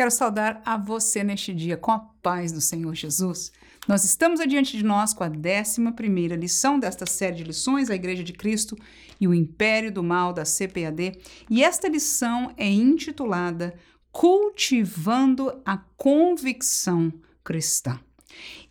Quero 0.00 0.10
saudar 0.10 0.62
a 0.64 0.78
você 0.78 1.22
neste 1.22 1.52
dia 1.52 1.76
com 1.76 1.92
a 1.92 1.98
paz 1.98 2.52
do 2.52 2.60
Senhor 2.62 2.94
Jesus. 2.94 3.52
Nós 3.86 4.02
estamos 4.02 4.40
adiante 4.40 4.74
de 4.74 4.82
nós 4.82 5.12
com 5.12 5.22
a 5.22 5.28
11 5.28 6.36
lição 6.38 6.80
desta 6.80 7.04
série 7.04 7.36
de 7.36 7.44
lições, 7.44 7.90
a 7.90 7.94
Igreja 7.94 8.24
de 8.24 8.32
Cristo 8.32 8.78
e 9.20 9.28
o 9.28 9.34
Império 9.34 9.92
do 9.92 10.02
Mal 10.02 10.32
da 10.32 10.44
CPAD, 10.44 11.18
e 11.50 11.62
esta 11.62 11.86
lição 11.86 12.50
é 12.56 12.66
intitulada 12.66 13.74
Cultivando 14.10 15.60
a 15.66 15.76
Convicção 15.98 17.12
Cristã. 17.44 18.00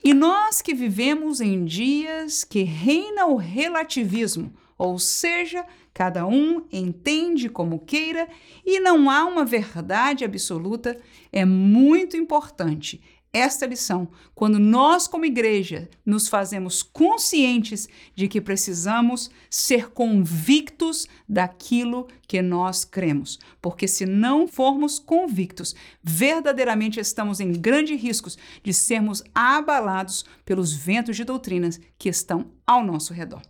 E 0.03 0.15
nós 0.15 0.63
que 0.63 0.73
vivemos 0.73 1.41
em 1.41 1.63
dias 1.63 2.43
que 2.43 2.63
reina 2.63 3.27
o 3.27 3.35
relativismo, 3.35 4.51
ou 4.79 4.97
seja, 4.97 5.65
cada 5.93 6.25
um 6.25 6.65
entende 6.71 7.49
como 7.49 7.79
queira 7.79 8.29
e 8.65 8.79
não 8.79 9.09
há 9.09 9.25
uma 9.25 9.43
verdade 9.43 10.23
absoluta, 10.23 10.97
é 11.31 11.43
muito 11.43 12.15
importante 12.15 13.01
esta 13.31 13.65
lição 13.65 14.09
quando 14.33 14.57
nós, 14.57 15.07
como 15.07 15.25
igreja, 15.25 15.87
nos 16.03 16.27
fazemos 16.27 16.81
conscientes 16.81 17.87
de 18.15 18.27
que 18.27 18.41
precisamos 18.41 19.29
ser 19.49 19.91
convictos 19.91 21.07
daquilo 21.27 22.07
que 22.27 22.41
nós 22.41 22.83
cremos. 22.83 23.37
Porque 23.61 23.87
se 23.87 24.05
não 24.05 24.47
formos 24.47 24.97
convictos, 24.97 25.75
verdadeiramente 26.01 26.99
estamos 26.99 27.39
em 27.39 27.51
grandes 27.51 28.01
riscos 28.01 28.37
de 28.63 28.73
sermos 28.73 29.23
abalados 29.35 30.25
pelos 30.43 30.73
ventos 30.73 31.15
de 31.15 31.23
doutrinas 31.23 31.79
que 31.99 32.09
estão 32.09 32.51
ao 32.65 32.83
nosso 32.83 33.13
redor. 33.13 33.41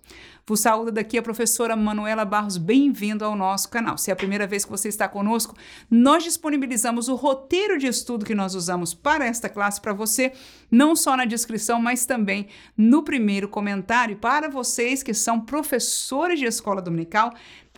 Vos 0.49 0.61
saúda 0.61 0.91
daqui 0.91 1.15
a 1.15 1.21
professora 1.21 1.75
Manuela 1.75 2.25
Barros, 2.25 2.57
bem-vindo 2.57 3.23
ao 3.23 3.35
nosso 3.35 3.69
canal. 3.69 3.99
Se 3.99 4.09
é 4.09 4.13
a 4.13 4.15
primeira 4.15 4.47
vez 4.47 4.65
que 4.65 4.71
você 4.71 4.89
está 4.89 5.07
conosco, 5.07 5.55
nós 5.91 6.23
disponibilizamos 6.23 7.07
o 7.07 7.13
roteiro 7.13 7.77
de 7.77 7.85
estudo 7.85 8.25
que 8.25 8.33
nós 8.33 8.55
usamos 8.55 8.91
para 8.91 9.27
esta 9.27 9.47
classe 9.47 9.79
para 9.79 9.93
você, 9.93 10.33
não 10.71 10.95
só 10.95 11.15
na 11.15 11.25
descrição, 11.25 11.79
mas 11.79 12.03
também 12.03 12.47
no 12.75 13.03
primeiro 13.03 13.47
comentário. 13.47 14.15
Para 14.15 14.49
vocês 14.49 15.03
que 15.03 15.13
são 15.13 15.39
professores 15.39 16.39
de 16.39 16.45
escola 16.45 16.81
dominical, 16.81 17.31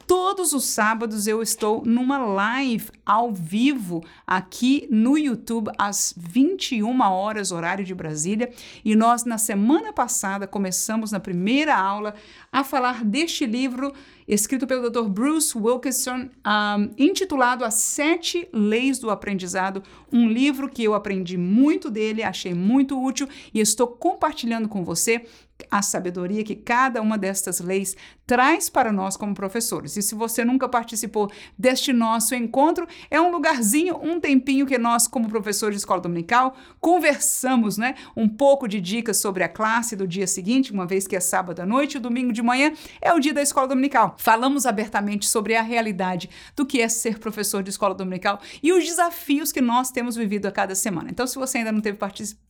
Todos 0.07 0.53
os 0.53 0.65
sábados 0.65 1.27
eu 1.27 1.41
estou 1.41 1.83
numa 1.85 2.17
live 2.17 2.89
ao 3.05 3.31
vivo 3.31 4.03
aqui 4.25 4.87
no 4.89 5.17
YouTube 5.17 5.71
às 5.77 6.13
21 6.17 7.01
horas 7.01 7.51
horário 7.51 7.83
de 7.83 7.93
Brasília, 7.93 8.51
e 8.83 8.95
nós 8.95 9.23
na 9.23 9.37
semana 9.37 9.93
passada 9.93 10.47
começamos 10.47 11.11
na 11.11 11.19
primeira 11.19 11.75
aula 11.75 12.13
a 12.51 12.63
falar 12.63 13.03
deste 13.03 13.45
livro 13.45 13.93
escrito 14.27 14.65
pelo 14.65 14.89
Dr. 14.89 15.09
Bruce 15.09 15.57
Wilkinson, 15.57 16.29
um, 16.45 16.93
intitulado 16.97 17.65
As 17.65 17.75
Sete 17.75 18.47
Leis 18.53 18.97
do 18.97 19.09
Aprendizado, 19.09 19.83
um 20.11 20.27
livro 20.27 20.69
que 20.69 20.83
eu 20.83 20.93
aprendi 20.93 21.37
muito 21.37 21.89
dele, 21.89 22.23
achei 22.23 22.53
muito 22.53 23.01
útil 23.01 23.27
e 23.53 23.59
estou 23.59 23.87
compartilhando 23.87 24.69
com 24.69 24.83
você 24.85 25.25
a 25.69 25.81
sabedoria 25.81 26.43
que 26.43 26.55
cada 26.55 27.01
uma 27.01 27.17
destas 27.17 27.59
leis 27.59 27.95
traz 28.31 28.69
para 28.69 28.93
nós 28.93 29.17
como 29.17 29.35
professores. 29.35 29.97
E 29.97 30.01
se 30.01 30.15
você 30.15 30.45
nunca 30.45 30.69
participou 30.69 31.29
deste 31.59 31.91
nosso 31.91 32.33
encontro, 32.33 32.87
é 33.09 33.19
um 33.19 33.29
lugarzinho, 33.29 33.99
um 34.01 34.21
tempinho 34.21 34.65
que 34.65 34.77
nós, 34.77 35.05
como 35.05 35.27
professores 35.27 35.75
de 35.75 35.79
escola 35.79 35.99
dominical, 35.99 36.55
conversamos, 36.79 37.77
né? 37.77 37.93
Um 38.15 38.29
pouco 38.29 38.69
de 38.69 38.79
dicas 38.79 39.17
sobre 39.17 39.43
a 39.43 39.49
classe 39.49 39.97
do 39.97 40.07
dia 40.07 40.25
seguinte, 40.25 40.71
uma 40.71 40.85
vez 40.85 41.05
que 41.05 41.13
é 41.13 41.19
sábado 41.19 41.59
à 41.59 41.65
noite, 41.65 41.97
o 41.97 41.99
domingo 41.99 42.31
de 42.31 42.41
manhã 42.41 42.71
é 43.01 43.13
o 43.13 43.19
dia 43.19 43.33
da 43.33 43.41
escola 43.41 43.67
dominical. 43.67 44.15
Falamos 44.17 44.65
abertamente 44.65 45.27
sobre 45.27 45.53
a 45.53 45.61
realidade 45.61 46.29
do 46.55 46.65
que 46.65 46.79
é 46.79 46.87
ser 46.87 47.19
professor 47.19 47.61
de 47.61 47.69
escola 47.69 47.93
dominical 47.93 48.39
e 48.63 48.71
os 48.71 48.85
desafios 48.85 49.51
que 49.51 49.59
nós 49.59 49.91
temos 49.91 50.15
vivido 50.15 50.45
a 50.45 50.53
cada 50.53 50.73
semana. 50.73 51.09
Então, 51.09 51.27
se 51.27 51.37
você 51.37 51.57
ainda 51.57 51.73
não 51.73 51.81
teve 51.81 51.97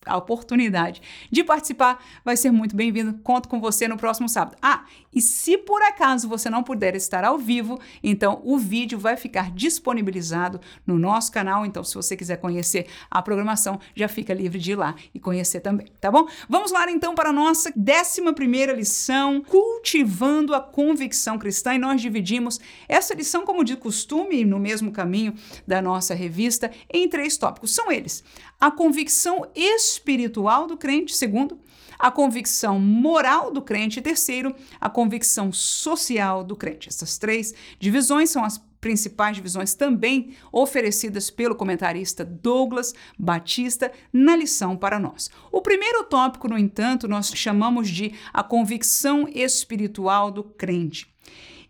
a 0.05 0.15
oportunidade 0.15 1.01
de 1.31 1.43
participar, 1.43 2.05
vai 2.23 2.37
ser 2.37 2.51
muito 2.51 2.75
bem-vindo. 2.75 3.19
Conto 3.23 3.49
com 3.49 3.59
você 3.59 3.87
no 3.87 3.97
próximo 3.97 4.29
sábado. 4.29 4.55
Ah, 4.61 4.85
e 5.11 5.19
se 5.19 5.57
por 5.71 5.81
acaso 5.83 6.27
você 6.27 6.49
não 6.49 6.63
puder 6.63 6.97
estar 6.97 7.23
ao 7.23 7.37
vivo, 7.37 7.79
então 8.03 8.41
o 8.43 8.57
vídeo 8.57 8.99
vai 8.99 9.15
ficar 9.15 9.51
disponibilizado 9.51 10.59
no 10.85 10.99
nosso 10.99 11.31
canal. 11.31 11.65
Então, 11.65 11.81
se 11.81 11.95
você 11.95 12.17
quiser 12.17 12.35
conhecer 12.41 12.87
a 13.09 13.21
programação, 13.21 13.79
já 13.95 14.09
fica 14.09 14.33
livre 14.33 14.59
de 14.59 14.73
ir 14.73 14.75
lá 14.75 14.95
e 15.15 15.17
conhecer 15.17 15.61
também, 15.61 15.87
tá 16.01 16.11
bom? 16.11 16.27
Vamos 16.49 16.73
lá 16.73 16.91
então 16.91 17.15
para 17.15 17.29
a 17.29 17.31
nossa 17.31 17.69
11 17.69 18.33
primeira 18.33 18.73
lição, 18.73 19.41
cultivando 19.47 20.53
a 20.53 20.59
convicção 20.59 21.39
cristã. 21.39 21.73
E 21.73 21.77
nós 21.77 22.01
dividimos 22.01 22.59
essa 22.89 23.13
lição, 23.13 23.45
como 23.45 23.63
de 23.63 23.77
costume, 23.77 24.43
no 24.43 24.59
mesmo 24.59 24.91
caminho 24.91 25.33
da 25.65 25.81
nossa 25.81 26.13
revista, 26.13 26.69
em 26.93 27.07
três 27.07 27.37
tópicos. 27.37 27.71
São 27.71 27.89
eles: 27.89 28.25
a 28.59 28.69
convicção 28.69 29.47
espiritual 29.55 30.67
do 30.67 30.75
crente, 30.75 31.15
segundo, 31.15 31.57
a 32.01 32.09
convicção 32.09 32.79
moral 32.79 33.51
do 33.51 33.61
crente 33.61 33.99
e 33.99 34.01
terceiro, 34.01 34.55
a 34.79 34.89
convicção 34.89 35.53
social 35.53 36.43
do 36.43 36.55
crente. 36.55 36.89
Essas 36.89 37.19
três 37.19 37.53
divisões 37.79 38.31
são 38.31 38.43
as 38.43 38.59
principais 38.81 39.35
divisões 39.35 39.75
também 39.75 40.35
oferecidas 40.51 41.29
pelo 41.29 41.53
comentarista 41.53 42.25
Douglas 42.25 42.95
Batista 43.17 43.91
na 44.11 44.35
lição 44.35 44.75
para 44.75 44.97
nós. 44.97 45.29
O 45.51 45.61
primeiro 45.61 46.03
tópico, 46.05 46.49
no 46.49 46.57
entanto, 46.57 47.07
nós 47.07 47.31
chamamos 47.35 47.87
de 47.87 48.13
a 48.33 48.41
convicção 48.41 49.27
espiritual 49.31 50.31
do 50.31 50.43
crente. 50.43 51.07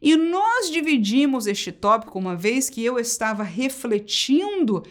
E 0.02 0.16
nós 0.16 0.72
dividimos 0.72 1.46
este 1.46 1.72
tópico 1.72 2.18
uma 2.18 2.36
vez 2.36 2.70
que 2.70 2.84
eu 2.84 2.98
estava 2.98 3.44
refletindo 3.44 4.82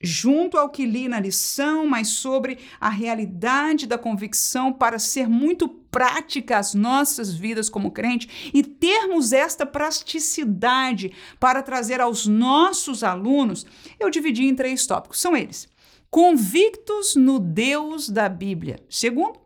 junto 0.00 0.56
ao 0.56 0.68
que 0.68 0.86
li 0.86 1.08
na 1.08 1.18
lição, 1.18 1.86
mas 1.86 2.08
sobre 2.08 2.58
a 2.80 2.88
realidade 2.88 3.86
da 3.86 3.98
convicção 3.98 4.72
para 4.72 4.98
ser 4.98 5.28
muito 5.28 5.68
prática 5.68 6.58
as 6.58 6.74
nossas 6.74 7.32
vidas 7.34 7.68
como 7.68 7.90
crente 7.90 8.50
e 8.54 8.62
termos 8.62 9.32
esta 9.32 9.66
praticidade 9.66 11.12
para 11.40 11.62
trazer 11.62 12.00
aos 12.00 12.26
nossos 12.26 13.02
alunos, 13.02 13.66
eu 13.98 14.10
dividi 14.10 14.44
em 14.44 14.54
três 14.54 14.86
tópicos. 14.86 15.20
São 15.20 15.36
eles: 15.36 15.68
convictos 16.10 17.16
no 17.16 17.38
Deus 17.38 18.08
da 18.08 18.28
Bíblia. 18.28 18.78
Segundo, 18.88 19.40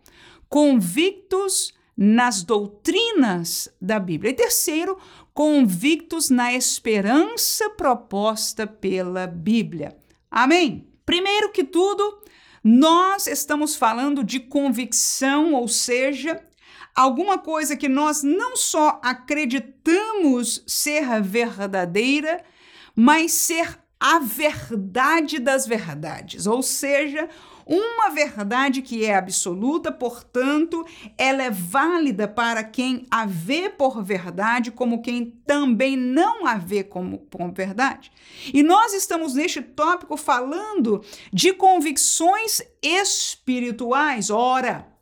convictos 0.49 1.73
nas 1.97 2.43
doutrinas 2.43 3.69
da 3.81 3.99
Bíblia. 3.99 4.31
E 4.31 4.35
terceiro, 4.35 4.99
convictos 5.33 6.31
na 6.31 6.53
esperança 6.53 7.71
proposta 7.71 8.67
pela 8.67 9.27
Bíblia. 9.27 9.97
Amém? 10.35 10.89
Primeiro 11.05 11.53
que 11.53 11.63
tudo, 11.63 12.23
nós 12.65 13.27
estamos 13.27 13.77
falando 13.77 14.25
de 14.25 14.41
convicção, 14.41 15.53
ou 15.53 15.69
seja, 15.69 16.43
alguma 16.95 17.37
coisa 17.37 17.77
que 17.77 17.87
nós 17.87 18.23
não 18.23 18.57
só 18.57 18.99
acreditamos 19.05 20.65
ser 20.67 21.21
verdadeira, 21.21 22.43
mas 22.97 23.33
ser 23.33 23.79
a 24.01 24.19
verdade 24.21 25.39
das 25.39 25.67
verdades, 25.67 26.47
ou 26.47 26.63
seja, 26.63 27.29
uma 27.67 28.11
verdade 28.11 28.83
que 28.83 29.05
é 29.05 29.15
absoluta, 29.15 29.93
portanto, 29.93 30.85
ela 31.17 31.43
é 31.43 31.51
válida 31.51 32.27
para 32.27 32.65
quem 32.65 33.07
a 33.11 33.27
vê 33.27 33.69
por 33.69 34.03
verdade, 34.03 34.71
como 34.71 35.03
quem 35.03 35.31
também 35.47 35.97
não 35.97 36.47
a 36.47 36.57
vê 36.57 36.83
como, 36.83 37.27
como 37.31 37.53
verdade. 37.53 38.11
E 38.53 38.63
nós 38.63 38.93
estamos 38.93 39.35
neste 39.35 39.63
tópico 39.63 40.17
falando 40.17 41.05
de 41.33 41.53
convicções 41.53 42.61
espirituais. 42.83 44.31
Ora, 44.31 44.93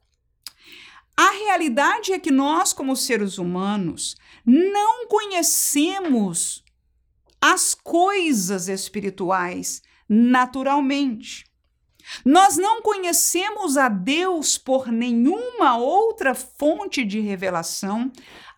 a 1.16 1.30
realidade 1.32 2.12
é 2.12 2.18
que 2.18 2.30
nós, 2.30 2.72
como 2.72 2.96
seres 2.96 3.36
humanos, 3.36 4.16
não 4.44 5.06
conhecemos 5.06 6.64
as 7.40 7.74
coisas 7.74 8.68
espirituais 8.68 9.82
naturalmente. 10.08 11.49
Nós 12.24 12.56
não 12.56 12.82
conhecemos 12.82 13.76
a 13.76 13.88
Deus 13.88 14.58
por 14.58 14.88
nenhuma 14.88 15.76
outra 15.76 16.34
fonte 16.34 17.04
de 17.04 17.20
revelação 17.20 18.10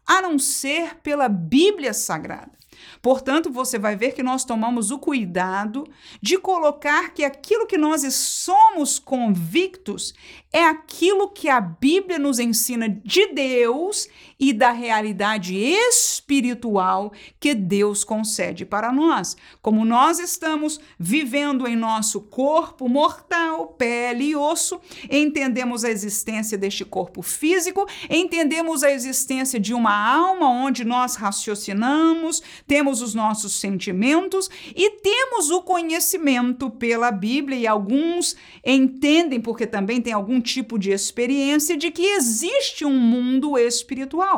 a 0.06 0.20
não 0.20 0.38
ser 0.38 0.96
pela 0.96 1.28
Bíblia 1.28 1.92
Sagrada. 1.92 2.62
Portanto, 3.00 3.50
você 3.50 3.78
vai 3.78 3.96
ver 3.96 4.12
que 4.12 4.22
nós 4.22 4.44
tomamos 4.44 4.90
o 4.90 4.98
cuidado 4.98 5.84
de 6.20 6.38
colocar 6.38 7.12
que 7.12 7.24
aquilo 7.24 7.66
que 7.66 7.76
nós 7.76 8.02
somos 8.14 8.98
convictos 8.98 10.14
é 10.52 10.64
aquilo 10.64 11.28
que 11.28 11.48
a 11.48 11.60
Bíblia 11.60 12.18
nos 12.18 12.38
ensina 12.38 12.88
de 12.88 13.26
Deus 13.32 14.08
e 14.42 14.52
da 14.52 14.72
realidade 14.72 15.56
espiritual 15.56 17.12
que 17.38 17.54
Deus 17.54 18.02
concede 18.02 18.66
para 18.66 18.92
nós. 18.92 19.36
Como 19.62 19.84
nós 19.84 20.18
estamos 20.18 20.80
vivendo 20.98 21.64
em 21.64 21.76
nosso 21.76 22.20
corpo 22.22 22.88
mortal, 22.88 23.68
pele 23.68 24.30
e 24.30 24.36
osso, 24.36 24.80
entendemos 25.08 25.84
a 25.84 25.90
existência 25.92 26.58
deste 26.58 26.84
corpo 26.84 27.22
físico, 27.22 27.86
entendemos 28.10 28.82
a 28.82 28.90
existência 28.90 29.60
de 29.60 29.72
uma 29.72 29.94
alma 29.94 30.50
onde 30.50 30.84
nós 30.84 31.14
raciocinamos, 31.14 32.42
temos 32.66 33.00
os 33.00 33.14
nossos 33.14 33.52
sentimentos 33.52 34.50
e 34.74 34.90
temos 34.90 35.50
o 35.50 35.62
conhecimento 35.62 36.68
pela 36.68 37.12
Bíblia, 37.12 37.58
e 37.58 37.66
alguns 37.68 38.34
entendem, 38.66 39.40
porque 39.40 39.68
também 39.68 40.00
tem 40.00 40.12
algum 40.12 40.40
tipo 40.40 40.80
de 40.80 40.90
experiência, 40.90 41.76
de 41.76 41.92
que 41.92 42.02
existe 42.02 42.84
um 42.84 42.98
mundo 42.98 43.56
espiritual. 43.56 44.31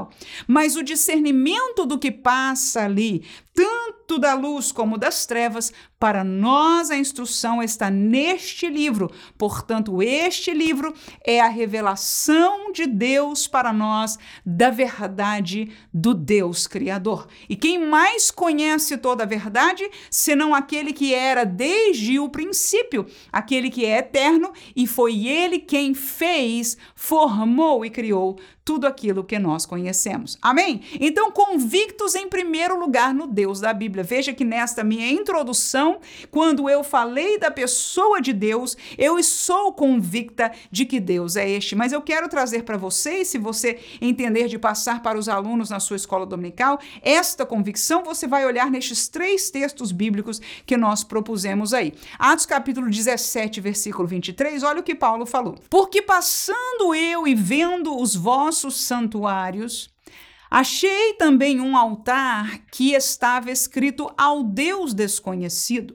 Mas 0.46 0.76
o 0.76 0.82
discernimento 0.82 1.86
do 1.86 1.98
que 1.98 2.10
passa 2.10 2.84
ali, 2.84 3.24
tanto 3.54 4.18
da 4.18 4.34
luz 4.34 4.72
como 4.72 4.98
das 4.98 5.24
trevas, 5.24 5.72
para 5.98 6.24
nós 6.24 6.90
a 6.90 6.96
instrução 6.96 7.62
está 7.62 7.88
neste 7.88 8.68
livro. 8.68 9.10
Portanto, 9.38 10.02
este 10.02 10.52
livro 10.52 10.92
é 11.24 11.40
a 11.40 11.48
revelação 11.48 12.72
de 12.72 12.84
Deus 12.86 13.46
para 13.46 13.72
nós 13.72 14.18
da 14.44 14.70
verdade 14.70 15.70
do 15.92 16.12
Deus 16.12 16.66
Criador. 16.66 17.26
E 17.48 17.56
quem 17.56 17.78
mais 17.78 18.30
conhece 18.30 18.98
toda 18.98 19.22
a 19.22 19.26
verdade, 19.26 19.88
senão 20.10 20.54
aquele 20.54 20.92
que 20.92 21.14
era 21.14 21.44
desde 21.44 22.18
o 22.18 22.28
princípio, 22.28 23.06
aquele 23.32 23.70
que 23.70 23.86
é 23.86 23.98
eterno, 23.98 24.52
e 24.74 24.86
foi 24.86 25.26
ele 25.26 25.60
quem 25.60 25.94
fez, 25.94 26.76
formou 26.94 27.84
e 27.84 27.88
criou 27.88 28.36
tudo 28.64 28.86
aquilo 28.86 29.22
que 29.22 29.38
nós 29.38 29.66
conhecemos. 29.66 30.38
Amém? 30.40 30.82
Então, 30.98 31.30
convictos 31.30 32.14
em 32.14 32.28
primeiro 32.28 32.78
lugar 32.78 33.12
no 33.12 33.26
Deus 33.26 33.43
da 33.52 33.72
Bíblia. 33.72 34.02
Veja 34.02 34.32
que 34.32 34.44
nesta 34.44 34.82
minha 34.82 35.10
introdução, 35.10 36.00
quando 36.30 36.68
eu 36.68 36.82
falei 36.82 37.38
da 37.38 37.50
pessoa 37.50 38.20
de 38.20 38.32
Deus, 38.32 38.76
eu 38.96 39.22
sou 39.22 39.72
convicta 39.72 40.52
de 40.70 40.84
que 40.84 40.98
Deus 41.00 41.36
é 41.36 41.48
este. 41.48 41.74
Mas 41.74 41.92
eu 41.92 42.00
quero 42.02 42.28
trazer 42.28 42.62
para 42.62 42.76
vocês, 42.76 43.28
se 43.28 43.38
você 43.38 43.78
entender 44.00 44.48
de 44.48 44.58
passar 44.58 45.02
para 45.02 45.18
os 45.18 45.28
alunos 45.28 45.70
na 45.70 45.80
sua 45.80 45.96
escola 45.96 46.26
dominical, 46.26 46.78
esta 47.02 47.44
convicção 47.44 48.02
você 48.02 48.26
vai 48.26 48.46
olhar 48.46 48.70
nestes 48.70 49.08
três 49.08 49.50
textos 49.50 49.92
bíblicos 49.92 50.40
que 50.66 50.76
nós 50.76 51.04
propusemos 51.04 51.72
aí. 51.72 51.92
Atos 52.18 52.46
capítulo 52.46 52.88
17, 52.88 53.60
versículo 53.60 54.08
23, 54.08 54.62
olha 54.62 54.80
o 54.80 54.82
que 54.82 54.94
Paulo 54.94 55.26
falou. 55.26 55.56
Porque 55.68 56.02
passando 56.02 56.94
eu 56.94 57.26
e 57.26 57.34
vendo 57.34 57.96
os 57.96 58.14
vossos 58.14 58.80
santuários, 58.80 59.93
achei 60.54 61.14
também 61.14 61.60
um 61.60 61.76
altar 61.76 62.60
que 62.70 62.92
estava 62.92 63.50
escrito 63.50 64.08
ao 64.16 64.44
Deus 64.44 64.94
desconhecido. 64.94 65.94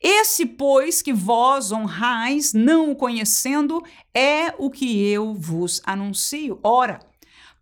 Esse, 0.00 0.46
pois, 0.46 1.02
que 1.02 1.12
vós 1.12 1.72
honrais, 1.72 2.52
não 2.52 2.92
o 2.92 2.96
conhecendo, 2.96 3.82
é 4.14 4.54
o 4.56 4.70
que 4.70 5.04
eu 5.08 5.34
vos 5.34 5.80
anuncio. 5.84 6.60
Ora, 6.62 7.00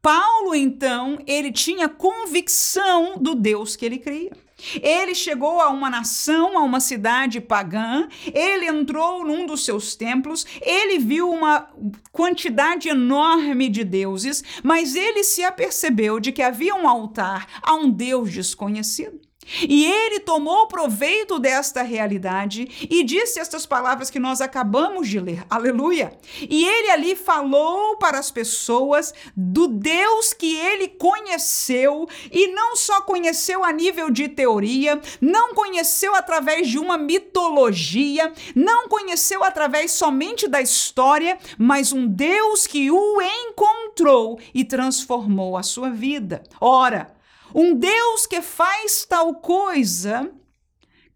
Paulo, 0.02 0.54
então, 0.54 1.18
ele 1.26 1.50
tinha 1.50 1.88
convicção 1.88 3.16
do 3.18 3.34
Deus 3.34 3.74
que 3.74 3.86
ele 3.86 3.98
cria. 3.98 4.32
Ele 4.82 5.14
chegou 5.14 5.60
a 5.60 5.68
uma 5.68 5.90
nação, 5.90 6.56
a 6.58 6.62
uma 6.62 6.80
cidade 6.80 7.40
pagã, 7.40 8.08
ele 8.32 8.66
entrou 8.66 9.24
num 9.24 9.46
dos 9.46 9.64
seus 9.64 9.94
templos, 9.94 10.46
ele 10.60 10.98
viu 10.98 11.30
uma 11.30 11.68
quantidade 12.12 12.88
enorme 12.88 13.68
de 13.68 13.84
deuses, 13.84 14.42
mas 14.62 14.94
ele 14.94 15.24
se 15.24 15.42
apercebeu 15.42 16.20
de 16.20 16.32
que 16.32 16.42
havia 16.42 16.74
um 16.74 16.88
altar 16.88 17.46
a 17.62 17.74
um 17.74 17.90
Deus 17.90 18.32
desconhecido. 18.32 19.29
E 19.62 19.84
ele 19.84 20.20
tomou 20.20 20.66
proveito 20.66 21.38
desta 21.38 21.82
realidade 21.82 22.68
e 22.88 23.02
disse 23.02 23.40
estas 23.40 23.66
palavras 23.66 24.10
que 24.10 24.18
nós 24.18 24.40
acabamos 24.40 25.08
de 25.08 25.18
ler. 25.18 25.44
Aleluia! 25.48 26.12
E 26.40 26.66
ele 26.66 26.90
ali 26.90 27.16
falou 27.16 27.96
para 27.96 28.18
as 28.18 28.30
pessoas 28.30 29.12
do 29.36 29.66
Deus 29.66 30.32
que 30.32 30.56
ele 30.56 30.88
conheceu 30.88 32.08
e 32.30 32.48
não 32.48 32.76
só 32.76 33.00
conheceu 33.02 33.64
a 33.64 33.72
nível 33.72 34.10
de 34.10 34.28
teoria, 34.28 35.00
não 35.20 35.54
conheceu 35.54 36.14
através 36.14 36.68
de 36.68 36.78
uma 36.78 36.96
mitologia, 36.96 38.32
não 38.54 38.88
conheceu 38.88 39.42
através 39.42 39.92
somente 39.92 40.46
da 40.46 40.60
história, 40.60 41.38
mas 41.58 41.92
um 41.92 42.06
Deus 42.06 42.66
que 42.66 42.90
o 42.90 43.20
encontrou 43.20 44.38
e 44.54 44.64
transformou 44.64 45.56
a 45.56 45.62
sua 45.62 45.90
vida. 45.90 46.42
Ora, 46.60 47.19
um 47.54 47.74
Deus 47.74 48.26
que 48.26 48.40
faz 48.40 49.04
tal 49.04 49.34
coisa 49.36 50.30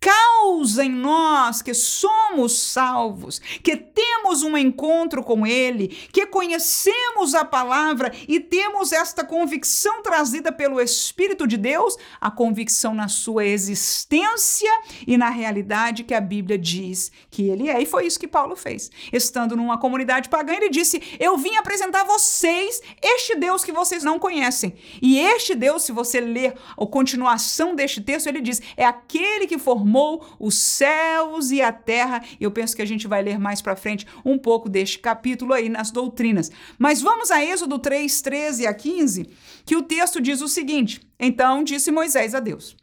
causa 0.05 0.85
em 0.85 0.91
nós 0.91 1.62
que 1.62 1.73
somos 1.73 2.59
salvos, 2.59 3.39
que 3.39 3.75
temos 3.75 4.43
um 4.43 4.55
encontro 4.55 5.25
com 5.25 5.47
Ele, 5.47 5.89
que 5.89 6.27
conhecemos 6.27 7.35
a 7.35 7.43
palavra 7.43 8.12
e 8.29 8.39
temos 8.39 8.93
esta 8.93 9.25
convicção 9.25 10.03
trazida 10.03 10.53
pelo 10.53 10.79
Espírito 10.79 11.47
de 11.47 11.56
Deus, 11.56 11.97
a 12.21 12.31
convicção 12.31 12.93
na 12.93 13.09
sua 13.09 13.47
existência 13.47 14.71
e 15.06 15.17
na 15.17 15.31
realidade 15.31 16.05
que 16.05 16.12
a 16.12 16.21
Bíblia 16.21 16.59
diz 16.59 17.11
que 17.31 17.49
Ele 17.49 17.71
é. 17.71 17.81
E 17.81 17.87
foi 17.87 18.06
isso 18.06 18.21
que 18.21 18.29
Paulo 18.29 18.56
fez. 18.56 18.91
Estando 19.11 19.56
numa 19.56 19.79
comunidade 19.79 20.29
pagã, 20.29 20.53
ele 20.53 20.69
disse: 20.69 21.01
Eu 21.19 21.39
vim 21.39 21.56
apresentar 21.56 22.03
a 22.03 22.05
vocês 22.05 22.83
este 23.01 23.37
Deus 23.37 23.65
que 23.65 23.73
vocês 23.73 24.05
não 24.05 24.19
conhecem. 24.19 24.75
E 25.01 25.19
este 25.19 25.55
Deus, 25.55 25.83
se 25.83 25.93
você 25.93 26.21
ler 26.21 26.55
a 26.77 26.87
continuação 26.87 27.75
deste 27.75 28.03
texto, 28.03 28.27
ele 28.27 28.43
diz: 28.43 28.61
É 28.77 28.85
aquele 28.85 29.47
que 29.47 29.56
formou 29.56 29.94
formou 29.94 30.26
os 30.41 30.56
céus 30.56 31.52
e 31.52 31.62
a 31.62 31.73
terra. 31.73 32.25
Eu 32.41 32.50
penso 32.50 32.75
que 32.75 32.82
a 32.82 32.87
gente 32.87 33.06
vai 33.06 33.23
ler 33.23 33.38
mais 33.38 33.62
para 33.62 33.76
frente 33.76 34.05
um 34.25 34.37
pouco 34.37 34.69
deste 34.69 34.99
capítulo 34.99 35.52
aí 35.52 35.69
nas 35.69 35.93
doutrinas. 35.93 36.50
Mas 36.76 37.00
vamos 37.00 37.31
a 37.31 37.44
Êxodo 37.44 37.79
3, 37.79 38.20
13 38.20 38.67
a 38.67 38.75
15, 38.75 39.31
que 39.64 39.76
o 39.76 39.82
texto 39.82 40.20
diz 40.20 40.41
o 40.41 40.49
seguinte: 40.49 41.00
Então 41.19 41.62
disse 41.62 41.93
Moisés 41.93 42.35
a 42.35 42.41
Deus: 42.41 42.76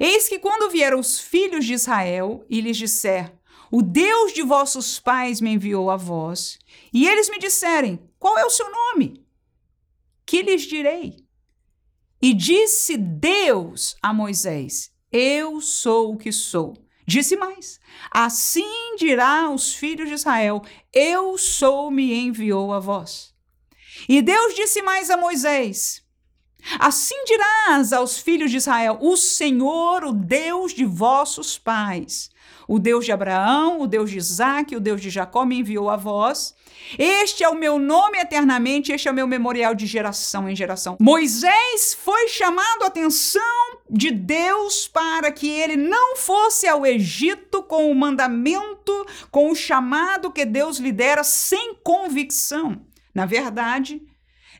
Eis 0.00 0.28
que 0.28 0.38
quando 0.38 0.70
vieram 0.70 0.98
os 0.98 1.20
filhos 1.20 1.66
de 1.66 1.74
Israel 1.74 2.44
e 2.48 2.62
lhes 2.62 2.78
disser: 2.78 3.34
O 3.70 3.82
Deus 3.82 4.32
de 4.32 4.42
vossos 4.42 4.98
pais 4.98 5.42
me 5.42 5.52
enviou 5.52 5.90
a 5.90 5.96
vós, 5.96 6.58
e 6.92 7.06
eles 7.06 7.28
me 7.28 7.38
disserem: 7.38 8.00
Qual 8.18 8.38
é 8.38 8.46
o 8.46 8.50
seu 8.50 8.70
nome? 8.70 9.26
Que 10.24 10.42
lhes 10.42 10.62
direi? 10.62 11.16
E 12.20 12.34
disse 12.34 12.96
Deus 12.96 13.94
a 14.02 14.12
Moisés: 14.12 14.90
eu 15.12 15.60
sou 15.60 16.12
o 16.12 16.16
que 16.16 16.32
sou. 16.32 16.76
Disse 17.06 17.36
mais: 17.36 17.80
Assim 18.10 18.96
dirá 18.96 19.44
aos 19.44 19.74
filhos 19.74 20.08
de 20.08 20.14
Israel: 20.14 20.62
Eu 20.92 21.38
sou, 21.38 21.90
me 21.90 22.14
enviou 22.14 22.72
a 22.72 22.78
vós. 22.78 23.34
E 24.08 24.20
Deus 24.20 24.54
disse 24.54 24.82
mais 24.82 25.08
a 25.08 25.16
Moisés: 25.16 26.04
Assim 26.78 27.24
dirás 27.24 27.92
aos 27.92 28.18
filhos 28.18 28.50
de 28.50 28.58
Israel: 28.58 28.98
O 29.00 29.16
Senhor, 29.16 30.04
o 30.04 30.12
Deus 30.12 30.74
de 30.74 30.84
vossos 30.84 31.58
pais, 31.58 32.30
o 32.66 32.78
Deus 32.78 33.06
de 33.06 33.12
Abraão, 33.12 33.80
o 33.80 33.86
Deus 33.86 34.10
de 34.10 34.18
Isaac, 34.18 34.76
o 34.76 34.80
Deus 34.80 35.00
de 35.00 35.08
Jacó 35.08 35.46
me 35.46 35.58
enviou 35.58 35.88
a 35.88 35.96
vós. 35.96 36.54
Este 36.98 37.44
é 37.44 37.48
o 37.48 37.54
meu 37.54 37.78
nome 37.78 38.18
eternamente, 38.18 38.92
este 38.92 39.08
é 39.08 39.10
o 39.10 39.14
meu 39.14 39.26
memorial 39.26 39.74
de 39.74 39.86
geração 39.86 40.48
em 40.48 40.56
geração. 40.56 40.96
Moisés 41.00 41.94
foi 41.94 42.28
chamado 42.28 42.84
a 42.84 42.86
atenção 42.86 43.42
de 43.90 44.10
Deus 44.10 44.88
para 44.88 45.30
que 45.32 45.48
ele 45.48 45.76
não 45.76 46.16
fosse 46.16 46.66
ao 46.66 46.86
Egito 46.86 47.62
com 47.62 47.90
o 47.90 47.94
mandamento, 47.94 49.06
com 49.30 49.50
o 49.50 49.54
chamado 49.54 50.30
que 50.30 50.44
Deus 50.44 50.78
lhe 50.78 50.92
dera 50.92 51.24
sem 51.24 51.74
convicção. 51.82 52.86
Na 53.14 53.26
verdade, 53.26 54.02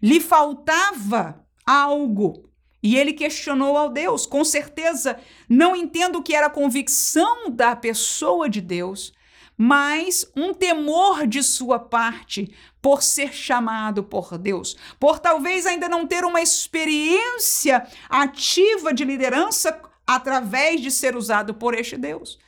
lhe 0.02 0.20
faltava 0.20 1.44
algo. 1.66 2.48
E 2.82 2.96
ele 2.96 3.12
questionou 3.12 3.76
ao 3.76 3.90
Deus. 3.90 4.24
Com 4.24 4.44
certeza, 4.44 5.18
não 5.48 5.74
entendo 5.74 6.18
o 6.18 6.22
que 6.22 6.34
era 6.34 6.48
convicção 6.48 7.50
da 7.50 7.74
pessoa 7.74 8.48
de 8.48 8.60
Deus, 8.60 9.12
mas 9.58 10.24
um 10.36 10.54
temor 10.54 11.26
de 11.26 11.42
sua 11.42 11.80
parte 11.80 12.54
por 12.80 13.02
ser 13.02 13.34
chamado 13.34 14.04
por 14.04 14.38
Deus, 14.38 14.76
por 15.00 15.18
talvez 15.18 15.66
ainda 15.66 15.88
não 15.88 16.06
ter 16.06 16.24
uma 16.24 16.40
experiência 16.40 17.84
ativa 18.08 18.94
de 18.94 19.04
liderança 19.04 19.82
através 20.06 20.80
de 20.80 20.92
ser 20.92 21.16
usado 21.16 21.52
por 21.54 21.74
este 21.74 21.96
Deus. 21.96 22.38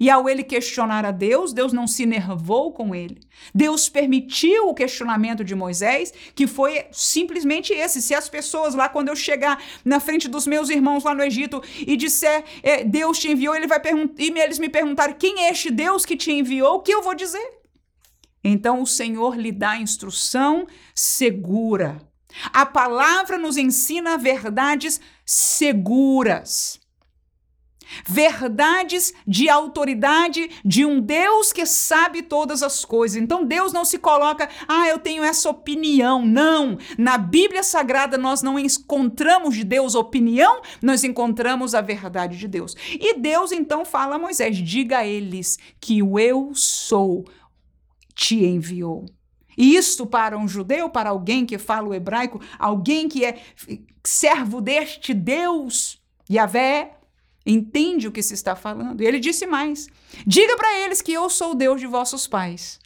E 0.00 0.08
ao 0.08 0.26
ele 0.26 0.42
questionar 0.42 1.04
a 1.04 1.10
Deus, 1.10 1.52
Deus 1.52 1.74
não 1.74 1.86
se 1.86 2.06
nervou 2.06 2.72
com 2.72 2.94
ele. 2.94 3.20
Deus 3.54 3.90
permitiu 3.90 4.68
o 4.68 4.74
questionamento 4.74 5.44
de 5.44 5.54
Moisés, 5.54 6.10
que 6.34 6.46
foi 6.46 6.86
simplesmente 6.90 7.74
esse: 7.74 8.00
se 8.00 8.14
as 8.14 8.26
pessoas 8.26 8.74
lá, 8.74 8.88
quando 8.88 9.08
eu 9.08 9.16
chegar 9.16 9.62
na 9.84 10.00
frente 10.00 10.26
dos 10.26 10.46
meus 10.46 10.70
irmãos 10.70 11.04
lá 11.04 11.14
no 11.14 11.22
Egito 11.22 11.62
e 11.78 11.98
disser 11.98 12.42
é, 12.62 12.82
Deus 12.82 13.18
te 13.18 13.30
enviou, 13.30 13.54
ele 13.54 13.66
vai 13.66 13.78
e 14.18 14.30
eles 14.40 14.58
me 14.58 14.70
perguntarem 14.70 15.16
quem 15.18 15.44
é 15.44 15.50
este 15.50 15.70
Deus 15.70 16.06
que 16.06 16.16
te 16.16 16.32
enviou, 16.32 16.76
o 16.76 16.80
que 16.80 16.94
eu 16.94 17.02
vou 17.02 17.14
dizer? 17.14 17.60
Então 18.42 18.80
o 18.80 18.86
Senhor 18.86 19.36
lhe 19.36 19.52
dá 19.52 19.76
instrução 19.76 20.66
segura. 20.94 22.00
A 22.52 22.64
palavra 22.64 23.36
nos 23.36 23.58
ensina 23.58 24.16
verdades 24.16 24.98
seguras. 25.26 26.79
Verdades 28.06 29.12
de 29.26 29.48
autoridade 29.48 30.50
de 30.64 30.84
um 30.84 31.00
Deus 31.00 31.52
que 31.52 31.66
sabe 31.66 32.22
todas 32.22 32.62
as 32.62 32.84
coisas. 32.84 33.20
Então 33.20 33.44
Deus 33.44 33.72
não 33.72 33.84
se 33.84 33.98
coloca, 33.98 34.48
ah, 34.68 34.88
eu 34.88 34.98
tenho 34.98 35.22
essa 35.22 35.48
opinião. 35.48 36.24
Não. 36.24 36.78
Na 36.98 37.18
Bíblia 37.18 37.62
Sagrada 37.62 38.16
nós 38.16 38.42
não 38.42 38.58
encontramos 38.58 39.54
de 39.54 39.64
Deus 39.64 39.94
opinião, 39.94 40.60
nós 40.82 41.04
encontramos 41.04 41.74
a 41.74 41.80
verdade 41.80 42.36
de 42.36 42.48
Deus. 42.48 42.74
E 42.92 43.18
Deus 43.18 43.52
então 43.52 43.84
fala 43.84 44.16
a 44.16 44.18
Moisés: 44.18 44.56
diga 44.56 44.98
a 44.98 45.06
eles 45.06 45.58
que 45.80 46.02
o 46.02 46.18
eu 46.18 46.52
sou 46.54 47.24
te 48.14 48.44
enviou. 48.44 49.06
Isto 49.56 50.06
para 50.06 50.38
um 50.38 50.48
judeu, 50.48 50.88
para 50.88 51.10
alguém 51.10 51.44
que 51.44 51.58
fala 51.58 51.88
o 51.88 51.94
hebraico, 51.94 52.40
alguém 52.58 53.08
que 53.08 53.24
é 53.24 53.40
servo 54.04 54.60
deste 54.60 55.12
Deus, 55.12 56.00
Yahvé, 56.30 56.92
entende 57.44 58.08
o 58.08 58.12
que 58.12 58.22
se 58.22 58.34
está 58.34 58.54
falando. 58.54 59.02
E 59.02 59.06
ele 59.06 59.18
disse 59.18 59.46
mais: 59.46 59.88
Diga 60.26 60.56
para 60.56 60.78
eles 60.80 61.00
que 61.00 61.12
eu 61.12 61.28
sou 61.30 61.52
o 61.52 61.54
Deus 61.54 61.80
de 61.80 61.86
vossos 61.86 62.26
pais. 62.26 62.78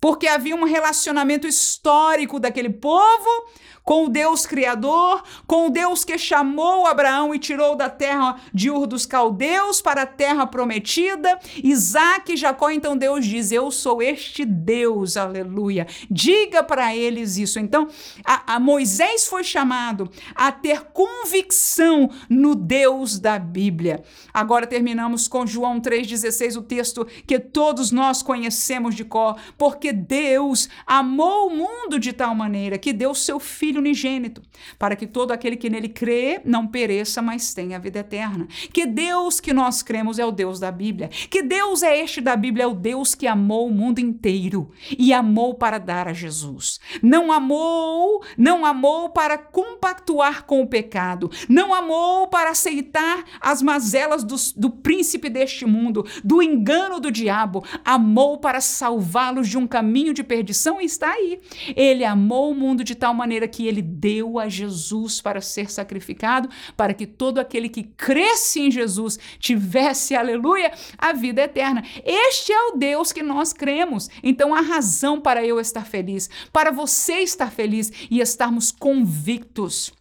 Porque 0.00 0.26
havia 0.26 0.56
um 0.56 0.64
relacionamento 0.64 1.46
histórico 1.46 2.40
daquele 2.40 2.70
povo 2.70 3.48
com 3.84 4.06
o 4.06 4.08
Deus 4.08 4.46
Criador, 4.46 5.22
com 5.46 5.66
o 5.66 5.70
Deus 5.70 6.04
que 6.04 6.16
chamou 6.18 6.86
Abraão 6.86 7.34
e 7.34 7.38
tirou 7.38 7.74
da 7.74 7.88
terra 7.88 8.36
de 8.52 8.70
Ur 8.70 8.86
dos 8.86 9.06
Caldeus 9.06 9.80
para 9.80 10.02
a 10.02 10.06
terra 10.06 10.46
prometida. 10.46 11.38
Isaac 11.62 12.32
e 12.32 12.36
Jacó, 12.36 12.70
então 12.70 12.96
Deus 12.96 13.26
diz: 13.26 13.50
Eu 13.52 13.70
sou 13.70 14.02
este 14.02 14.44
Deus, 14.44 15.16
aleluia. 15.16 15.86
Diga 16.10 16.62
para 16.62 16.94
eles 16.94 17.36
isso. 17.36 17.58
Então, 17.58 17.88
a, 18.24 18.54
a 18.54 18.60
Moisés 18.60 19.26
foi 19.26 19.44
chamado 19.44 20.10
a 20.34 20.52
ter 20.52 20.82
convicção 20.92 22.10
no 22.28 22.54
Deus 22.54 23.18
da 23.18 23.38
Bíblia. 23.38 24.02
Agora 24.32 24.66
terminamos 24.66 25.26
com 25.26 25.46
João 25.46 25.80
3,16, 25.80 26.56
o 26.56 26.62
texto 26.62 27.06
que 27.26 27.38
todos 27.38 27.90
nós 27.90 28.22
conhecemos 28.22 28.94
de 28.94 29.04
cor, 29.04 29.36
porque 29.58 29.92
Deus 29.92 30.68
amou 30.86 31.48
o 31.48 31.56
mundo 31.56 31.98
de 31.98 32.12
tal 32.12 32.34
maneira 32.34 32.78
que 32.78 32.92
deu 32.92 33.14
seu 33.14 33.40
Filho 33.40 33.79
Filho 33.80 33.90
unigênito, 33.90 34.42
para 34.78 34.94
que 34.94 35.06
todo 35.06 35.32
aquele 35.32 35.56
que 35.56 35.70
nele 35.70 35.88
crê 35.88 36.40
não 36.44 36.66
pereça, 36.66 37.20
mas 37.20 37.52
tenha 37.52 37.76
a 37.76 37.80
vida 37.80 38.00
eterna. 38.00 38.46
Que 38.72 38.86
Deus 38.86 39.40
que 39.40 39.52
nós 39.52 39.82
cremos 39.82 40.18
é 40.18 40.24
o 40.24 40.30
Deus 40.30 40.60
da 40.60 40.70
Bíblia. 40.70 41.08
Que 41.08 41.42
Deus 41.42 41.82
é 41.82 41.98
este 41.98 42.20
da 42.20 42.36
Bíblia, 42.36 42.64
é 42.64 42.66
o 42.66 42.74
Deus 42.74 43.14
que 43.14 43.26
amou 43.26 43.66
o 43.66 43.72
mundo 43.72 43.98
inteiro 43.98 44.70
e 44.98 45.12
amou 45.12 45.54
para 45.54 45.78
dar 45.78 46.06
a 46.06 46.12
Jesus. 46.12 46.78
Não 47.02 47.32
amou, 47.32 48.22
não 48.36 48.64
amou 48.64 49.10
para 49.10 49.38
compactuar 49.38 50.44
com 50.44 50.60
o 50.60 50.66
pecado, 50.66 51.30
não 51.48 51.74
amou 51.74 52.28
para 52.28 52.50
aceitar 52.50 53.24
as 53.40 53.62
mazelas 53.62 54.22
do, 54.22 54.36
do 54.56 54.70
príncipe 54.70 55.28
deste 55.28 55.64
mundo, 55.64 56.06
do 56.22 56.42
engano 56.42 57.00
do 57.00 57.10
diabo, 57.10 57.64
amou 57.84 58.38
para 58.38 58.60
salvá-los 58.60 59.48
de 59.48 59.56
um 59.56 59.66
caminho 59.66 60.12
de 60.12 60.22
perdição 60.22 60.80
e 60.80 60.84
está 60.84 61.12
aí. 61.12 61.40
Ele 61.74 62.04
amou 62.04 62.50
o 62.50 62.54
mundo 62.54 62.84
de 62.84 62.94
tal 62.94 63.14
maneira 63.14 63.48
que 63.48 63.59
que 63.60 63.68
ele 63.68 63.82
deu 63.82 64.38
a 64.38 64.48
Jesus 64.48 65.20
para 65.20 65.42
ser 65.42 65.70
sacrificado, 65.70 66.48
para 66.74 66.94
que 66.94 67.06
todo 67.06 67.38
aquele 67.38 67.68
que 67.68 67.82
cresce 67.82 68.58
em 68.58 68.70
Jesus 68.70 69.18
tivesse, 69.38 70.14
aleluia, 70.16 70.72
a 70.96 71.12
vida 71.12 71.42
eterna. 71.42 71.84
Este 72.02 72.54
é 72.54 72.68
o 72.68 72.76
Deus 72.78 73.12
que 73.12 73.22
nós 73.22 73.52
cremos. 73.52 74.08
Então, 74.22 74.54
a 74.54 74.62
razão 74.62 75.20
para 75.20 75.44
eu 75.44 75.60
estar 75.60 75.84
feliz, 75.84 76.30
para 76.50 76.70
você 76.70 77.18
estar 77.18 77.52
feliz 77.52 77.92
e 78.10 78.20
estarmos 78.20 78.72
convictos 78.72 79.92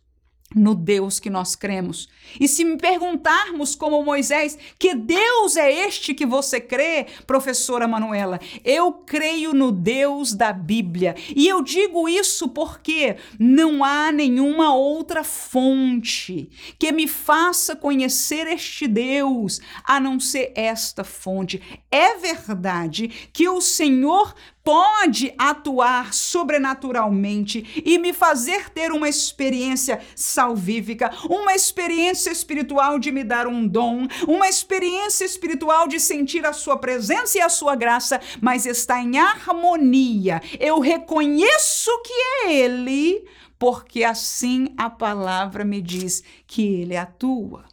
no 0.55 0.73
Deus 0.73 1.19
que 1.19 1.29
nós 1.29 1.55
cremos. 1.55 2.09
E 2.39 2.47
se 2.47 2.63
me 2.63 2.77
perguntarmos, 2.77 3.75
como 3.75 4.03
Moisés, 4.03 4.57
que 4.77 4.95
Deus 4.95 5.55
é 5.55 5.71
este 5.87 6.13
que 6.13 6.25
você 6.25 6.59
crê, 6.59 7.05
professora 7.27 7.87
Manuela, 7.87 8.39
eu 8.63 8.91
creio 8.91 9.53
no 9.53 9.71
Deus 9.71 10.33
da 10.33 10.51
Bíblia. 10.51 11.15
E 11.35 11.47
eu 11.47 11.61
digo 11.61 12.09
isso 12.09 12.49
porque 12.49 13.17
não 13.39 13.83
há 13.83 14.11
nenhuma 14.11 14.73
outra 14.73 15.23
fonte 15.23 16.49
que 16.77 16.91
me 16.91 17.07
faça 17.07 17.75
conhecer 17.75 18.47
este 18.47 18.87
Deus 18.87 19.59
a 19.83 19.99
não 19.99 20.19
ser 20.19 20.51
esta 20.55 21.03
fonte. 21.03 21.61
É 21.91 22.17
verdade 22.17 23.29
que 23.31 23.47
o 23.47 23.61
Senhor 23.61 24.33
pode 24.63 25.33
atuar 25.37 26.13
sobrenaturalmente 26.13 27.81
e 27.83 27.97
me 27.97 28.13
fazer 28.13 28.69
ter 28.69 28.91
uma 28.91 29.09
experiência 29.09 29.99
salvífica, 30.15 31.11
uma 31.29 31.53
experiência 31.53 32.31
espiritual 32.31 32.99
de 32.99 33.11
me 33.11 33.23
dar 33.23 33.47
um 33.47 33.67
dom, 33.67 34.07
uma 34.27 34.47
experiência 34.47 35.25
espiritual 35.25 35.87
de 35.87 35.99
sentir 35.99 36.45
a 36.45 36.53
sua 36.53 36.77
presença 36.77 37.37
e 37.37 37.41
a 37.41 37.49
sua 37.49 37.75
graça, 37.75 38.21
mas 38.41 38.65
está 38.65 39.01
em 39.01 39.17
harmonia. 39.17 40.41
Eu 40.59 40.79
reconheço 40.79 41.89
que 42.03 42.13
é 42.13 42.53
Ele, 42.53 43.25
porque 43.57 44.03
assim 44.03 44.67
a 44.77 44.89
palavra 44.89 45.63
me 45.63 45.81
diz 45.81 46.23
que 46.45 46.65
Ele 46.65 46.95
atua. 46.95 47.65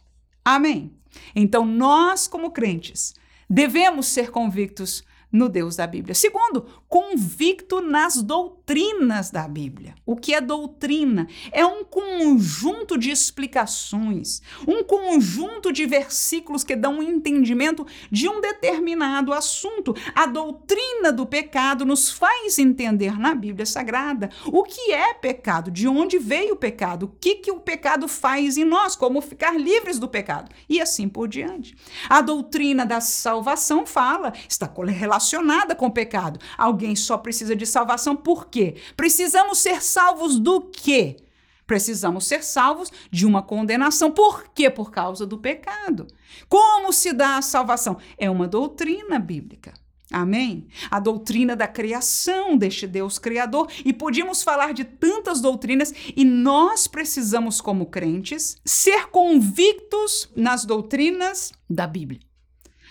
Amém. 0.43 0.91
Então, 1.35 1.65
nós, 1.65 2.27
como 2.27 2.51
crentes, 2.51 3.13
devemos 3.49 4.07
ser 4.07 4.31
convictos 4.31 5.03
no 5.31 5.49
Deus 5.49 5.75
da 5.75 5.87
Bíblia. 5.87 6.15
Segundo, 6.15 6.65
convicto 6.89 7.81
nas 7.81 8.21
doutrinas 8.21 9.29
da 9.29 9.47
Bíblia. 9.47 9.95
O 10.05 10.15
que 10.15 10.33
é 10.33 10.39
doutrina? 10.39 11.27
É 11.51 11.65
um 11.65 11.83
conjunto 11.83 12.97
de 12.97 13.11
explicações, 13.11 14.41
um 14.67 14.83
conjunto 14.83 15.71
de 15.71 15.85
versículos 15.85 16.63
que 16.63 16.75
dão 16.75 16.99
um 16.99 17.03
entendimento 17.03 17.85
de 18.09 18.29
um 18.29 18.39
determinado 18.39 19.33
assunto. 19.33 19.93
A 20.15 20.25
doutrina 20.25 21.11
do 21.11 21.25
pecado 21.25 21.85
nos 21.85 22.09
faz 22.09 22.57
entender 22.57 23.19
na 23.19 23.35
Bíblia 23.35 23.65
Sagrada 23.65 24.29
o 24.45 24.63
que 24.63 24.91
é 24.91 25.13
pecado, 25.13 25.69
de 25.69 25.87
onde 25.87 26.17
veio 26.17 26.53
o 26.53 26.57
pecado, 26.57 27.03
o 27.03 27.15
que, 27.19 27.35
que 27.35 27.51
o 27.51 27.59
pecado 27.59 28.07
faz 28.07 28.57
em 28.57 28.63
nós, 28.63 28.95
como 28.95 29.21
ficar 29.21 29.59
livres 29.59 29.99
do 29.99 30.07
pecado 30.07 30.49
e 30.69 30.79
assim 30.79 31.09
por 31.09 31.27
diante. 31.27 31.75
A 32.09 32.21
doutrina 32.21 32.85
da 32.85 33.01
salvação 33.01 33.85
fala, 33.85 34.33
está 34.47 34.71
relacionada 34.87 35.75
com 35.75 35.87
o 35.87 35.91
pecado. 35.91 36.39
Alguém 36.77 36.95
só 36.95 37.17
precisa 37.17 37.55
de 37.55 37.65
salvação 37.65 38.15
por 38.15 38.49
quê? 38.49 38.75
Precisamos 38.95 39.57
ser 39.57 39.81
salvos 39.81 40.37
do 40.37 40.61
quê? 40.61 41.17
Precisamos 41.65 42.27
ser 42.27 42.43
salvos 42.43 42.91
de 43.09 43.25
uma 43.25 43.41
condenação. 43.41 44.11
Por 44.11 44.49
quê? 44.53 44.69
Por 44.69 44.91
causa 44.91 45.25
do 45.25 45.39
pecado. 45.39 46.05
Como 46.47 46.93
se 46.93 47.13
dá 47.13 47.37
a 47.37 47.41
salvação? 47.41 47.97
É 48.15 48.29
uma 48.29 48.47
doutrina 48.47 49.17
bíblica. 49.17 49.73
Amém? 50.11 50.67
A 50.91 50.99
doutrina 50.99 51.55
da 51.55 51.67
criação 51.67 52.55
deste 52.55 52.85
Deus 52.85 53.17
Criador. 53.17 53.67
E 53.83 53.91
podíamos 53.91 54.43
falar 54.43 54.71
de 54.71 54.83
tantas 54.83 55.41
doutrinas, 55.41 55.91
e 56.15 56.23
nós 56.23 56.85
precisamos, 56.85 57.59
como 57.59 57.87
crentes, 57.87 58.55
ser 58.63 59.07
convictos 59.07 60.29
nas 60.35 60.63
doutrinas 60.63 61.51
da 61.67 61.87
Bíblia. 61.87 62.26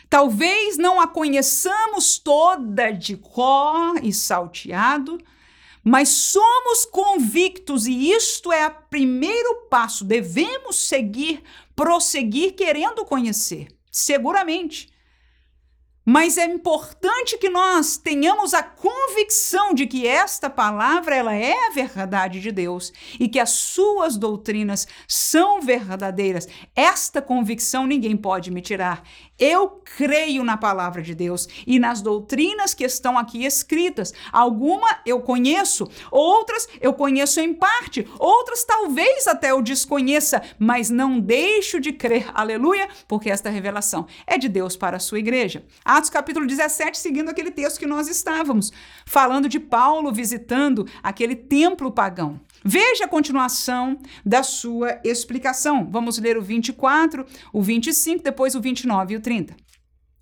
Talvez 0.09 0.79
não 0.79 1.01
a 1.01 1.07
conheçamos 1.07 2.19
toda 2.19 2.91
de 2.93 3.17
cor 3.17 4.03
e 4.03 4.13
salteado, 4.13 5.19
mas 5.83 6.09
somos 6.09 6.85
convictos 6.85 7.87
e 7.87 8.11
isto 8.11 8.53
é 8.53 8.67
o 8.67 8.75
primeiro 8.91 9.67
passo. 9.71 10.05
Devemos 10.05 10.77
seguir, 10.77 11.43
prosseguir 11.75 12.55
querendo 12.55 13.05
conhecer, 13.05 13.69
seguramente. 13.91 14.93
Mas 16.09 16.39
é 16.39 16.45
importante 16.45 17.37
que 17.37 17.49
nós 17.49 17.97
tenhamos 17.97 18.55
a 18.55 18.63
convicção 18.63 19.75
de 19.75 19.89
que 19.89 20.07
esta 20.07 20.49
palavra 20.49 21.17
ela 21.17 21.35
é 21.35 21.67
a 21.67 21.71
verdade 21.71 22.41
de 22.41 22.53
Deus 22.53 22.93
e 23.19 23.29
que 23.29 23.41
as 23.41 23.51
suas 23.51 24.17
doutrinas 24.17 24.87
são 25.09 25.61
verdadeiras. 25.61 26.47
Esta 26.77 27.21
convicção 27.21 27.89
ninguém 27.89 28.17
pode 28.17 28.53
me 28.53 28.61
tirar. 28.61 29.03
Eu 29.39 29.83
creio 29.97 30.43
na 30.43 30.57
palavra 30.57 31.03
de 31.03 31.15
Deus 31.15 31.47
e 31.67 31.79
nas 31.79 32.01
doutrinas 32.01 32.73
que 32.73 32.85
estão 32.85 33.19
aqui 33.19 33.45
escritas. 33.45 34.15
Alguma 34.33 35.01
eu 35.05 35.21
conheço, 35.21 35.89
outras 36.11 36.67
eu 36.81 36.95
conheço 36.95 37.41
em 37.41 37.53
parte, 37.53 38.09
outras 38.19 38.65
talvez 38.65 39.27
até 39.27 39.51
eu 39.51 39.61
desconheça, 39.61 40.43
mas 40.59 40.89
não 40.89 41.21
deixo 41.21 41.79
de 41.79 41.93
crer. 41.93 42.31
Aleluia, 42.33 42.89
porque 43.07 43.31
esta 43.31 43.51
revelação 43.51 44.07
é 44.27 44.39
de 44.39 44.49
Deus 44.49 44.77
para 44.77 44.97
a 44.97 45.01
sua 45.01 45.19
igreja. 45.19 45.65
Atos 45.85 46.11
capítulo 46.11 46.47
17, 46.47 46.99
seguindo 46.99 47.29
aquele 47.29 47.51
texto 47.51 47.79
que 47.79 47.87
nós 47.87 48.09
estávamos, 48.09 48.73
falando 49.05 49.49
de 49.49 49.61
Paulo 49.61 50.13
visitando 50.13 50.89
aquele 51.03 51.37
templo 51.37 51.93
pagão. 51.93 52.41
Veja 52.69 53.05
a 53.05 53.09
continuação 53.09 53.97
da 54.25 54.43
sua 54.43 55.01
explicação. 55.05 55.89
Vamos 55.89 56.19
ler 56.19 56.37
o 56.37 56.43
24, 56.43 57.25
o 57.53 57.63
25, 57.63 58.25
depois 58.25 58.57
o 58.57 58.61
29 58.61 59.15
e 59.15 59.17
o 59.17 59.21
30. 59.21 59.57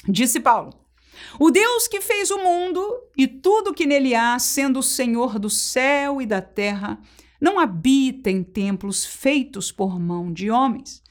Disse 0.07 0.39
Paulo: 0.39 0.71
O 1.41 1.51
Deus 1.51 1.89
que 1.89 2.03
fez 2.03 2.31
o 2.31 2.37
mundo 2.37 2.87
e 3.17 3.27
tudo 3.27 3.73
que 3.73 3.87
nele 3.87 4.15
há, 4.15 4.39
sendo 4.39 4.81
o 4.81 4.83
Senhor 4.83 5.39
do 5.39 5.49
céu 5.49 6.21
e 6.21 6.27
da 6.27 6.43
terra, 6.43 7.01
não 7.41 7.59
habita 7.59 8.31
em 8.31 8.43
templos 8.43 9.07
feitos 9.07 9.73
por 9.73 9.99
mão 9.99 10.31
de 10.31 10.51
homens 10.51 11.03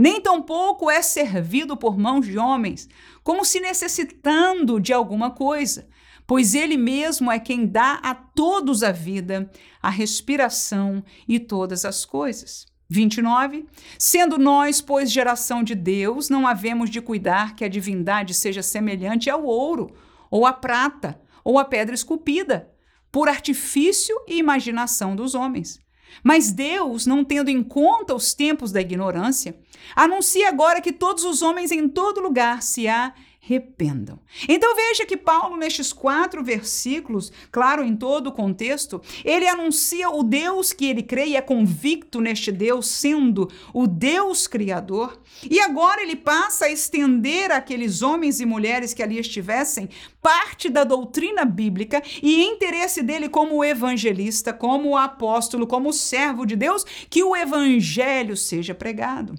nem 0.00 0.18
tampouco 0.18 0.90
é 0.90 1.02
servido 1.02 1.76
por 1.76 1.98
mãos 1.98 2.26
de 2.26 2.38
homens, 2.38 2.88
como 3.22 3.44
se 3.44 3.60
necessitando 3.60 4.80
de 4.80 4.94
alguma 4.94 5.30
coisa, 5.30 5.86
pois 6.30 6.54
ele 6.54 6.76
mesmo 6.76 7.28
é 7.28 7.40
quem 7.40 7.66
dá 7.66 7.94
a 8.04 8.14
todos 8.14 8.84
a 8.84 8.92
vida, 8.92 9.50
a 9.82 9.90
respiração 9.90 11.02
e 11.26 11.40
todas 11.40 11.84
as 11.84 12.04
coisas. 12.04 12.68
29. 12.88 13.66
Sendo 13.98 14.38
nós, 14.38 14.80
pois, 14.80 15.10
geração 15.10 15.64
de 15.64 15.74
Deus, 15.74 16.30
não 16.30 16.46
havemos 16.46 16.88
de 16.88 17.00
cuidar 17.00 17.56
que 17.56 17.64
a 17.64 17.68
divindade 17.68 18.32
seja 18.32 18.62
semelhante 18.62 19.28
ao 19.28 19.42
ouro, 19.42 19.92
ou 20.30 20.46
à 20.46 20.52
prata, 20.52 21.20
ou 21.42 21.58
à 21.58 21.64
pedra 21.64 21.96
esculpida, 21.96 22.70
por 23.10 23.28
artifício 23.28 24.14
e 24.28 24.38
imaginação 24.38 25.16
dos 25.16 25.34
homens. 25.34 25.80
Mas 26.22 26.52
Deus, 26.52 27.06
não 27.06 27.24
tendo 27.24 27.48
em 27.50 27.60
conta 27.60 28.14
os 28.14 28.34
tempos 28.34 28.70
da 28.70 28.80
ignorância, 28.80 29.58
anuncia 29.96 30.48
agora 30.48 30.80
que 30.80 30.92
todos 30.92 31.24
os 31.24 31.42
homens 31.42 31.72
em 31.72 31.88
todo 31.88 32.20
lugar 32.20 32.62
se 32.62 32.86
há 32.86 33.14
arrependam. 33.42 34.18
Então 34.48 34.74
veja 34.76 35.04
que 35.04 35.16
Paulo, 35.16 35.56
nestes 35.56 35.92
quatro 35.92 36.44
versículos, 36.44 37.32
claro, 37.50 37.82
em 37.82 37.96
todo 37.96 38.28
o 38.28 38.32
contexto, 38.32 39.00
ele 39.24 39.48
anuncia 39.48 40.10
o 40.10 40.22
Deus 40.22 40.72
que 40.72 40.86
ele 40.86 41.02
crê 41.02 41.26
e 41.26 41.36
é 41.36 41.42
convicto 41.42 42.20
neste 42.20 42.52
Deus, 42.52 42.86
sendo 42.86 43.50
o 43.74 43.86
Deus 43.86 44.46
Criador. 44.46 45.20
E 45.50 45.58
agora 45.60 46.02
ele 46.02 46.16
passa 46.16 46.66
a 46.66 46.70
estender 46.70 47.50
àqueles 47.50 48.02
homens 48.02 48.40
e 48.40 48.46
mulheres 48.46 48.94
que 48.94 49.02
ali 49.02 49.18
estivessem 49.18 49.88
parte 50.22 50.68
da 50.68 50.84
doutrina 50.84 51.44
bíblica 51.44 52.02
e 52.22 52.44
interesse 52.44 53.02
dele 53.02 53.28
como 53.28 53.64
evangelista, 53.64 54.52
como 54.52 54.96
apóstolo, 54.96 55.66
como 55.66 55.92
servo 55.92 56.44
de 56.44 56.54
Deus, 56.54 56.84
que 57.08 57.24
o 57.24 57.34
evangelho 57.34 58.36
seja 58.36 58.74
pregado. 58.74 59.34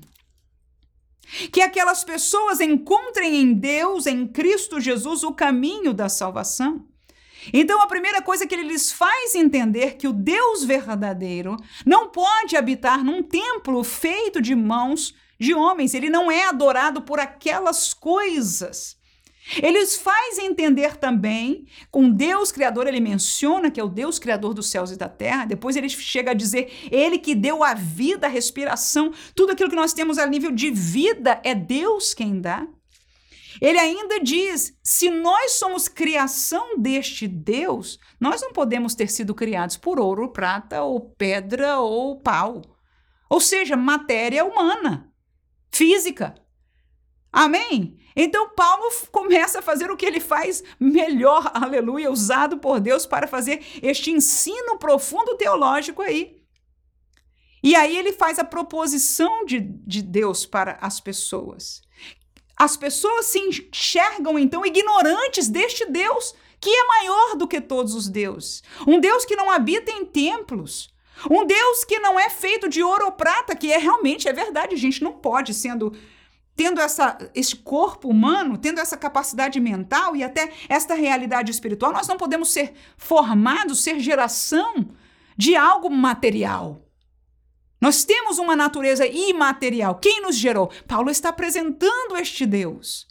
Que 1.51 1.61
aquelas 1.61 2.03
pessoas 2.03 2.59
encontrem 2.59 3.41
em 3.41 3.53
Deus, 3.53 4.05
em 4.05 4.27
Cristo 4.27 4.79
Jesus, 4.79 5.23
o 5.23 5.33
caminho 5.33 5.93
da 5.93 6.09
salvação. 6.09 6.85
Então, 7.53 7.81
a 7.81 7.87
primeira 7.87 8.21
coisa 8.21 8.45
que 8.45 8.53
ele 8.53 8.67
lhes 8.67 8.91
faz 8.91 9.33
entender 9.33 9.97
que 9.97 10.07
o 10.07 10.13
Deus 10.13 10.63
verdadeiro 10.63 11.57
não 11.85 12.09
pode 12.09 12.55
habitar 12.55 13.03
num 13.03 13.23
templo 13.23 13.83
feito 13.83 14.41
de 14.41 14.53
mãos 14.53 15.15
de 15.39 15.53
homens, 15.55 15.95
ele 15.95 16.09
não 16.09 16.31
é 16.31 16.45
adorado 16.45 17.01
por 17.01 17.19
aquelas 17.19 17.93
coisas. 17.95 18.95
Eles 19.61 19.95
faz 19.95 20.37
entender 20.37 20.97
também, 20.97 21.65
com 21.89 22.09
Deus 22.09 22.51
Criador, 22.51 22.87
ele 22.87 22.99
menciona 22.99 23.71
que 23.71 23.79
é 23.79 23.83
o 23.83 23.89
Deus 23.89 24.19
Criador 24.19 24.53
dos 24.53 24.69
céus 24.69 24.91
e 24.91 24.97
da 24.97 25.09
terra, 25.09 25.45
depois 25.45 25.75
ele 25.75 25.89
chega 25.89 26.31
a 26.31 26.35
dizer, 26.35 26.71
ele 26.91 27.17
que 27.17 27.35
deu 27.35 27.63
a 27.63 27.73
vida, 27.73 28.27
a 28.27 28.29
respiração, 28.29 29.11
tudo 29.35 29.51
aquilo 29.51 29.69
que 29.69 29.75
nós 29.75 29.93
temos 29.93 30.17
a 30.17 30.25
nível 30.25 30.51
de 30.51 30.69
vida 30.69 31.41
é 31.43 31.53
Deus 31.55 32.13
quem 32.13 32.39
dá. 32.39 32.67
Ele 33.59 33.77
ainda 33.77 34.19
diz: 34.19 34.73
se 34.83 35.09
nós 35.09 35.53
somos 35.53 35.87
criação 35.87 36.79
deste 36.79 37.27
Deus, 37.27 37.99
nós 38.19 38.41
não 38.41 38.53
podemos 38.53 38.95
ter 38.95 39.11
sido 39.11 39.35
criados 39.35 39.77
por 39.77 39.99
ouro, 39.99 40.31
prata, 40.31 40.81
ou 40.81 40.99
pedra, 40.99 41.79
ou 41.79 42.19
pau. 42.19 42.61
Ou 43.29 43.39
seja, 43.39 43.77
matéria 43.77 44.43
humana, 44.43 45.11
física. 45.71 46.35
Amém? 47.31 47.97
Então 48.15 48.49
Paulo 48.49 48.91
começa 49.11 49.59
a 49.59 49.61
fazer 49.61 49.89
o 49.89 49.95
que 49.95 50.05
ele 50.05 50.19
faz 50.19 50.63
melhor, 50.79 51.49
aleluia, 51.53 52.11
usado 52.11 52.57
por 52.57 52.79
Deus 52.79 53.05
para 53.05 53.27
fazer 53.27 53.63
este 53.81 54.11
ensino 54.11 54.77
profundo 54.77 55.37
teológico 55.37 56.01
aí. 56.01 56.41
E 57.63 57.75
aí 57.75 57.95
ele 57.95 58.11
faz 58.11 58.39
a 58.39 58.43
proposição 58.43 59.45
de, 59.45 59.59
de 59.59 60.01
Deus 60.01 60.45
para 60.45 60.77
as 60.81 60.99
pessoas. 60.99 61.81
As 62.57 62.75
pessoas 62.75 63.27
se 63.27 63.39
enxergam 63.39 64.37
então 64.37 64.65
ignorantes 64.65 65.47
deste 65.47 65.85
Deus 65.85 66.35
que 66.59 66.69
é 66.69 66.83
maior 66.85 67.35
do 67.35 67.47
que 67.47 67.59
todos 67.59 67.95
os 67.95 68.07
deuses. 68.07 68.61
Um 68.87 68.99
Deus 68.99 69.25
que 69.25 69.35
não 69.35 69.49
habita 69.49 69.91
em 69.91 70.05
templos. 70.05 70.93
Um 71.29 71.45
Deus 71.45 71.83
que 71.83 71.99
não 71.99 72.19
é 72.19 72.29
feito 72.29 72.69
de 72.69 72.83
ouro 72.83 73.05
ou 73.05 73.11
prata, 73.11 73.55
que 73.55 73.71
é 73.71 73.77
realmente 73.77 74.27
é 74.27 74.33
verdade, 74.33 74.75
a 74.75 74.77
gente 74.77 75.03
não 75.03 75.13
pode 75.13 75.53
sendo 75.53 75.95
tendo 76.55 76.79
essa, 76.79 77.17
esse 77.33 77.55
corpo 77.55 78.09
humano, 78.09 78.57
tendo 78.57 78.79
essa 78.79 78.97
capacidade 78.97 79.59
mental 79.59 80.15
e 80.15 80.23
até 80.23 80.51
esta 80.69 80.93
realidade 80.93 81.51
espiritual, 81.51 81.91
nós 81.91 82.07
não 82.07 82.17
podemos 82.17 82.51
ser 82.51 82.73
formados, 82.97 83.83
ser 83.83 83.99
geração 83.99 84.89
de 85.37 85.55
algo 85.55 85.89
material. 85.89 86.85
Nós 87.81 88.03
temos 88.03 88.37
uma 88.37 88.55
natureza 88.55 89.07
imaterial. 89.07 89.95
Quem 89.95 90.21
nos 90.21 90.35
gerou? 90.35 90.71
Paulo 90.87 91.09
está 91.09 91.29
apresentando 91.29 92.15
este 92.15 92.45
Deus. 92.45 93.07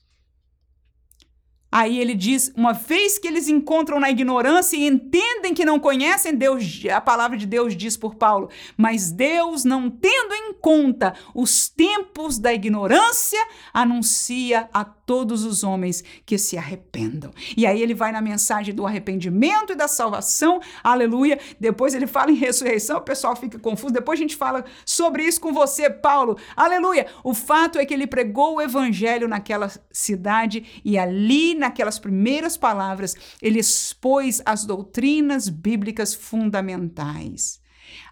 Aí 1.70 1.98
ele 1.98 2.14
diz: 2.14 2.52
uma 2.56 2.72
vez 2.72 3.18
que 3.18 3.28
eles 3.28 3.48
encontram 3.48 4.00
na 4.00 4.10
ignorância 4.10 4.76
e 4.76 4.86
entendem 4.86 5.54
que 5.54 5.64
não 5.64 5.78
conhecem 5.78 6.34
Deus, 6.34 6.82
a 6.92 7.00
palavra 7.00 7.36
de 7.36 7.46
Deus 7.46 7.76
diz 7.76 7.96
por 7.96 8.14
Paulo, 8.14 8.50
mas 8.76 9.12
Deus, 9.12 9.64
não 9.64 9.88
tendo 9.88 10.34
em 10.34 10.52
conta 10.54 11.14
os 11.34 11.68
tempos 11.68 12.38
da 12.38 12.52
ignorância, 12.52 13.38
anuncia 13.72 14.68
a 14.72 14.84
todos 14.84 15.44
os 15.44 15.64
homens 15.64 16.04
que 16.24 16.38
se 16.38 16.56
arrependam. 16.56 17.32
E 17.56 17.66
aí 17.66 17.82
ele 17.82 17.94
vai 17.94 18.12
na 18.12 18.20
mensagem 18.20 18.74
do 18.74 18.86
arrependimento 18.86 19.72
e 19.72 19.76
da 19.76 19.88
salvação, 19.88 20.60
aleluia. 20.84 21.38
Depois 21.58 21.94
ele 21.94 22.06
fala 22.06 22.30
em 22.30 22.36
ressurreição, 22.36 22.98
o 22.98 23.02
pessoal 23.02 23.34
fica 23.34 23.58
confuso. 23.58 23.92
Depois 23.92 24.18
a 24.18 24.22
gente 24.22 24.36
fala 24.36 24.64
sobre 24.84 25.24
isso 25.24 25.40
com 25.40 25.52
você, 25.52 25.90
Paulo, 25.90 26.38
aleluia. 26.56 27.06
O 27.24 27.34
fato 27.34 27.78
é 27.78 27.84
que 27.84 27.92
ele 27.92 28.06
pregou 28.06 28.56
o 28.56 28.60
evangelho 28.60 29.26
naquela 29.26 29.68
cidade 29.90 30.80
e 30.84 30.96
ali 30.96 31.54
naquelas 31.60 31.98
primeiras 31.98 32.56
palavras, 32.56 33.14
ele 33.40 33.60
expôs 33.60 34.42
as 34.44 34.64
doutrinas 34.64 35.48
bíblicas 35.48 36.12
fundamentais, 36.12 37.60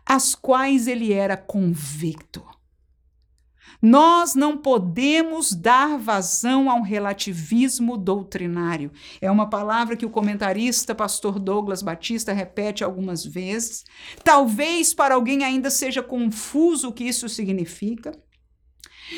as 0.06 0.34
quais 0.34 0.86
ele 0.86 1.12
era 1.12 1.36
convicto. 1.36 2.46
Nós 3.80 4.34
não 4.34 4.56
podemos 4.56 5.52
dar 5.52 5.98
vazão 5.98 6.68
a 6.68 6.74
um 6.74 6.82
relativismo 6.82 7.96
doutrinário. 7.96 8.90
É 9.20 9.30
uma 9.30 9.48
palavra 9.48 9.96
que 9.96 10.04
o 10.04 10.10
comentarista 10.10 10.96
pastor 10.96 11.38
Douglas 11.38 11.80
Batista 11.80 12.32
repete 12.32 12.82
algumas 12.82 13.24
vezes. 13.24 13.84
Talvez 14.24 14.92
para 14.92 15.14
alguém 15.14 15.44
ainda 15.44 15.70
seja 15.70 16.02
confuso 16.02 16.88
o 16.88 16.92
que 16.92 17.04
isso 17.04 17.28
significa. 17.28 18.12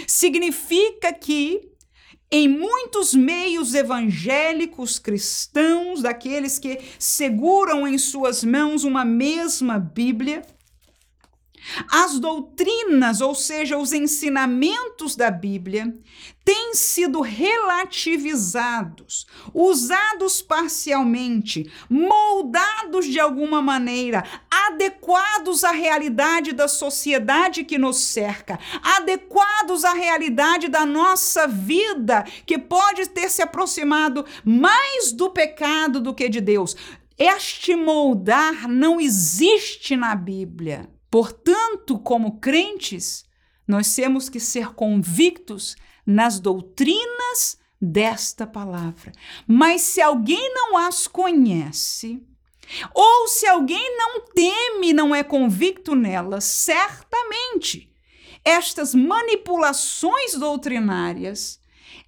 Significa 0.06 1.12
que 1.12 1.70
em 2.30 2.46
muitos 2.46 3.12
meios 3.12 3.74
evangélicos 3.74 4.98
cristãos, 4.98 6.00
daqueles 6.00 6.58
que 6.58 6.78
seguram 6.98 7.86
em 7.86 7.98
suas 7.98 8.44
mãos 8.44 8.84
uma 8.84 9.04
mesma 9.04 9.78
Bíblia, 9.78 10.42
as 11.90 12.18
doutrinas, 12.18 13.20
ou 13.20 13.34
seja, 13.34 13.76
os 13.78 13.92
ensinamentos 13.92 15.16
da 15.16 15.30
Bíblia, 15.30 15.94
têm 16.44 16.74
sido 16.74 17.20
relativizados, 17.20 19.26
usados 19.54 20.42
parcialmente, 20.42 21.72
moldados 21.88 23.06
de 23.06 23.20
alguma 23.20 23.62
maneira, 23.62 24.24
adequados 24.50 25.62
à 25.64 25.70
realidade 25.70 26.52
da 26.52 26.66
sociedade 26.66 27.62
que 27.64 27.78
nos 27.78 27.98
cerca, 27.98 28.58
adequados 28.82 29.84
à 29.84 29.92
realidade 29.92 30.66
da 30.68 30.86
nossa 30.86 31.46
vida, 31.46 32.24
que 32.44 32.58
pode 32.58 33.08
ter 33.10 33.30
se 33.30 33.42
aproximado 33.42 34.24
mais 34.44 35.12
do 35.12 35.30
pecado 35.30 36.00
do 36.00 36.12
que 36.14 36.28
de 36.28 36.40
Deus. 36.40 36.74
Este 37.18 37.76
moldar 37.76 38.66
não 38.66 39.00
existe 39.00 39.94
na 39.94 40.14
Bíblia. 40.14 40.88
Portanto, 41.10 41.98
como 41.98 42.38
crentes, 42.38 43.24
nós 43.66 43.94
temos 43.94 44.28
que 44.28 44.38
ser 44.38 44.74
convictos 44.74 45.76
nas 46.06 46.38
doutrinas 46.38 47.58
desta 47.80 48.46
palavra. 48.46 49.12
Mas 49.46 49.82
se 49.82 50.00
alguém 50.00 50.52
não 50.54 50.76
as 50.76 51.06
conhece, 51.06 52.22
ou 52.94 53.28
se 53.28 53.46
alguém 53.46 53.96
não 53.96 54.20
teme, 54.26 54.92
não 54.92 55.14
é 55.14 55.22
convicto 55.22 55.94
nelas, 55.94 56.44
certamente 56.44 57.90
estas 58.44 58.94
manipulações 58.94 60.34
doutrinárias, 60.34 61.59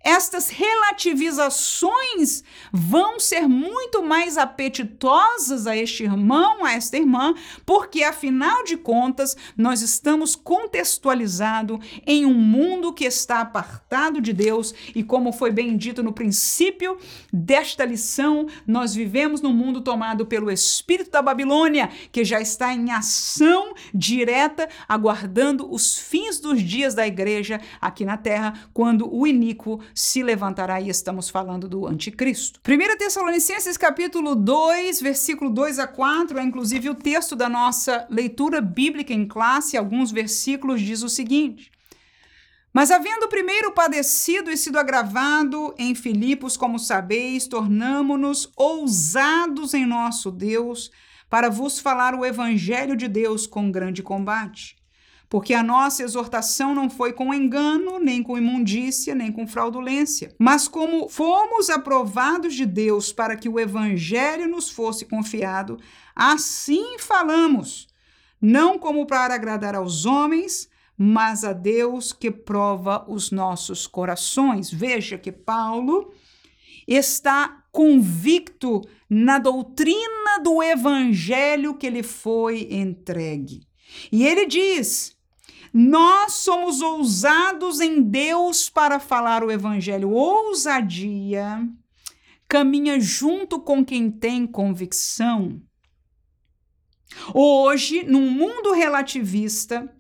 estas 0.04 0.48
relativizações 0.48 2.42
vão 2.72 3.20
ser 3.20 3.48
muito 3.48 4.02
mais 4.02 4.36
apetitosas 4.36 5.66
a 5.66 5.76
este 5.76 6.02
irmão, 6.04 6.64
a 6.64 6.72
esta 6.72 6.96
irmã, 6.96 7.34
porque 7.64 8.02
afinal 8.02 8.64
de 8.64 8.76
contas 8.76 9.36
nós 9.56 9.80
estamos 9.80 10.34
contextualizados 10.34 11.78
em 12.06 12.26
um 12.26 12.34
mundo 12.34 12.92
que 12.92 13.04
está 13.04 13.40
apartado 13.40 14.20
de 14.20 14.32
Deus. 14.32 14.74
E 14.94 15.02
como 15.04 15.32
foi 15.32 15.50
bem 15.52 15.76
dito 15.76 16.02
no 16.02 16.12
princípio 16.12 16.98
desta 17.32 17.84
lição, 17.84 18.46
nós 18.66 18.94
vivemos 18.94 19.40
num 19.40 19.52
mundo 19.52 19.80
tomado 19.80 20.26
pelo 20.26 20.50
espírito 20.50 21.12
da 21.12 21.22
Babilônia, 21.22 21.88
que 22.10 22.24
já 22.24 22.40
está 22.40 22.74
em 22.74 22.90
ação 22.90 23.74
direta, 23.94 24.68
aguardando 24.88 25.72
os 25.72 25.96
fins 25.96 26.40
dos 26.40 26.60
dias 26.60 26.94
da 26.94 27.06
igreja 27.06 27.60
aqui 27.80 28.04
na 28.04 28.16
terra, 28.16 28.68
quando 28.72 29.12
o 29.14 29.26
iníquo 29.26 29.80
se 29.94 30.22
levantará 30.22 30.80
e 30.80 30.88
estamos 30.88 31.28
falando 31.28 31.68
do 31.68 31.86
anticristo. 31.86 32.60
1 32.66 32.96
Tessalonicenses 32.98 33.76
capítulo 33.76 34.34
2, 34.34 35.00
versículo 35.00 35.50
2 35.50 35.78
a 35.78 35.86
4, 35.86 36.38
é 36.38 36.42
inclusive 36.42 36.88
o 36.90 36.94
texto 36.94 37.36
da 37.36 37.48
nossa 37.48 38.06
leitura 38.10 38.60
bíblica 38.60 39.12
em 39.12 39.26
classe, 39.26 39.76
alguns 39.76 40.10
versículos 40.10 40.80
diz 40.80 41.02
o 41.02 41.08
seguinte: 41.08 41.70
mas 42.72 42.90
havendo 42.90 43.28
primeiro 43.28 43.72
padecido 43.72 44.50
e 44.50 44.56
sido 44.56 44.78
agravado 44.78 45.74
em 45.78 45.94
Filipos, 45.94 46.56
como 46.56 46.78
sabeis, 46.78 47.46
tornamo-nos 47.46 48.50
ousados 48.56 49.74
em 49.74 49.84
nosso 49.84 50.30
Deus 50.30 50.90
para 51.28 51.50
vos 51.50 51.78
falar 51.78 52.14
o 52.14 52.24
evangelho 52.24 52.96
de 52.96 53.08
Deus 53.08 53.46
com 53.46 53.70
grande 53.70 54.02
combate 54.02 54.81
porque 55.32 55.54
a 55.54 55.62
nossa 55.62 56.02
exortação 56.02 56.74
não 56.74 56.90
foi 56.90 57.14
com 57.14 57.32
engano, 57.32 57.98
nem 57.98 58.22
com 58.22 58.36
imundícia, 58.36 59.14
nem 59.14 59.32
com 59.32 59.46
fraudulência, 59.46 60.34
mas 60.38 60.68
como 60.68 61.08
fomos 61.08 61.70
aprovados 61.70 62.52
de 62.52 62.66
Deus 62.66 63.14
para 63.14 63.34
que 63.34 63.48
o 63.48 63.58
evangelho 63.58 64.46
nos 64.46 64.68
fosse 64.68 65.06
confiado, 65.06 65.78
assim 66.14 66.98
falamos, 66.98 67.88
não 68.38 68.78
como 68.78 69.06
para 69.06 69.34
agradar 69.34 69.74
aos 69.74 70.04
homens, 70.04 70.68
mas 70.98 71.44
a 71.44 71.54
Deus 71.54 72.12
que 72.12 72.30
prova 72.30 73.02
os 73.08 73.30
nossos 73.30 73.86
corações. 73.86 74.70
Veja 74.70 75.16
que 75.16 75.32
Paulo 75.32 76.12
está 76.86 77.64
convicto 77.72 78.82
na 79.08 79.38
doutrina 79.38 80.38
do 80.44 80.62
evangelho 80.62 81.72
que 81.72 81.88
lhe 81.88 82.02
foi 82.02 82.68
entregue. 82.70 83.66
E 84.10 84.26
ele 84.26 84.44
diz: 84.44 85.16
nós 85.72 86.34
somos 86.34 86.82
ousados 86.82 87.80
em 87.80 88.02
Deus 88.02 88.68
para 88.68 89.00
falar 89.00 89.42
o 89.42 89.50
evangelho. 89.50 90.10
Ousadia 90.10 91.66
caminha 92.46 93.00
junto 93.00 93.58
com 93.58 93.82
quem 93.82 94.10
tem 94.10 94.46
convicção. 94.46 95.62
Hoje, 97.32 98.02
num 98.02 98.30
mundo 98.30 98.72
relativista, 98.72 99.90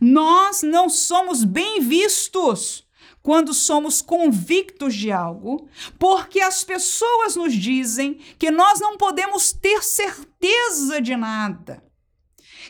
nós 0.00 0.62
não 0.62 0.88
somos 0.88 1.44
bem 1.44 1.80
vistos 1.80 2.84
quando 3.22 3.54
somos 3.54 4.02
convictos 4.02 4.96
de 4.96 5.12
algo, 5.12 5.68
porque 5.96 6.40
as 6.40 6.64
pessoas 6.64 7.36
nos 7.36 7.54
dizem 7.54 8.14
que 8.36 8.50
nós 8.50 8.80
não 8.80 8.96
podemos 8.96 9.52
ter 9.52 9.84
certeza 9.84 11.00
de 11.00 11.16
nada 11.16 11.91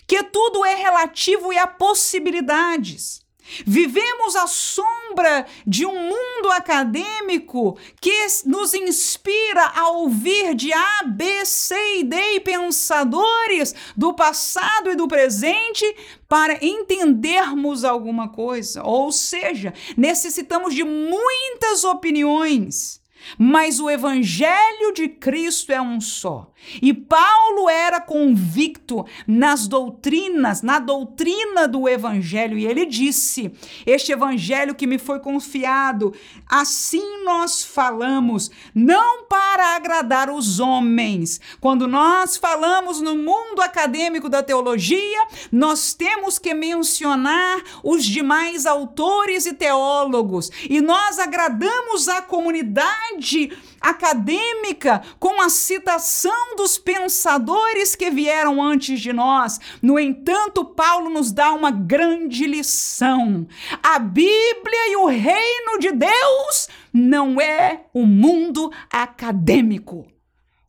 que 0.06 0.22
tudo 0.24 0.64
é 0.64 0.74
relativo 0.74 1.52
e 1.52 1.58
há 1.58 1.66
possibilidades. 1.66 3.22
Vivemos 3.66 4.36
à 4.36 4.46
sombra 4.46 5.46
de 5.66 5.84
um 5.84 6.08
mundo 6.08 6.50
acadêmico 6.52 7.76
que 8.00 8.26
nos 8.46 8.72
inspira 8.72 9.72
a 9.74 9.88
ouvir 9.90 10.54
de 10.54 10.72
A, 10.72 11.02
B, 11.04 11.44
C 11.44 11.74
e 11.98 12.04
D 12.04 12.40
pensadores 12.40 13.74
do 13.96 14.14
passado 14.14 14.90
e 14.90 14.96
do 14.96 15.08
presente 15.08 15.84
para 16.28 16.64
entendermos 16.64 17.84
alguma 17.84 18.28
coisa. 18.28 18.82
Ou 18.84 19.10
seja, 19.10 19.74
necessitamos 19.96 20.74
de 20.74 20.84
muitas 20.84 21.84
opiniões 21.84 23.02
mas 23.38 23.80
o 23.80 23.88
evangelho 23.88 24.92
de 24.94 25.08
Cristo 25.08 25.72
é 25.72 25.80
um 25.80 26.00
só. 26.00 26.51
E 26.80 26.92
Paulo 26.94 27.68
era 27.68 28.00
convicto 28.00 29.04
nas 29.26 29.66
doutrinas, 29.66 30.62
na 30.62 30.78
doutrina 30.78 31.66
do 31.66 31.88
evangelho, 31.88 32.58
e 32.58 32.66
ele 32.66 32.86
disse: 32.86 33.52
Este 33.84 34.12
evangelho 34.12 34.74
que 34.74 34.86
me 34.86 34.98
foi 34.98 35.20
confiado, 35.20 36.14
assim 36.48 37.24
nós 37.24 37.64
falamos, 37.64 38.50
não 38.74 39.24
para 39.24 39.76
agradar 39.76 40.30
os 40.30 40.60
homens. 40.60 41.40
Quando 41.60 41.86
nós 41.86 42.36
falamos 42.36 43.00
no 43.00 43.16
mundo 43.16 43.60
acadêmico 43.60 44.28
da 44.28 44.42
teologia, 44.42 45.26
nós 45.50 45.94
temos 45.94 46.38
que 46.38 46.54
mencionar 46.54 47.62
os 47.82 48.04
demais 48.04 48.66
autores 48.66 49.46
e 49.46 49.54
teólogos, 49.54 50.50
e 50.68 50.80
nós 50.80 51.18
agradamos 51.18 52.08
a 52.08 52.22
comunidade 52.22 53.50
acadêmica 53.82 55.02
com 55.18 55.40
a 55.42 55.48
citação 55.48 56.56
dos 56.56 56.78
pensadores 56.78 57.94
que 57.96 58.10
vieram 58.10 58.62
antes 58.62 59.00
de 59.00 59.12
nós. 59.12 59.58
No 59.82 59.98
entanto, 59.98 60.64
Paulo 60.64 61.10
nos 61.10 61.32
dá 61.32 61.52
uma 61.52 61.70
grande 61.70 62.46
lição. 62.46 63.46
A 63.82 63.98
Bíblia 63.98 64.92
e 64.92 64.96
o 64.96 65.06
reino 65.06 65.78
de 65.78 65.92
Deus 65.92 66.68
não 66.92 67.40
é 67.40 67.86
o 67.92 68.06
mundo 68.06 68.70
acadêmico. 68.90 70.06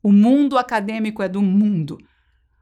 O 0.02 0.12
mundo 0.12 0.58
acadêmico 0.58 1.22
é 1.22 1.30
do 1.30 1.42
mundo. 1.42 1.98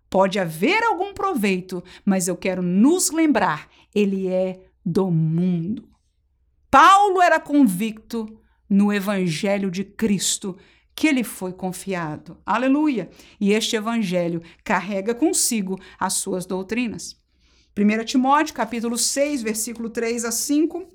Pode 0.09 0.37
haver 0.39 0.83
algum 0.83 1.13
proveito, 1.13 1.81
mas 2.03 2.27
eu 2.27 2.35
quero 2.35 2.61
nos 2.61 3.11
lembrar, 3.11 3.69
ele 3.95 4.27
é 4.27 4.59
do 4.85 5.09
mundo. 5.09 5.87
Paulo 6.69 7.21
era 7.21 7.39
convicto 7.39 8.40
no 8.71 8.93
Evangelho 8.93 9.69
de 9.69 9.83
Cristo 9.83 10.57
que 10.95 11.11
lhe 11.11 11.25
foi 11.25 11.51
confiado. 11.51 12.37
Aleluia! 12.45 13.09
E 13.39 13.51
este 13.51 13.75
evangelho 13.75 14.41
carrega 14.63 15.13
consigo 15.13 15.77
as 15.99 16.13
suas 16.13 16.45
doutrinas. 16.45 17.17
1 17.77 18.05
Timóteo, 18.05 18.53
capítulo 18.53 18.97
6, 18.97 19.41
versículo 19.41 19.89
3 19.89 20.23
a 20.23 20.31
5. 20.31 20.87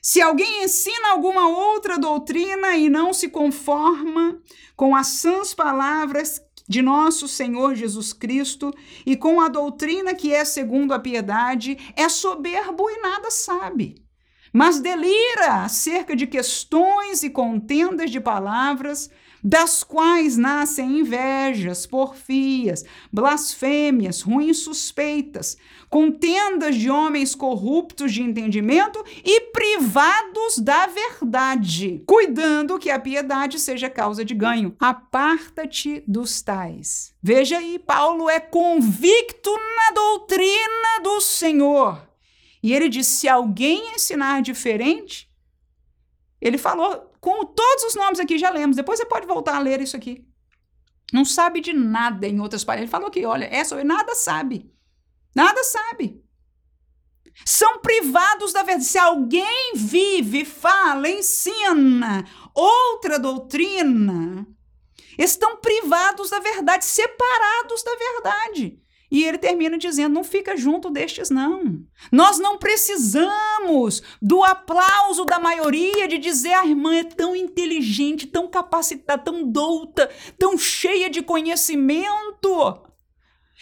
Se 0.00 0.22
alguém 0.22 0.64
ensina 0.64 1.10
alguma 1.10 1.48
outra 1.48 1.98
doutrina 1.98 2.76
e 2.76 2.88
não 2.88 3.12
se 3.12 3.28
conforma 3.28 4.40
com 4.74 4.96
as 4.96 5.08
sãs 5.08 5.52
palavras 5.52 6.40
de 6.66 6.80
nosso 6.80 7.28
Senhor 7.28 7.74
Jesus 7.74 8.12
Cristo 8.12 8.72
e 9.04 9.16
com 9.16 9.40
a 9.40 9.48
doutrina 9.48 10.14
que 10.14 10.32
é 10.32 10.44
segundo 10.44 10.94
a 10.94 10.98
piedade, 10.98 11.76
é 11.94 12.08
soberbo 12.08 12.88
e 12.88 13.00
nada 13.02 13.30
sabe 13.30 14.02
mas 14.52 14.78
delira 14.78 15.64
acerca 15.64 16.14
de 16.14 16.26
questões 16.26 17.22
e 17.22 17.30
contendas 17.30 18.10
de 18.10 18.20
palavras, 18.20 19.10
das 19.42 19.82
quais 19.82 20.36
nascem 20.36 21.00
invejas, 21.00 21.84
porfias, 21.84 22.84
blasfêmias, 23.12 24.22
ruins 24.22 24.58
suspeitas, 24.58 25.56
contendas 25.90 26.76
de 26.76 26.88
homens 26.88 27.34
corruptos 27.34 28.12
de 28.12 28.22
entendimento 28.22 29.04
e 29.24 29.40
privados 29.50 30.58
da 30.58 30.86
verdade, 30.86 32.04
cuidando 32.06 32.78
que 32.78 32.90
a 32.90 33.00
piedade 33.00 33.58
seja 33.58 33.90
causa 33.90 34.24
de 34.24 34.34
ganho. 34.34 34.76
Aparta-te 34.78 36.04
dos 36.06 36.40
tais. 36.40 37.12
Veja 37.20 37.58
aí, 37.58 37.80
Paulo 37.80 38.30
é 38.30 38.38
convicto 38.38 39.50
na 39.50 39.94
doutrina 39.94 41.00
do 41.02 41.20
Senhor 41.20 42.11
e 42.62 42.72
ele 42.72 42.88
disse: 42.88 43.10
se 43.10 43.28
alguém 43.28 43.94
ensinar 43.94 44.40
diferente, 44.40 45.28
ele 46.40 46.56
falou 46.56 47.10
com 47.20 47.44
todos 47.44 47.84
os 47.84 47.94
nomes 47.94 48.20
aqui, 48.20 48.38
já 48.38 48.50
lemos. 48.50 48.76
Depois 48.76 48.98
você 48.98 49.06
pode 49.06 49.26
voltar 49.26 49.56
a 49.56 49.60
ler 49.60 49.80
isso 49.80 49.96
aqui. 49.96 50.26
Não 51.12 51.24
sabe 51.24 51.60
de 51.60 51.72
nada, 51.72 52.26
em 52.26 52.40
outras 52.40 52.64
palavras. 52.64 52.84
Ele 52.84 52.90
falou 52.90 53.10
que, 53.10 53.24
olha, 53.26 53.44
essa 53.44 53.82
nada 53.84 54.14
sabe. 54.14 54.72
Nada 55.34 55.62
sabe. 55.62 56.22
São 57.44 57.80
privados 57.80 58.52
da 58.52 58.62
verdade. 58.62 58.86
Se 58.86 58.98
alguém 58.98 59.72
vive, 59.74 60.44
fala, 60.44 61.08
ensina 61.08 62.24
outra 62.54 63.18
doutrina, 63.18 64.46
estão 65.18 65.56
privados 65.58 66.30
da 66.30 66.40
verdade, 66.40 66.84
separados 66.84 67.82
da 67.82 67.96
verdade. 67.96 68.81
E 69.12 69.22
ele 69.24 69.36
termina 69.36 69.76
dizendo: 69.76 70.14
não 70.14 70.24
fica 70.24 70.56
junto 70.56 70.88
destes, 70.88 71.28
não. 71.28 71.84
Nós 72.10 72.38
não 72.38 72.56
precisamos 72.56 74.02
do 74.22 74.42
aplauso 74.42 75.26
da 75.26 75.38
maioria 75.38 76.08
de 76.08 76.16
dizer 76.16 76.54
a 76.54 76.64
irmã 76.64 76.94
é 76.94 77.04
tão 77.04 77.36
inteligente, 77.36 78.26
tão 78.26 78.48
capacitada, 78.48 79.22
tão 79.22 79.46
douta, 79.46 80.10
tão 80.38 80.56
cheia 80.56 81.10
de 81.10 81.20
conhecimento. 81.20 82.80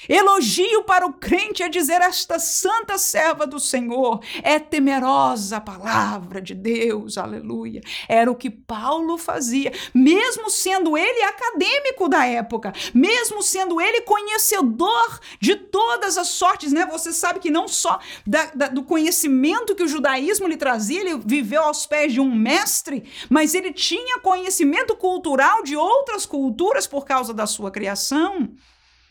Elogio 0.08 0.84
para 0.84 1.06
o 1.06 1.12
crente 1.12 1.62
é 1.62 1.68
dizer: 1.68 2.00
esta 2.00 2.38
santa 2.38 2.96
serva 2.98 3.46
do 3.46 3.60
Senhor 3.60 4.20
é 4.42 4.58
temerosa 4.58 5.58
a 5.58 5.60
palavra 5.60 6.40
de 6.40 6.54
Deus, 6.54 7.18
aleluia. 7.18 7.80
Era 8.08 8.30
o 8.30 8.34
que 8.34 8.50
Paulo 8.50 9.18
fazia, 9.18 9.72
mesmo 9.92 10.50
sendo 10.50 10.96
ele 10.96 11.22
acadêmico 11.22 12.08
da 12.08 12.26
época, 12.26 12.72
mesmo 12.94 13.42
sendo 13.42 13.80
ele 13.80 14.02
conhecedor 14.02 15.20
de 15.38 15.56
todas 15.56 16.16
as 16.16 16.28
sortes, 16.28 16.72
né? 16.72 16.86
Você 16.86 17.12
sabe 17.12 17.40
que 17.40 17.50
não 17.50 17.68
só 17.68 17.98
da, 18.26 18.46
da, 18.54 18.68
do 18.68 18.82
conhecimento 18.82 19.74
que 19.74 19.82
o 19.82 19.88
judaísmo 19.88 20.46
lhe 20.46 20.56
trazia, 20.56 21.00
ele 21.00 21.20
viveu 21.24 21.62
aos 21.62 21.86
pés 21.86 22.12
de 22.12 22.20
um 22.20 22.34
mestre, 22.34 23.04
mas 23.28 23.54
ele 23.54 23.72
tinha 23.72 24.20
conhecimento 24.20 24.96
cultural 24.96 25.62
de 25.62 25.76
outras 25.76 26.24
culturas 26.24 26.86
por 26.86 27.04
causa 27.04 27.34
da 27.34 27.46
sua 27.46 27.70
criação. 27.70 28.50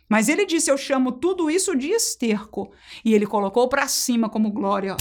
Mas 0.09 0.27
ele 0.27 0.45
disse: 0.45 0.71
Eu 0.71 0.77
chamo 0.77 1.11
tudo 1.11 1.49
isso 1.51 1.75
de 1.75 1.89
esterco. 1.89 2.71
E 3.05 3.13
ele 3.13 3.27
colocou 3.27 3.69
para 3.69 3.87
cima 3.87 4.27
como 4.27 4.51
glória. 4.51 4.97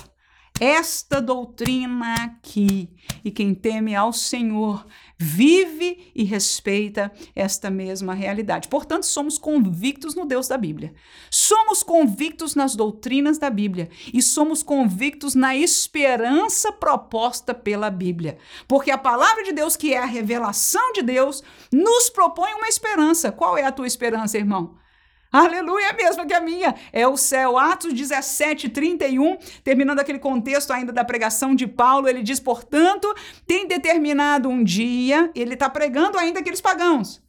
Esta 0.61 1.23
doutrina 1.23 2.15
aqui. 2.15 2.91
E 3.25 3.31
quem 3.31 3.55
teme 3.55 3.95
ao 3.95 4.13
Senhor 4.13 4.85
vive 5.17 6.11
e 6.15 6.25
respeita 6.25 7.13
esta 7.35 7.71
mesma 7.71 8.13
realidade. 8.13 8.67
Portanto, 8.67 9.07
somos 9.07 9.39
convictos 9.39 10.17
no 10.17 10.27
Deus 10.27 10.49
da 10.49 10.59
Bíblia. 10.59 10.95
Somos 11.31 11.85
convictos 11.85 12.57
nas 12.57 12.75
doutrinas 12.75 13.39
da 13.39 13.49
Bíblia 13.49 13.89
e 14.13 14.21
somos 14.21 14.63
convictos 14.65 15.37
na 15.37 15.57
esperança 15.57 16.73
proposta 16.73 17.55
pela 17.55 17.89
Bíblia. 17.89 18.37
Porque 18.67 18.91
a 18.91 18.99
palavra 18.99 19.45
de 19.45 19.53
Deus, 19.53 19.77
que 19.77 19.95
é 19.95 19.99
a 19.99 20.07
revelação 20.07 20.93
de 20.93 21.03
Deus, 21.03 21.41
nos 21.73 22.11
propõe 22.11 22.53
uma 22.55 22.69
esperança. 22.69 23.31
Qual 23.31 23.57
é 23.57 23.65
a 23.65 23.73
tua 23.73 23.87
esperança, 23.87 24.37
irmão? 24.37 24.77
Aleluia, 25.31 25.89
é 25.89 25.93
mesma 25.93 26.25
que 26.25 26.33
a 26.33 26.41
minha. 26.41 26.75
É 26.93 27.07
o 27.07 27.17
céu. 27.17 27.59
Atos 27.59 27.93
17, 27.93 28.71
31, 28.71 29.37
terminando 29.63 30.01
aquele 30.01 30.19
contexto 30.19 30.73
ainda 30.73 30.93
da 30.93 31.05
pregação 31.05 31.55
de 31.55 31.67
Paulo, 31.67 32.09
ele 32.09 32.23
diz: 32.23 32.41
portanto, 32.41 33.15
tem 33.47 33.67
determinado 33.67 34.49
um 34.49 34.65
dia, 34.65 35.31
ele 35.35 35.55
está 35.55 35.69
pregando 35.69 36.19
ainda 36.19 36.41
aqueles 36.41 36.61
pagãos, 36.61 37.23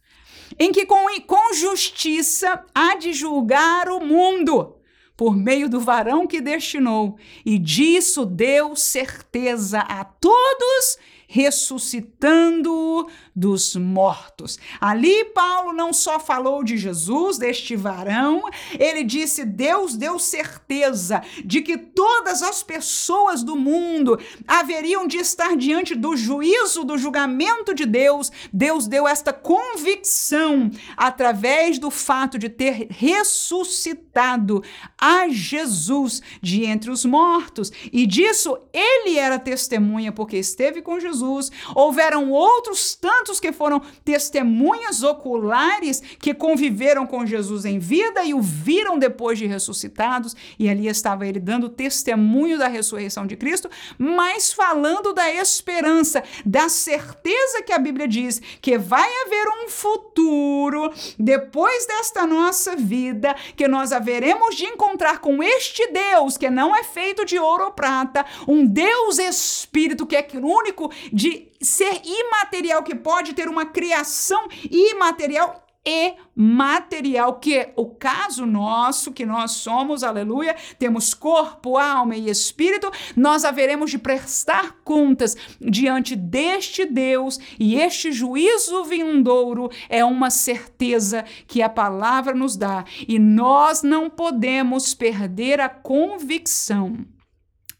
em 0.58 0.72
que 0.72 0.86
com, 0.86 1.04
com 1.26 1.54
justiça 1.54 2.64
há 2.74 2.96
de 2.96 3.12
julgar 3.12 3.88
o 3.90 4.00
mundo 4.00 4.76
por 5.14 5.36
meio 5.36 5.68
do 5.68 5.78
varão 5.78 6.26
que 6.26 6.40
destinou, 6.40 7.18
e 7.44 7.58
disso 7.58 8.24
deu 8.24 8.74
certeza 8.74 9.80
a 9.80 10.02
todos 10.02 10.98
ressuscitando 11.32 13.06
dos 13.36 13.76
mortos. 13.76 14.58
Ali 14.80 15.26
Paulo 15.26 15.72
não 15.72 15.92
só 15.92 16.18
falou 16.18 16.64
de 16.64 16.76
Jesus, 16.76 17.38
deste 17.38 17.76
varão, 17.76 18.42
ele 18.76 19.04
disse: 19.04 19.44
Deus 19.44 19.94
deu 19.94 20.18
certeza 20.18 21.22
de 21.44 21.62
que 21.62 21.78
todas 21.78 22.42
as 22.42 22.64
pessoas 22.64 23.44
do 23.44 23.54
mundo 23.54 24.18
haveriam 24.46 25.06
de 25.06 25.18
estar 25.18 25.56
diante 25.56 25.94
do 25.94 26.16
juízo, 26.16 26.82
do 26.82 26.98
julgamento 26.98 27.72
de 27.72 27.86
Deus. 27.86 28.32
Deus 28.52 28.88
deu 28.88 29.06
esta 29.06 29.32
convicção 29.32 30.68
através 30.96 31.78
do 31.78 31.92
fato 31.92 32.40
de 32.40 32.48
ter 32.48 32.88
ressuscitado 32.90 34.64
a 34.98 35.28
Jesus 35.28 36.20
de 36.42 36.64
entre 36.64 36.90
os 36.90 37.04
mortos. 37.04 37.70
E 37.92 38.04
disso 38.04 38.58
ele 38.72 39.16
era 39.16 39.38
testemunha, 39.38 40.10
porque 40.10 40.36
esteve 40.36 40.82
com 40.82 40.98
Jesus 40.98 41.19
Jesus. 41.20 41.50
Houveram 41.74 42.30
outros 42.30 42.94
tantos 42.94 43.38
que 43.38 43.52
foram 43.52 43.80
testemunhas 44.04 45.02
oculares 45.02 46.00
que 46.18 46.34
conviveram 46.34 47.06
com 47.06 47.26
Jesus 47.26 47.64
em 47.64 47.78
vida 47.78 48.24
e 48.24 48.34
o 48.34 48.40
viram 48.40 48.98
depois 48.98 49.38
de 49.38 49.46
ressuscitados, 49.46 50.34
e 50.58 50.68
ali 50.68 50.88
estava 50.88 51.26
ele 51.26 51.38
dando 51.38 51.68
testemunho 51.68 52.58
da 52.58 52.68
ressurreição 52.68 53.26
de 53.26 53.36
Cristo, 53.36 53.70
mas 53.98 54.52
falando 54.52 55.12
da 55.12 55.32
esperança, 55.32 56.22
da 56.44 56.68
certeza 56.68 57.62
que 57.62 57.72
a 57.72 57.78
Bíblia 57.78 58.08
diz 58.08 58.40
que 58.60 58.78
vai 58.78 59.08
haver 59.24 59.48
um 59.64 59.68
futuro 59.68 60.92
depois 61.18 61.86
desta 61.86 62.26
nossa 62.26 62.76
vida, 62.76 63.34
que 63.56 63.68
nós 63.68 63.92
haveremos 63.92 64.56
de 64.56 64.64
encontrar 64.64 65.18
com 65.20 65.42
este 65.42 65.86
Deus 65.88 66.36
que 66.36 66.48
não 66.48 66.74
é 66.74 66.82
feito 66.82 67.24
de 67.24 67.38
ouro 67.38 67.64
ou 67.64 67.72
prata, 67.72 68.24
um 68.46 68.64
Deus 68.64 69.18
espírito 69.18 70.06
que 70.06 70.16
é 70.16 70.26
único 70.40 70.90
de 71.12 71.50
ser 71.60 72.00
imaterial, 72.04 72.82
que 72.82 72.94
pode 72.94 73.34
ter 73.34 73.48
uma 73.48 73.66
criação 73.66 74.48
imaterial 74.70 75.66
e 75.84 76.14
material, 76.34 77.38
que 77.38 77.56
é 77.56 77.72
o 77.74 77.86
caso 77.86 78.44
nosso, 78.44 79.12
que 79.12 79.24
nós 79.24 79.52
somos, 79.52 80.02
aleluia, 80.02 80.54
temos 80.78 81.14
corpo, 81.14 81.78
alma 81.78 82.16
e 82.16 82.28
espírito, 82.28 82.90
nós 83.16 83.44
haveremos 83.44 83.90
de 83.90 83.98
prestar 83.98 84.76
contas 84.84 85.36
diante 85.60 86.14
deste 86.14 86.84
Deus 86.84 87.38
e 87.58 87.76
este 87.76 88.12
juízo 88.12 88.84
vindouro 88.84 89.70
é 89.88 90.04
uma 90.04 90.28
certeza 90.30 91.24
que 91.46 91.62
a 91.62 91.68
palavra 91.68 92.34
nos 92.34 92.56
dá 92.56 92.84
e 93.08 93.18
nós 93.18 93.82
não 93.82 94.10
podemos 94.10 94.94
perder 94.94 95.60
a 95.60 95.68
convicção. 95.68 97.06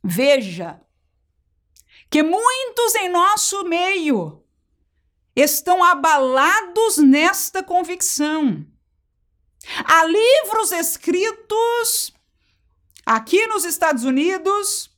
Veja, 0.03 0.81
que 2.11 2.23
muitos 2.23 2.94
em 2.96 3.09
nosso 3.09 3.64
meio 3.64 4.44
estão 5.35 5.83
abalados 5.85 6.99
nesta 6.99 7.62
convicção. 7.62 8.66
Há 9.85 10.05
livros 10.05 10.73
escritos 10.73 12.12
aqui 13.07 13.46
nos 13.46 13.64
Estados 13.64 14.03
Unidos, 14.05 14.90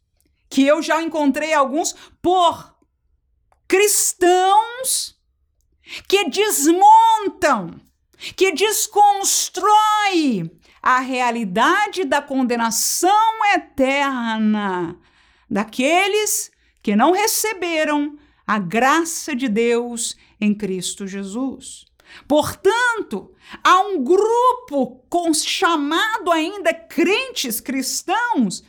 que 0.49 0.67
eu 0.67 0.81
já 0.81 1.03
encontrei 1.03 1.53
alguns, 1.53 1.95
por 2.23 2.75
cristãos 3.69 5.21
que 6.09 6.31
desmontam, 6.31 7.79
que 8.37 8.53
desconstrói 8.53 10.51
a 10.81 11.01
realidade 11.01 12.05
da 12.05 12.23
condenação 12.23 13.45
eterna 13.55 14.97
daqueles 15.51 16.52
que 16.83 16.97
não 16.97 17.13
receberam 17.13 18.19
a 18.47 18.59
graça 18.59 19.35
de 19.37 19.49
Deus 19.49 20.17
em 20.41 20.55
Cristo 20.55 21.07
Jesus. 21.07 21.85
Portanto, 22.29 23.33
há 23.63 23.81
um 23.81 24.03
grupo 24.03 25.03
chamado 25.45 26.31
ainda 26.31 26.75
crentes 26.75 27.61
cristãos 27.61 28.63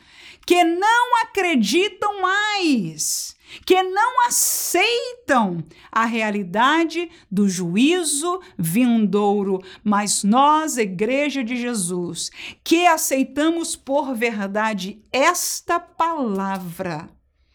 que 0.46 0.62
não 0.62 1.22
acreditam 1.22 2.20
mais, 2.20 3.34
que 3.64 3.82
não 3.82 4.26
aceitam 4.26 5.64
a 5.90 6.04
realidade 6.04 7.10
do 7.30 7.48
juízo 7.48 8.40
vindouro, 8.58 9.62
mas 9.82 10.22
nós, 10.22 10.76
Igreja 10.76 11.42
de 11.42 11.56
Jesus, 11.56 12.30
que 12.62 12.86
aceitamos 12.86 13.74
por 13.74 14.14
verdade 14.14 15.02
esta 15.10 15.80
palavra, 15.80 17.08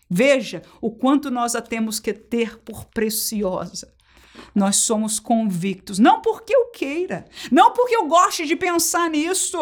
Veja 0.09 0.63
o 0.81 0.89
quanto 0.89 1.29
nós 1.29 1.55
a 1.55 1.61
temos 1.61 1.99
que 1.99 2.13
ter 2.13 2.57
por 2.59 2.85
preciosa. 2.85 3.93
Nós 4.55 4.77
somos 4.77 5.19
convictos, 5.19 5.99
não 5.99 6.21
porque 6.21 6.55
eu 6.55 6.71
queira, 6.71 7.25
não 7.51 7.71
porque 7.71 7.95
eu 7.95 8.07
goste 8.07 8.45
de 8.45 8.55
pensar 8.55 9.09
nisso, 9.09 9.59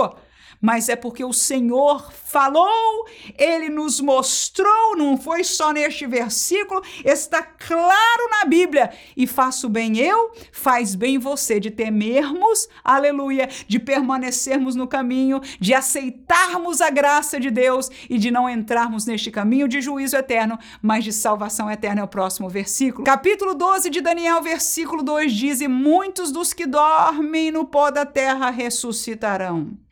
mas 0.61 0.89
é 0.89 0.95
porque 0.95 1.23
o 1.23 1.33
Senhor 1.33 2.11
falou, 2.11 3.05
ele 3.37 3.69
nos 3.69 3.99
mostrou, 3.99 4.97
não 4.97 5.17
foi 5.17 5.43
só 5.43 5.71
neste 5.71 6.05
versículo, 6.05 6.81
está 7.03 7.41
claro 7.41 8.29
na 8.31 8.45
Bíblia. 8.45 8.91
E 9.15 9.25
faço 9.27 9.69
bem 9.69 9.97
eu, 9.97 10.31
faz 10.51 10.95
bem 10.95 11.17
você 11.17 11.59
de 11.59 11.71
temermos, 11.71 12.67
aleluia, 12.83 13.49
de 13.67 13.79
permanecermos 13.79 14.75
no 14.75 14.87
caminho, 14.87 15.41
de 15.59 15.73
aceitarmos 15.73 16.81
a 16.81 16.89
graça 16.89 17.39
de 17.39 17.49
Deus 17.49 17.89
e 18.09 18.17
de 18.17 18.31
não 18.31 18.49
entrarmos 18.49 19.05
neste 19.05 19.31
caminho 19.31 19.67
de 19.67 19.81
juízo 19.81 20.15
eterno, 20.15 20.57
mas 20.81 21.03
de 21.03 21.13
salvação 21.13 21.69
eterna. 21.69 22.01
É 22.01 22.03
o 22.03 22.07
próximo 22.07 22.49
versículo. 22.49 23.05
Capítulo 23.05 23.55
12 23.55 23.89
de 23.89 24.01
Daniel, 24.01 24.41
versículo 24.41 25.01
2 25.01 25.31
diz: 25.31 25.61
E 25.61 25.67
muitos 25.67 26.31
dos 26.31 26.53
que 26.53 26.65
dormem 26.65 27.51
no 27.51 27.65
pó 27.65 27.89
da 27.89 28.05
terra 28.05 28.49
ressuscitarão 28.49 29.86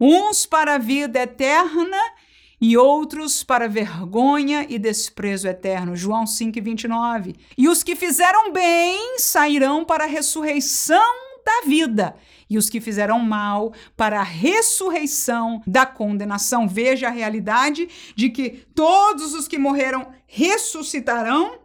uns 0.00 0.46
para 0.46 0.76
a 0.76 0.78
vida 0.78 1.20
eterna 1.20 1.98
e 2.60 2.76
outros 2.76 3.42
para 3.42 3.68
vergonha 3.68 4.66
e 4.68 4.78
desprezo 4.78 5.48
eterno. 5.48 5.96
João 5.96 6.24
5:29. 6.26 7.36
E 7.56 7.68
os 7.68 7.82
que 7.82 7.96
fizeram 7.96 8.52
bem 8.52 9.18
sairão 9.18 9.84
para 9.84 10.04
a 10.04 10.08
ressurreição 10.08 11.30
da 11.44 11.66
vida, 11.66 12.14
e 12.50 12.58
os 12.58 12.68
que 12.68 12.80
fizeram 12.80 13.18
mal 13.18 13.72
para 13.96 14.20
a 14.20 14.24
ressurreição 14.24 15.62
da 15.66 15.86
condenação. 15.86 16.68
Veja 16.68 17.08
a 17.08 17.10
realidade 17.10 17.88
de 18.14 18.28
que 18.28 18.66
todos 18.74 19.34
os 19.34 19.48
que 19.48 19.56
morreram 19.56 20.08
ressuscitarão 20.26 21.59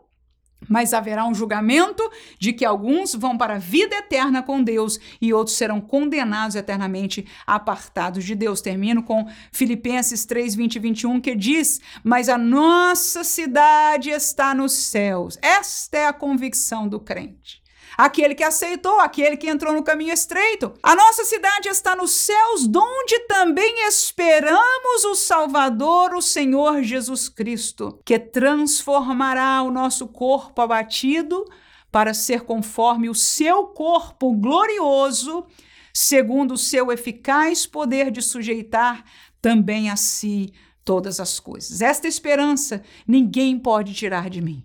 mas 0.69 0.93
haverá 0.93 1.25
um 1.25 1.33
julgamento 1.33 2.03
de 2.39 2.53
que 2.53 2.65
alguns 2.65 3.13
vão 3.13 3.37
para 3.37 3.55
a 3.55 3.59
vida 3.59 3.95
eterna 3.95 4.41
com 4.41 4.63
Deus 4.63 4.99
e 5.21 5.33
outros 5.33 5.57
serão 5.57 5.81
condenados 5.81 6.55
eternamente, 6.55 7.25
apartados 7.45 8.23
de 8.23 8.35
Deus. 8.35 8.61
Termino 8.61 9.03
com 9.03 9.27
Filipenses 9.51 10.25
3, 10.25 10.55
20 10.55 10.75
e 10.75 10.79
21, 10.79 11.21
que 11.21 11.35
diz: 11.35 11.79
Mas 12.03 12.29
a 12.29 12.37
nossa 12.37 13.23
cidade 13.23 14.09
está 14.09 14.53
nos 14.53 14.73
céus. 14.73 15.37
Esta 15.41 15.97
é 15.97 16.07
a 16.07 16.13
convicção 16.13 16.87
do 16.87 16.99
crente 16.99 17.64
aquele 17.97 18.35
que 18.35 18.43
aceitou, 18.43 18.99
aquele 18.99 19.37
que 19.37 19.49
entrou 19.49 19.73
no 19.73 19.83
caminho 19.83 20.13
estreito. 20.13 20.73
A 20.81 20.95
nossa 20.95 21.23
cidade 21.23 21.69
está 21.69 21.95
nos 21.95 22.11
céus, 22.11 22.67
donde 22.67 23.19
também 23.27 23.87
esperamos 23.87 25.03
o 25.05 25.15
Salvador, 25.15 26.13
o 26.13 26.21
Senhor 26.21 26.83
Jesus 26.83 27.29
Cristo, 27.29 27.99
que 28.05 28.19
transformará 28.19 29.61
o 29.63 29.71
nosso 29.71 30.07
corpo 30.07 30.61
abatido 30.61 31.45
para 31.91 32.13
ser 32.13 32.41
conforme 32.41 33.09
o 33.09 33.15
seu 33.15 33.67
corpo 33.67 34.33
glorioso, 34.33 35.45
segundo 35.93 36.55
o 36.55 36.57
seu 36.57 36.91
eficaz 36.91 37.65
poder 37.65 38.11
de 38.11 38.21
sujeitar 38.21 39.03
também 39.41 39.89
a 39.89 39.95
si 39.95 40.51
todas 40.83 41.19
as 41.19 41.39
coisas. 41.39 41.81
Esta 41.81 42.07
esperança 42.07 42.83
ninguém 43.07 43.57
pode 43.57 43.93
tirar 43.93 44.29
de 44.29 44.41
mim. 44.41 44.63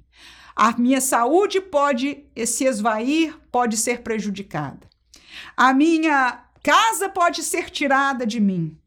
A 0.55 0.73
minha 0.77 1.01
saúde 1.01 1.61
pode 1.61 2.25
se 2.47 2.65
esvair, 2.65 3.39
pode 3.51 3.77
ser 3.77 4.03
prejudicada. 4.03 4.89
A 5.57 5.73
minha 5.73 6.45
casa 6.63 7.09
pode 7.09 7.43
ser 7.43 7.71
tirada 7.71 8.27
de 8.27 8.41
mim. 8.41 8.79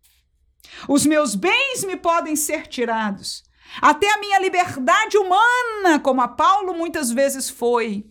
Os 0.87 1.05
meus 1.05 1.35
bens 1.35 1.83
me 1.83 1.97
podem 1.97 2.35
ser 2.35 2.67
tirados. 2.67 3.43
Até 3.81 4.11
a 4.13 4.19
minha 4.19 4.39
liberdade 4.39 5.17
humana, 5.17 5.99
como 6.01 6.21
a 6.21 6.27
Paulo 6.27 6.73
muitas 6.73 7.11
vezes 7.11 7.49
foi, 7.49 8.05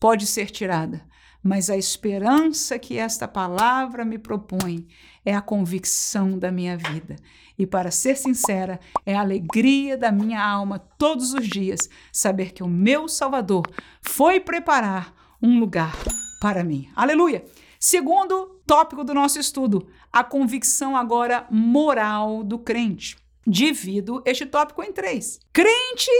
pode 0.00 0.26
ser 0.26 0.50
tirada. 0.50 1.06
Mas 1.42 1.68
a 1.68 1.76
esperança 1.76 2.78
que 2.78 2.96
esta 2.96 3.28
palavra 3.28 4.04
me 4.04 4.18
propõe 4.18 4.88
é 5.24 5.34
a 5.34 5.42
convicção 5.42 6.38
da 6.38 6.50
minha 6.50 6.76
vida. 6.76 7.16
E 7.58 7.66
para 7.66 7.90
ser 7.90 8.16
sincera, 8.16 8.80
é 9.06 9.14
a 9.14 9.20
alegria 9.20 9.96
da 9.96 10.10
minha 10.10 10.44
alma 10.44 10.78
todos 10.78 11.32
os 11.32 11.46
dias 11.46 11.88
saber 12.12 12.52
que 12.52 12.62
o 12.62 12.68
meu 12.68 13.08
Salvador 13.08 13.62
foi 14.02 14.40
preparar 14.40 15.14
um 15.40 15.60
lugar 15.60 15.96
para 16.40 16.64
mim. 16.64 16.88
Aleluia! 16.96 17.44
Segundo 17.78 18.60
tópico 18.66 19.04
do 19.04 19.12
nosso 19.12 19.38
estudo, 19.38 19.86
a 20.12 20.24
convicção 20.24 20.96
agora 20.96 21.46
moral 21.50 22.42
do 22.42 22.58
crente. 22.58 23.16
Divido 23.46 24.22
este 24.24 24.46
tópico 24.46 24.82
em 24.82 24.90
três. 24.90 25.38
Crente 25.52 26.10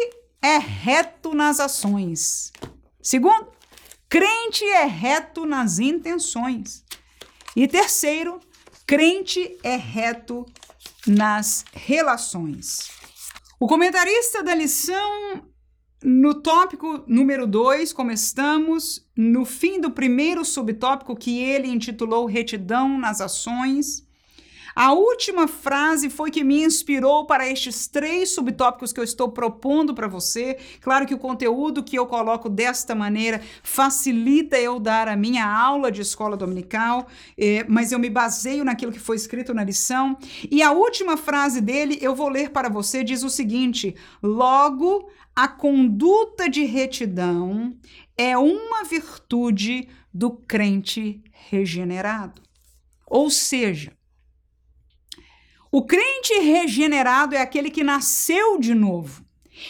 é 0.42 0.58
reto 0.58 1.34
nas 1.34 1.58
ações. 1.58 2.52
Segundo, 3.00 3.48
crente 4.10 4.62
é 4.64 4.84
reto 4.84 5.46
nas 5.46 5.78
intenções. 5.78 6.84
E 7.56 7.66
terceiro, 7.66 8.40
crente 8.86 9.58
é 9.62 9.76
reto 9.76 10.44
nas 11.06 11.64
relações. 11.72 12.88
O 13.58 13.66
comentarista 13.66 14.42
da 14.42 14.54
lição, 14.54 15.42
no 16.02 16.34
tópico 16.34 17.04
número 17.06 17.46
2, 17.46 17.92
como 17.92 18.10
estamos, 18.10 19.08
no 19.16 19.44
fim 19.44 19.80
do 19.80 19.90
primeiro 19.90 20.44
subtópico 20.44 21.16
que 21.16 21.38
ele 21.40 21.68
intitulou 21.68 22.26
Retidão 22.26 22.98
nas 22.98 23.20
Ações, 23.20 24.03
a 24.74 24.92
última 24.92 25.46
frase 25.46 26.10
foi 26.10 26.30
que 26.30 26.42
me 26.42 26.64
inspirou 26.64 27.26
para 27.26 27.48
estes 27.48 27.86
três 27.86 28.34
subtópicos 28.34 28.92
que 28.92 28.98
eu 28.98 29.04
estou 29.04 29.30
propondo 29.30 29.94
para 29.94 30.08
você. 30.08 30.58
Claro 30.80 31.06
que 31.06 31.14
o 31.14 31.18
conteúdo 31.18 31.82
que 31.82 31.96
eu 31.96 32.06
coloco 32.06 32.48
desta 32.48 32.94
maneira 32.94 33.40
facilita 33.62 34.58
eu 34.58 34.80
dar 34.80 35.06
a 35.06 35.16
minha 35.16 35.46
aula 35.46 35.92
de 35.92 36.02
escola 36.02 36.36
dominical, 36.36 37.06
eh, 37.38 37.64
mas 37.68 37.92
eu 37.92 37.98
me 37.98 38.10
baseio 38.10 38.64
naquilo 38.64 38.92
que 38.92 38.98
foi 38.98 39.16
escrito 39.16 39.54
na 39.54 39.62
lição. 39.62 40.16
E 40.50 40.62
a 40.62 40.72
última 40.72 41.16
frase 41.16 41.60
dele 41.60 41.98
eu 42.00 42.14
vou 42.14 42.28
ler 42.28 42.50
para 42.50 42.68
você: 42.68 43.04
diz 43.04 43.22
o 43.22 43.30
seguinte: 43.30 43.94
Logo, 44.22 45.08
a 45.34 45.48
conduta 45.48 46.48
de 46.48 46.64
retidão 46.64 47.76
é 48.16 48.36
uma 48.38 48.84
virtude 48.84 49.88
do 50.12 50.30
crente 50.30 51.22
regenerado. 51.48 52.40
Ou 53.06 53.28
seja, 53.30 53.92
o 55.76 55.82
crente 55.82 56.32
regenerado 56.34 57.34
é 57.34 57.40
aquele 57.40 57.68
que 57.68 57.82
nasceu 57.82 58.60
de 58.60 58.72
novo. 58.72 59.24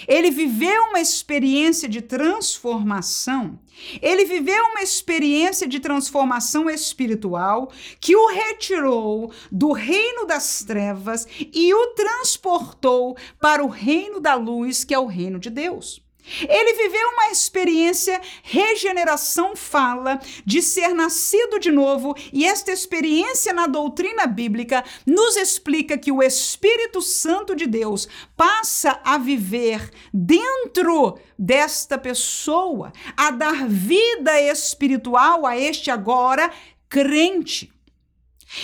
Ele 0.06 0.30
viveu 0.30 0.82
uma 0.90 1.00
experiência 1.00 1.88
de 1.88 2.02
transformação. 2.02 3.58
Ele 4.02 4.26
viveu 4.26 4.62
uma 4.66 4.82
experiência 4.82 5.66
de 5.66 5.80
transformação 5.80 6.68
espiritual 6.68 7.72
que 7.98 8.14
o 8.14 8.26
retirou 8.26 9.32
do 9.50 9.72
reino 9.72 10.26
das 10.26 10.62
trevas 10.62 11.26
e 11.40 11.72
o 11.72 11.86
transportou 11.94 13.16
para 13.40 13.64
o 13.64 13.68
reino 13.68 14.20
da 14.20 14.34
luz, 14.34 14.84
que 14.84 14.92
é 14.92 14.98
o 14.98 15.06
reino 15.06 15.38
de 15.38 15.48
Deus. 15.48 16.03
Ele 16.48 16.72
viveu 16.74 17.08
uma 17.10 17.30
experiência, 17.30 18.20
regeneração 18.42 19.54
fala 19.54 20.18
de 20.44 20.62
ser 20.62 20.94
nascido 20.94 21.58
de 21.58 21.70
novo, 21.70 22.14
e 22.32 22.46
esta 22.46 22.72
experiência 22.72 23.52
na 23.52 23.66
doutrina 23.66 24.26
bíblica 24.26 24.82
nos 25.04 25.37
explica 25.37 25.98
que 25.98 26.10
o 26.10 26.22
Espírito 26.22 27.02
Santo 27.02 27.54
de 27.54 27.66
Deus 27.66 28.08
passa 28.37 29.00
a 29.04 29.18
viver 29.18 29.90
dentro 30.12 31.18
desta 31.38 31.98
pessoa, 31.98 32.92
a 33.16 33.30
dar 33.30 33.68
vida 33.68 34.40
espiritual 34.40 35.44
a 35.44 35.56
este 35.58 35.90
agora 35.90 36.50
crente. 36.88 37.73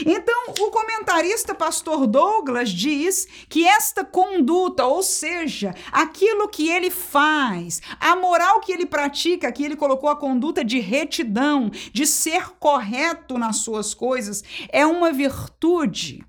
Então, 0.07 0.55
o 0.61 0.71
comentarista 0.71 1.55
pastor 1.55 2.07
Douglas 2.07 2.71
diz 2.71 3.27
que 3.49 3.67
esta 3.67 4.05
conduta, 4.05 4.87
ou 4.87 5.03
seja, 5.03 5.75
aquilo 5.91 6.49
que 6.49 6.69
ele 6.69 6.91
faz, 6.91 7.81
a 7.99 8.15
moral 8.15 8.61
que 8.61 8.73
ele 8.73 8.87
pratica, 8.87 9.51
que 9.51 9.65
ele 9.65 9.77
colocou 9.77 10.09
a 10.09 10.17
conduta 10.17 10.65
de 10.65 10.79
retidão, 10.79 11.71
de 11.93 12.07
ser 12.07 12.51
correto 12.59 13.37
nas 13.37 13.59
suas 13.59 13.95
coisas, 13.95 14.45
é 14.71 14.87
uma 14.87 15.13
virtude, 15.13 16.25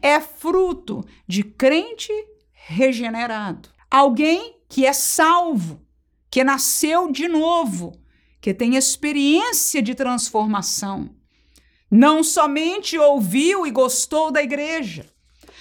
é 0.00 0.20
fruto 0.20 1.04
de 1.26 1.42
crente 1.42 2.12
regenerado. 2.52 3.68
Alguém 3.90 4.56
que 4.68 4.86
é 4.86 4.92
salvo, 4.92 5.80
que 6.30 6.42
nasceu 6.42 7.12
de 7.12 7.28
novo, 7.28 7.92
que 8.40 8.52
tem 8.52 8.76
experiência 8.76 9.80
de 9.80 9.94
transformação 9.94 11.10
não 11.96 12.24
somente 12.24 12.98
ouviu 12.98 13.64
e 13.64 13.70
gostou 13.70 14.32
da 14.32 14.42
igreja, 14.42 15.08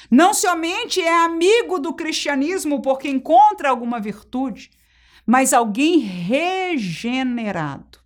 não 0.10 0.34
somente 0.34 1.00
é 1.00 1.14
amigo 1.14 1.78
do 1.78 1.94
cristianismo 1.94 2.82
porque 2.82 3.08
encontra 3.08 3.70
alguma 3.70 4.00
virtude, 4.00 4.72
mas 5.28 5.54
alguém 5.54 6.00
regenerado. 6.00 8.00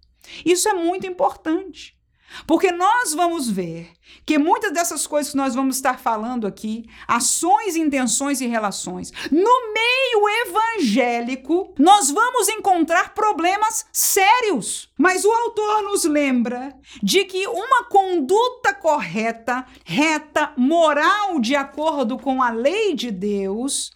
Isso 0.45 0.67
é 0.67 0.73
muito 0.73 1.07
importante. 1.07 1.96
Porque 2.45 2.71
nós 2.71 3.13
vamos 3.13 3.49
ver 3.49 3.91
que 4.25 4.37
muitas 4.37 4.71
dessas 4.73 5.07
coisas 5.07 5.31
que 5.31 5.37
nós 5.37 5.55
vamos 5.55 5.77
estar 5.77 5.99
falando 5.99 6.45
aqui, 6.45 6.85
ações, 7.07 7.75
intenções 7.75 8.41
e 8.41 8.47
relações, 8.47 9.11
no 9.31 9.73
meio 9.73 10.29
evangélico, 10.45 11.73
nós 11.79 12.11
vamos 12.11 12.49
encontrar 12.49 13.13
problemas 13.13 13.85
sérios. 13.91 14.89
Mas 14.97 15.25
o 15.25 15.31
autor 15.31 15.83
nos 15.83 16.03
lembra 16.03 16.73
de 17.01 17.23
que 17.25 17.47
uma 17.47 17.85
conduta 17.85 18.73
correta, 18.73 19.65
reta, 19.85 20.51
moral, 20.57 21.39
de 21.39 21.55
acordo 21.55 22.17
com 22.17 22.41
a 22.41 22.49
lei 22.49 22.93
de 22.93 23.11
Deus, 23.11 23.91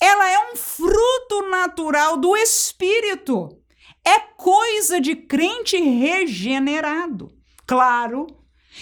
ela 0.00 0.30
é 0.30 0.52
um 0.52 0.56
fruto 0.56 1.48
natural 1.50 2.16
do 2.16 2.36
espírito 2.36 3.61
é 4.04 4.18
coisa 4.36 5.00
de 5.00 5.14
crente 5.14 5.76
regenerado. 5.76 7.32
Claro 7.66 8.26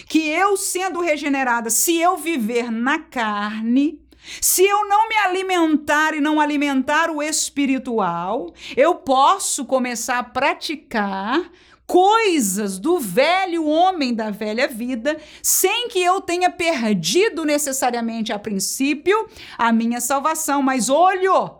que 0.08 0.28
eu, 0.28 0.56
sendo 0.56 1.00
regenerada, 1.00 1.68
se 1.68 2.00
eu 2.00 2.16
viver 2.16 2.70
na 2.70 2.98
carne, 2.98 4.00
se 4.40 4.64
eu 4.64 4.86
não 4.86 5.08
me 5.08 5.16
alimentar 5.16 6.14
e 6.14 6.20
não 6.20 6.40
alimentar 6.40 7.10
o 7.10 7.22
espiritual, 7.22 8.54
eu 8.76 8.96
posso 8.96 9.64
começar 9.64 10.18
a 10.18 10.24
praticar 10.24 11.50
coisas 11.86 12.78
do 12.78 13.00
velho 13.00 13.66
homem 13.66 14.14
da 14.14 14.30
velha 14.30 14.68
vida, 14.68 15.20
sem 15.42 15.88
que 15.88 15.98
eu 16.00 16.20
tenha 16.20 16.48
perdido 16.48 17.44
necessariamente 17.44 18.32
a 18.32 18.38
princípio 18.38 19.28
a 19.58 19.72
minha 19.72 20.00
salvação. 20.00 20.62
Mas 20.62 20.88
olho, 20.88 21.59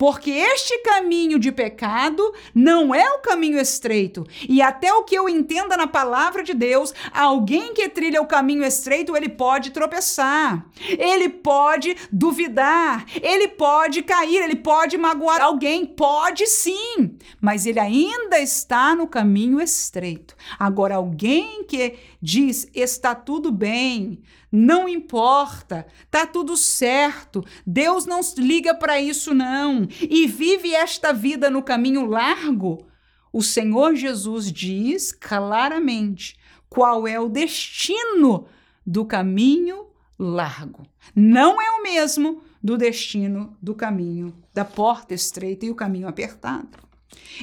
porque 0.00 0.30
este 0.30 0.78
caminho 0.78 1.38
de 1.38 1.52
pecado 1.52 2.32
não 2.54 2.94
é 2.94 3.06
o 3.10 3.18
caminho 3.18 3.60
estreito. 3.60 4.26
E 4.48 4.62
até 4.62 4.90
o 4.94 5.04
que 5.04 5.14
eu 5.14 5.28
entenda 5.28 5.76
na 5.76 5.86
palavra 5.86 6.42
de 6.42 6.54
Deus, 6.54 6.94
alguém 7.12 7.74
que 7.74 7.86
trilha 7.86 8.22
o 8.22 8.26
caminho 8.26 8.64
estreito, 8.64 9.14
ele 9.14 9.28
pode 9.28 9.72
tropeçar, 9.72 10.64
ele 10.88 11.28
pode 11.28 11.94
duvidar, 12.10 13.04
ele 13.20 13.48
pode 13.48 14.02
cair, 14.02 14.42
ele 14.42 14.56
pode 14.56 14.96
magoar 14.96 15.42
alguém, 15.42 15.84
pode 15.84 16.46
sim, 16.46 17.18
mas 17.38 17.66
ele 17.66 17.78
ainda 17.78 18.40
está 18.40 18.94
no 18.94 19.06
caminho 19.06 19.60
estreito. 19.60 20.34
Agora, 20.58 20.94
alguém 20.94 21.62
que 21.64 21.98
diz 22.22 22.66
está 22.72 23.14
tudo 23.14 23.52
bem, 23.52 24.22
não 24.50 24.88
importa, 24.88 25.86
tá 26.10 26.26
tudo 26.26 26.56
certo. 26.56 27.44
Deus 27.64 28.04
não 28.04 28.20
liga 28.36 28.74
para 28.74 29.00
isso 29.00 29.32
não 29.32 29.86
e 30.00 30.26
vive 30.26 30.74
esta 30.74 31.12
vida 31.12 31.48
no 31.48 31.62
caminho 31.62 32.04
largo. 32.04 32.86
O 33.32 33.42
Senhor 33.42 33.94
Jesus 33.94 34.50
diz 34.50 35.12
claramente 35.12 36.36
qual 36.68 37.06
é 37.06 37.18
o 37.20 37.28
destino 37.28 38.46
do 38.84 39.04
caminho 39.04 39.86
largo. 40.18 40.84
Não 41.14 41.62
é 41.62 41.70
o 41.70 41.82
mesmo 41.82 42.42
do 42.62 42.76
destino 42.76 43.56
do 43.62 43.74
caminho 43.74 44.34
da 44.52 44.64
porta 44.64 45.14
estreita 45.14 45.64
e 45.64 45.70
o 45.70 45.76
caminho 45.76 46.08
apertado. 46.08 46.90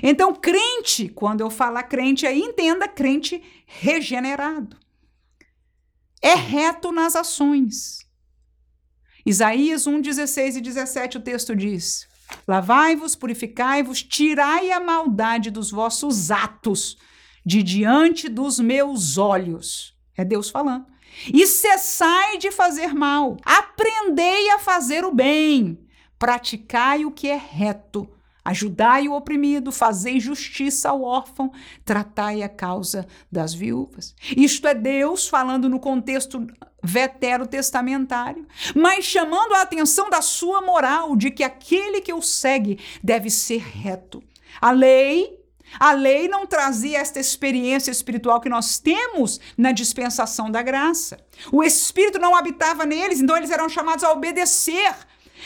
Então, 0.04 0.34
crente, 0.34 1.10
quando 1.10 1.42
eu 1.42 1.50
falar 1.50 1.84
crente 1.84 2.28
aí, 2.28 2.40
entenda 2.40 2.88
crente 2.88 3.42
regenerado 3.66 4.78
é 6.22 6.34
reto 6.34 6.92
nas 6.92 7.16
ações. 7.16 8.00
Isaías 9.26 9.86
1, 9.86 10.02
16 10.02 10.58
e 10.58 10.62
17, 10.62 11.18
o 11.18 11.22
texto 11.22 11.56
diz: 11.56 12.08
Lavai-vos, 12.48 13.16
purificai-vos, 13.16 14.02
tirai 14.02 14.72
a 14.72 14.80
maldade 14.80 15.52
dos 15.52 15.72
vossos 15.72 16.32
atos 16.32 16.98
de 17.46 17.64
diante 17.64 18.28
dos 18.30 18.60
meus 18.60 19.18
olhos. 19.18 19.96
É 20.16 20.26
Deus 20.26 20.50
falando. 20.50 20.86
E 21.34 21.48
cessai 21.48 22.38
de 22.38 22.52
fazer 22.52 22.94
mal, 22.94 23.38
aprendei 23.44 24.50
a 24.52 24.60
fazer 24.60 25.04
o 25.04 25.14
bem, 25.14 25.80
praticai 26.20 27.06
o 27.06 27.12
que 27.12 27.28
é 27.28 27.36
reto, 27.38 28.10
Ajudai 28.48 29.10
o 29.10 29.14
oprimido, 29.14 29.74
fazei 29.74 30.22
justiça 30.22 30.90
ao 30.90 31.02
órfão, 31.02 31.52
tratai 31.84 32.42
a 32.42 32.48
causa 32.48 33.06
das 33.30 33.54
viúvas. 33.54 34.16
Isto 34.38 34.70
é 34.70 34.74
Deus 34.74 35.28
falando 35.28 35.68
no 35.68 35.82
contexto 35.82 36.48
veterotestamentário, 36.82 38.48
mas 38.74 39.04
chamando 39.04 39.54
a 39.54 39.64
atenção 39.64 40.10
da 40.10 40.22
sua 40.22 40.62
moral, 40.62 41.14
de 41.18 41.30
que 41.30 41.44
aquele 41.44 42.00
que 42.00 42.14
o 42.14 42.22
segue 42.22 42.80
deve 43.04 43.30
ser 43.30 43.60
reto. 43.60 44.24
A 44.62 44.72
lei 44.72 45.38
a 45.78 45.92
lei 45.92 46.30
não 46.30 46.48
trazia 46.48 47.00
esta 47.00 47.20
experiência 47.20 47.92
espiritual 47.92 48.40
que 48.40 48.48
nós 48.48 48.80
temos 48.80 49.42
na 49.58 49.74
dispensação 49.74 50.50
da 50.50 50.62
graça. 50.62 51.20
O 51.52 51.62
Espírito 51.62 52.18
não 52.18 52.34
habitava 52.34 52.86
neles, 52.86 53.20
então 53.20 53.36
eles 53.36 53.52
eram 53.52 53.68
chamados 53.68 54.06
a 54.06 54.14
obedecer 54.14 54.96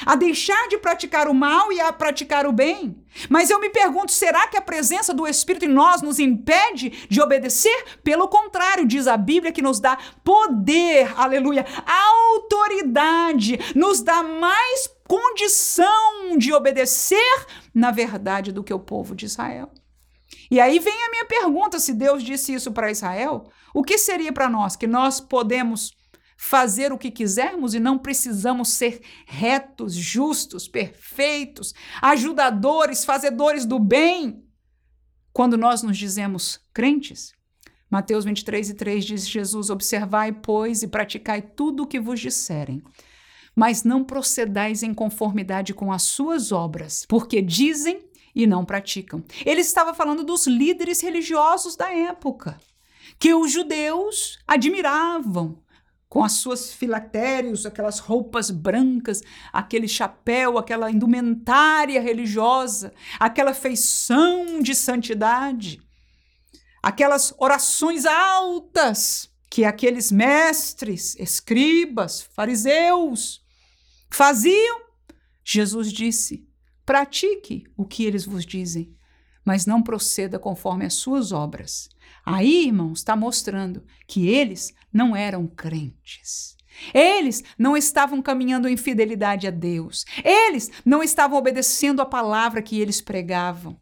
a 0.06 0.16
deixar 0.16 0.68
de 0.68 0.78
praticar 0.78 1.28
o 1.28 1.34
mal 1.34 1.72
e 1.72 1.80
a 1.80 1.91
praticar 1.91 2.45
o 2.45 2.52
bem. 2.52 2.95
Mas 3.30 3.49
eu 3.49 3.60
me 3.60 3.70
pergunto, 3.70 4.12
será 4.12 4.47
que 4.47 4.58
a 4.58 4.62
presença 4.62 5.14
do 5.14 5.28
Espírito 5.28 5.66
em 5.66 5.70
nós 5.70 6.02
nos 6.02 6.20
impede 6.20 6.89
de 7.10 7.22
obedecer? 7.22 7.99
Pelo 8.04 8.28
contrário, 8.28 8.86
diz 8.86 9.08
a 9.08 9.18
Bíblia 9.18 9.52
que 9.52 9.62
nos 9.62 9.80
dá 9.80 9.97
poder, 10.24 11.14
aleluia, 11.20 11.66
autoridade, 11.86 13.60
nos 13.76 14.02
dá 14.02 14.24
mais 14.24 14.88
condição 15.08 16.38
de 16.38 16.54
obedecer 16.54 17.45
na 17.74 17.91
verdade 17.91 18.52
do 18.52 18.64
que 18.64 18.74
o 18.74 18.80
povo 18.80 19.14
de 19.14 19.26
Israel. 19.26 19.70
E 20.49 20.60
aí 20.60 20.80
vem 20.80 21.04
a 21.04 21.10
minha 21.10 21.26
pergunta: 21.26 21.80
se 21.80 21.93
Deus 21.93 22.24
disse 22.24 22.54
isso 22.54 22.72
para 22.72 22.91
Israel, 22.91 23.49
o 23.74 23.84
que 23.84 23.97
seria 23.97 24.32
para 24.32 24.49
nós? 24.49 24.76
Que 24.76 24.88
nós 24.88 25.20
podemos 25.20 25.91
fazer 26.44 26.92
o 26.92 26.98
que 26.98 27.12
quisermos 27.12 27.76
e 27.76 27.80
não 27.80 28.00
precisamos 28.00 28.70
ser 28.70 29.00
retos, 29.28 29.94
justos, 29.94 30.68
perfeitos, 30.68 31.72
ajudadores, 32.02 33.06
fazedores 33.06 33.64
do 33.64 33.78
bem, 33.78 34.44
quando 35.32 35.56
nós 35.56 35.84
nos 35.84 35.96
dizemos 35.96 36.60
crentes? 36.74 37.32
Mateus 37.92 38.26
23 38.26 38.72
e 38.72 38.74
3 38.74 39.06
diz 39.06 39.30
Jesus: 39.30 39.70
Observai, 39.70 40.32
pois, 40.32 40.82
e 40.82 40.88
praticai 40.88 41.44
tudo 41.44 41.84
o 41.84 41.88
que 41.88 42.00
vos 42.00 42.20
disserem, 42.20 42.82
mas 43.56 43.84
não 43.84 44.04
procedais 44.04 44.82
em 44.82 44.96
conformidade 44.96 45.76
com 45.76 45.92
as 45.92 46.02
suas 46.02 46.52
obras, 46.52 47.06
porque 47.08 47.39
dizem 47.39 48.10
e 48.34 48.48
não 48.48 48.66
praticam. 48.66 49.24
Ele 49.46 49.62
estava 49.62 49.94
falando 49.94 50.24
dos 50.24 50.48
líderes 50.48 51.02
religiosos 51.02 51.76
da 51.76 51.94
época, 51.94 52.60
que 53.20 53.32
os 53.32 53.52
judeus 53.52 54.39
admiravam, 54.48 55.62
com 56.12 56.26
as 56.26 56.34
suas 56.34 56.74
filactérios, 56.74 57.66
aquelas 57.66 57.99
roupas 57.99 58.51
brancas, 58.51 59.24
aquele 59.53 59.88
chapéu, 59.88 60.57
aquela 60.57 60.91
indumentária 60.91 62.01
religiosa, 62.01 62.93
aquela 63.18 63.53
feição 63.53 64.59
de 64.62 64.76
santidade, 64.76 65.82
aquelas 66.84 67.34
orações 67.38 68.05
altas 68.05 69.32
que 69.49 69.64
aqueles 69.64 70.12
mestres, 70.12 71.16
escribas, 71.18 72.22
fariseus 72.22 73.41
faziam. 74.09 74.82
Jesus 75.45 75.93
disse: 75.93 76.45
pratique 76.86 77.64
o 77.78 77.86
que 77.86 78.03
eles 78.03 78.26
vos 78.26 78.45
dizem, 78.45 78.93
mas 79.45 79.66
não 79.66 79.82
proceda 79.82 80.38
conforme 80.38 80.84
as 80.84 80.95
suas 80.95 81.32
obras. 81.32 81.88
Aí, 82.26 82.65
irmãos, 82.65 82.99
está 82.99 83.15
mostrando 83.15 83.84
que 84.07 84.28
eles 84.28 84.74
não 84.91 85.15
eram 85.15 85.47
crentes. 85.47 86.55
Eles 86.93 87.43
não 87.57 87.76
estavam 87.76 88.22
caminhando 88.22 88.67
em 88.67 88.78
fidelidade 88.78 89.47
a 89.47 89.51
Deus. 89.51 90.05
Eles 90.24 90.72
não 90.86 91.03
estavam 91.03 91.38
obedecendo 91.38 92.01
a 92.01 92.05
palavra 92.05 92.61
que 92.61 92.80
eles 92.80 93.01
pregavam. 93.01 93.80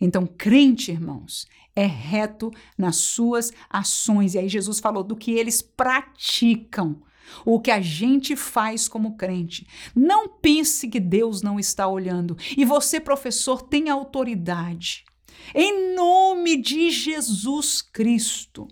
Então, 0.00 0.26
crente, 0.26 0.90
irmãos, 0.90 1.46
é 1.76 1.86
reto 1.86 2.50
nas 2.76 2.96
suas 2.96 3.52
ações. 3.68 4.34
E 4.34 4.38
aí 4.38 4.48
Jesus 4.48 4.80
falou 4.80 5.04
do 5.04 5.16
que 5.16 5.32
eles 5.32 5.60
praticam, 5.60 7.02
o 7.44 7.60
que 7.60 7.70
a 7.70 7.80
gente 7.80 8.34
faz 8.34 8.88
como 8.88 9.16
crente. 9.16 9.66
Não 9.94 10.26
pense 10.28 10.88
que 10.88 10.98
Deus 10.98 11.42
não 11.42 11.60
está 11.60 11.86
olhando. 11.86 12.36
E 12.56 12.64
você, 12.64 12.98
professor, 12.98 13.62
tem 13.62 13.88
autoridade. 13.88 15.04
Em 15.54 15.94
nome 15.94 16.56
de 16.56 16.90
Jesus 16.90 17.82
Cristo 17.82 18.68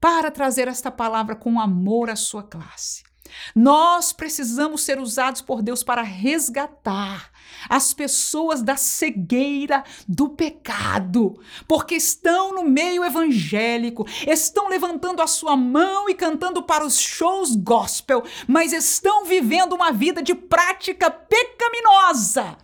para 0.00 0.30
trazer 0.30 0.68
esta 0.68 0.90
palavra 0.90 1.34
com 1.34 1.58
amor 1.58 2.10
à 2.10 2.16
sua 2.16 2.42
classe. 2.42 3.02
Nós 3.54 4.12
precisamos 4.12 4.82
ser 4.82 4.98
usados 4.98 5.40
por 5.40 5.62
Deus 5.62 5.82
para 5.82 6.02
resgatar 6.02 7.30
as 7.68 7.94
pessoas 7.94 8.62
da 8.62 8.76
cegueira 8.76 9.82
do 10.06 10.28
pecado, 10.28 11.40
porque 11.66 11.94
estão 11.94 12.54
no 12.54 12.64
meio 12.64 13.04
evangélico, 13.04 14.06
estão 14.26 14.68
levantando 14.68 15.22
a 15.22 15.26
sua 15.26 15.56
mão 15.56 16.08
e 16.08 16.14
cantando 16.14 16.62
para 16.62 16.84
os 16.84 16.98
shows 16.98 17.56
gospel, 17.56 18.22
mas 18.46 18.72
estão 18.72 19.24
vivendo 19.24 19.72
uma 19.72 19.90
vida 19.92 20.22
de 20.22 20.34
prática 20.34 21.10
pecaminosa 21.10 22.56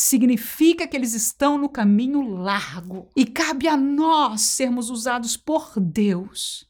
significa 0.00 0.86
que 0.86 0.96
eles 0.96 1.12
estão 1.12 1.58
no 1.58 1.68
caminho 1.68 2.22
largo 2.22 3.08
e 3.16 3.26
cabe 3.26 3.68
a 3.68 3.76
nós 3.76 4.42
sermos 4.42 4.90
usados 4.90 5.36
por 5.36 5.78
Deus 5.78 6.68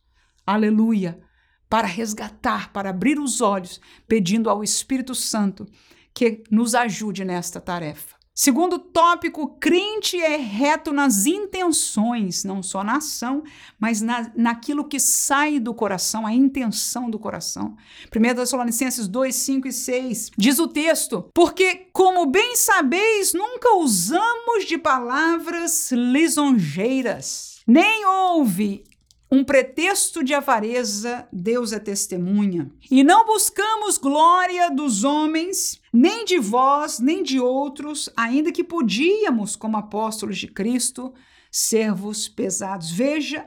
aleluia, 0.48 1.20
para 1.68 1.86
resgatar, 1.86 2.72
para 2.72 2.88
abrir 2.88 3.18
os 3.18 3.42
olhos, 3.42 3.78
pedindo 4.06 4.48
ao 4.48 4.64
Espírito 4.64 5.14
Santo 5.14 5.66
que 6.14 6.42
nos 6.50 6.74
ajude 6.74 7.22
nesta 7.22 7.60
tarefa. 7.60 8.16
Segundo 8.41 8.78
tópico, 8.78 9.57
crente 9.59 10.16
é 10.16 10.36
reto 10.36 10.93
nas 10.93 11.26
intenções, 11.26 12.45
não 12.45 12.62
só 12.62 12.84
na 12.84 12.99
ação, 12.99 13.43
mas 13.80 14.01
na, 14.01 14.30
naquilo 14.32 14.84
que 14.84 15.01
sai 15.01 15.59
do 15.59 15.74
coração, 15.74 16.24
a 16.24 16.32
intenção 16.32 17.11
do 17.11 17.18
coração. 17.18 17.76
1 18.14 18.36
Tessalonicenses 18.36 19.09
2, 19.09 19.34
5 19.34 19.66
e 19.66 19.72
6 19.72 20.30
diz 20.39 20.61
o 20.61 20.68
texto: 20.68 21.28
Porque, 21.34 21.89
como 21.93 22.26
bem 22.26 22.55
sabeis, 22.55 23.34
nunca 23.34 23.74
usamos 23.74 24.66
de 24.68 24.78
palavras 24.78 25.91
lisonjeiras, 25.91 27.59
nem 27.66 28.07
houve 28.07 28.84
um 29.30 29.44
pretexto 29.44 30.24
de 30.24 30.32
avareza, 30.32 31.28
Deus 31.32 31.72
é 31.72 31.78
testemunha. 31.78 32.70
E 32.90 33.04
não 33.04 33.26
buscamos 33.26 33.98
glória 33.98 34.70
dos 34.70 35.04
homens, 35.04 35.80
nem 35.92 36.24
de 36.24 36.38
vós, 36.38 36.98
nem 36.98 37.22
de 37.22 37.38
outros, 37.38 38.08
ainda 38.16 38.50
que 38.50 38.64
podíamos, 38.64 39.54
como 39.54 39.76
apóstolos 39.76 40.38
de 40.38 40.48
Cristo, 40.48 41.12
servos 41.50 42.26
pesados. 42.26 42.90
Veja 42.90 43.46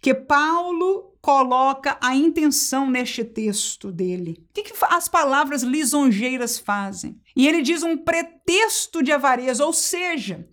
que 0.00 0.14
Paulo 0.14 1.16
coloca 1.20 1.98
a 2.00 2.14
intenção 2.14 2.88
neste 2.88 3.24
texto 3.24 3.90
dele. 3.90 4.46
O 4.50 4.52
que, 4.52 4.62
que 4.62 4.72
as 4.90 5.08
palavras 5.08 5.62
lisonjeiras 5.62 6.58
fazem? 6.58 7.20
E 7.34 7.48
ele 7.48 7.62
diz 7.62 7.82
um 7.82 7.96
pretexto 7.96 9.02
de 9.02 9.10
avareza, 9.10 9.64
ou 9.64 9.72
seja, 9.72 10.48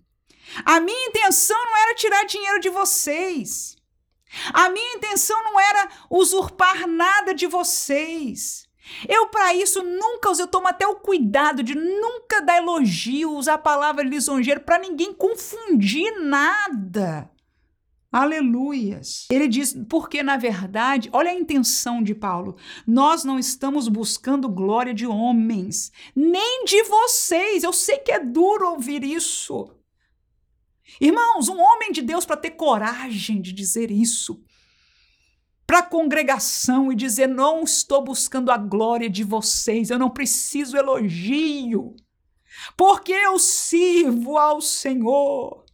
a 0.64 0.80
minha 0.80 1.08
intenção 1.08 1.56
não 1.56 1.76
era 1.76 1.94
tirar 1.94 2.24
dinheiro 2.24 2.60
de 2.60 2.70
vocês. 2.70 3.75
A 4.52 4.68
minha 4.70 4.94
intenção 4.94 5.42
não 5.44 5.58
era 5.58 5.88
usurpar 6.10 6.86
nada 6.86 7.34
de 7.34 7.46
vocês. 7.46 8.66
Eu, 9.08 9.28
para 9.28 9.54
isso, 9.54 9.82
nunca 9.82 10.30
eu 10.38 10.46
tomo 10.46 10.68
até 10.68 10.86
o 10.86 10.96
cuidado 10.96 11.62
de 11.62 11.74
nunca 11.74 12.40
dar 12.40 12.58
elogio, 12.58 13.32
usar 13.32 13.54
a 13.54 13.58
palavra 13.58 14.04
lisonjeiro 14.04 14.60
para 14.60 14.78
ninguém 14.78 15.12
confundir 15.12 16.10
nada. 16.20 17.30
Aleluias. 18.12 19.26
Ele 19.30 19.48
diz, 19.48 19.76
porque 19.88 20.22
na 20.22 20.36
verdade, 20.36 21.10
olha 21.12 21.30
a 21.30 21.34
intenção 21.34 22.02
de 22.02 22.14
Paulo, 22.14 22.56
nós 22.86 23.24
não 23.24 23.38
estamos 23.38 23.88
buscando 23.88 24.48
glória 24.48 24.94
de 24.94 25.06
homens, 25.06 25.92
nem 26.14 26.64
de 26.64 26.82
vocês. 26.84 27.62
Eu 27.62 27.72
sei 27.72 27.98
que 27.98 28.12
é 28.12 28.20
duro 28.20 28.70
ouvir 28.70 29.04
isso. 29.04 29.68
Irmãos, 31.00 31.48
um 31.48 31.60
homem 31.60 31.92
de 31.92 32.02
Deus 32.02 32.24
para 32.24 32.36
ter 32.36 32.50
coragem 32.50 33.40
de 33.40 33.52
dizer 33.52 33.90
isso 33.90 34.42
para 35.66 35.80
a 35.80 35.82
congregação 35.82 36.92
e 36.92 36.96
dizer: 36.96 37.26
não 37.26 37.64
estou 37.64 38.02
buscando 38.02 38.50
a 38.50 38.56
glória 38.56 39.10
de 39.10 39.24
vocês, 39.24 39.90
eu 39.90 39.98
não 39.98 40.08
preciso 40.08 40.76
elogio, 40.76 41.96
porque 42.76 43.12
eu 43.12 43.38
sirvo 43.38 44.38
ao 44.38 44.60
Senhor. 44.60 45.64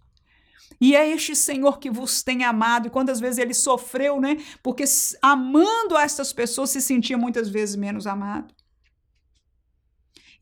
E 0.80 0.96
é 0.96 1.08
este 1.08 1.36
Senhor 1.36 1.78
que 1.78 1.88
vos 1.88 2.24
tem 2.24 2.42
amado. 2.42 2.88
E 2.88 2.90
quantas 2.90 3.20
vezes 3.20 3.38
ele 3.38 3.54
sofreu, 3.54 4.20
né? 4.20 4.36
Porque 4.64 4.82
amando 5.20 5.96
essas 5.96 6.32
pessoas 6.32 6.70
se 6.70 6.80
sentia 6.80 7.16
muitas 7.16 7.48
vezes 7.48 7.76
menos 7.76 8.04
amado. 8.04 8.52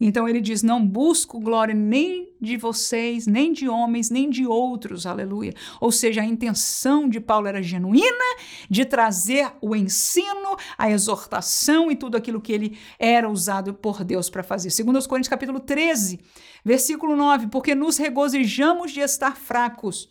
Então 0.01 0.27
ele 0.29 0.41
diz: 0.41 0.63
Não 0.63 0.85
busco 0.85 1.39
glória 1.39 1.75
nem 1.75 2.31
de 2.41 2.57
vocês, 2.57 3.27
nem 3.27 3.53
de 3.53 3.69
homens, 3.69 4.09
nem 4.09 4.31
de 4.31 4.47
outros, 4.47 5.05
aleluia. 5.05 5.53
Ou 5.79 5.93
seja, 5.93 6.23
a 6.23 6.25
intenção 6.25 7.07
de 7.09 7.21
Paulo 7.21 7.47
era 7.47 7.63
genuína, 7.63 8.37
de 8.69 8.85
trazer 8.87 9.53
o 9.61 9.77
ensino, 9.77 10.57
a 10.79 10.91
exortação 10.91 11.91
e 11.91 11.97
tudo 11.97 12.17
aquilo 12.17 12.41
que 12.41 12.53
ele 12.53 12.79
era 12.99 13.29
usado 13.29 13.75
por 13.75 14.03
Deus 14.03 14.31
para 14.31 14.43
fazer. 14.43 14.71
Segundo 14.71 14.97
os 14.97 15.07
Coríntios 15.07 15.29
capítulo 15.29 15.61
13, 15.61 16.19
versículo 16.65 17.15
9, 17.15 17.49
porque 17.49 17.75
nos 17.75 17.99
regozijamos 17.99 18.93
de 18.93 19.01
estar 19.01 19.37
fracos, 19.37 20.09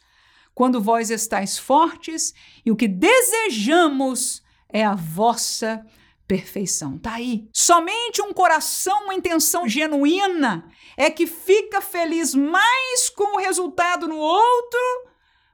quando 0.53 0.81
vós 0.81 1.09
estáis 1.09 1.57
fortes, 1.57 2.33
e 2.65 2.71
o 2.71 2.75
que 2.75 2.87
desejamos 2.87 4.43
é 4.71 4.85
a 4.85 4.93
vossa 4.93 5.83
perfeição. 6.29 6.95
Tá 6.99 7.15
aí. 7.15 7.49
Somente 7.51 8.21
um 8.21 8.31
coração, 8.31 9.05
uma 9.05 9.15
intenção 9.15 9.67
genuína 9.67 10.69
é 10.95 11.09
que 11.09 11.25
fica 11.25 11.81
feliz 11.81 12.35
mais 12.35 13.09
com 13.09 13.35
o 13.35 13.39
resultado 13.39 14.07
no 14.07 14.17
outro 14.17 15.08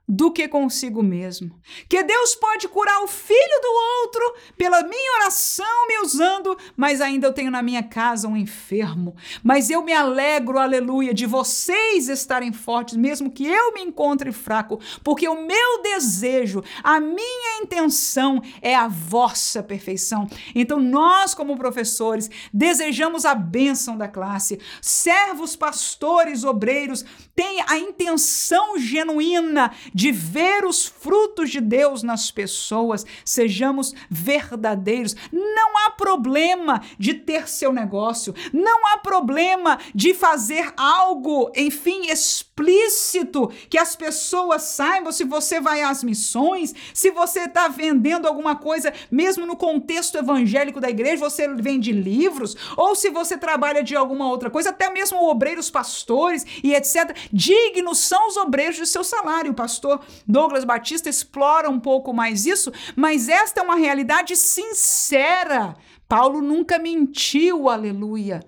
do 0.07 0.31
que 0.31 0.47
consigo 0.47 1.01
mesmo. 1.01 1.59
Que 1.89 2.03
Deus 2.03 2.35
pode 2.35 2.67
curar 2.67 3.01
o 3.03 3.07
filho 3.07 3.61
do 3.61 3.67
outro 4.01 4.35
pela 4.57 4.83
minha 4.83 5.11
oração 5.19 5.87
me 5.87 5.99
usando, 5.99 6.57
mas 6.77 7.01
ainda 7.01 7.27
eu 7.27 7.33
tenho 7.33 7.49
na 7.49 7.61
minha 7.61 7.81
casa 7.81 8.27
um 8.27 8.37
enfermo. 8.37 9.15
Mas 9.43 9.69
eu 9.69 9.81
me 9.81 9.93
alegro, 9.93 10.59
aleluia, 10.59 11.13
de 11.13 11.25
vocês 11.25 12.07
estarem 12.07 12.53
fortes, 12.53 12.95
mesmo 12.95 13.31
que 13.31 13.47
eu 13.47 13.73
me 13.73 13.81
encontre 13.81 14.31
fraco, 14.31 14.79
porque 15.03 15.27
o 15.27 15.45
meu 15.45 15.81
desejo, 15.81 16.63
a 16.83 16.99
minha 16.99 17.61
intenção 17.61 18.41
é 18.61 18.75
a 18.75 18.87
vossa 18.87 19.63
perfeição. 19.63 20.27
Então 20.53 20.79
nós, 20.79 21.33
como 21.33 21.57
professores, 21.57 22.29
desejamos 22.53 23.25
a 23.25 23.33
bênção 23.33 23.97
da 23.97 24.07
classe. 24.07 24.59
Servos, 24.81 25.55
pastores, 25.55 26.43
obreiros, 26.43 27.03
têm 27.35 27.61
a 27.67 27.77
intenção 27.77 28.77
genuína 28.77 29.71
de 29.95 30.11
ver 30.11 30.65
os 30.65 30.85
frutos 30.85 31.49
de 31.49 31.61
Deus 31.61 32.03
nas 32.03 32.29
pessoas, 32.29 33.05
sejamos 33.23 33.93
verdadeiros. 34.09 35.15
Não 35.31 35.77
há 35.77 35.91
problema 35.91 36.81
de 36.99 37.13
ter 37.13 37.47
seu 37.47 37.71
negócio, 37.71 38.35
não 38.51 38.87
há 38.87 38.97
problema 38.97 39.79
de 39.93 40.13
fazer 40.13 40.73
algo, 40.75 41.49
enfim, 41.55 42.07
explícito, 42.07 43.49
que 43.69 43.77
as 43.77 43.95
pessoas 43.95 44.63
saibam 44.63 45.13
se 45.13 45.23
você 45.23 45.61
vai 45.61 45.81
às 45.81 46.03
missões, 46.03 46.75
se 46.93 47.09
você 47.11 47.41
está 47.41 47.69
vendendo 47.69 48.27
alguma 48.27 48.57
coisa, 48.57 48.93
mesmo 49.09 49.45
no 49.45 49.55
contexto 49.55 50.17
evangélico 50.17 50.81
da 50.81 50.89
igreja, 50.89 51.23
você 51.23 51.47
vende 51.47 51.93
livros, 51.93 52.57
ou 52.75 52.95
se 52.95 53.09
você 53.09 53.37
trabalha 53.37 53.81
de 53.81 53.95
alguma 53.95 54.27
outra 54.27 54.49
coisa, 54.49 54.71
até 54.71 54.89
mesmo 54.89 55.23
obreiros, 55.29 55.69
pastores 55.69 56.45
e 56.61 56.75
etc. 56.75 57.15
Dignos 57.31 57.99
são 57.99 58.27
os 58.27 58.35
obreiros 58.35 58.75
de 58.75 58.85
seu 58.85 59.03
salário, 59.03 59.53
pastor 59.53 59.84
pastor 59.85 60.01
Douglas 60.27 60.65
Batista 60.65 61.09
explora 61.09 61.69
um 61.69 61.79
pouco 61.79 62.13
mais 62.13 62.45
isso, 62.45 62.71
mas 62.95 63.29
esta 63.29 63.61
é 63.61 63.63
uma 63.63 63.75
realidade 63.75 64.35
sincera. 64.35 65.75
Paulo 66.07 66.41
nunca 66.41 66.79
mentiu, 66.79 67.69
aleluia. 67.69 68.43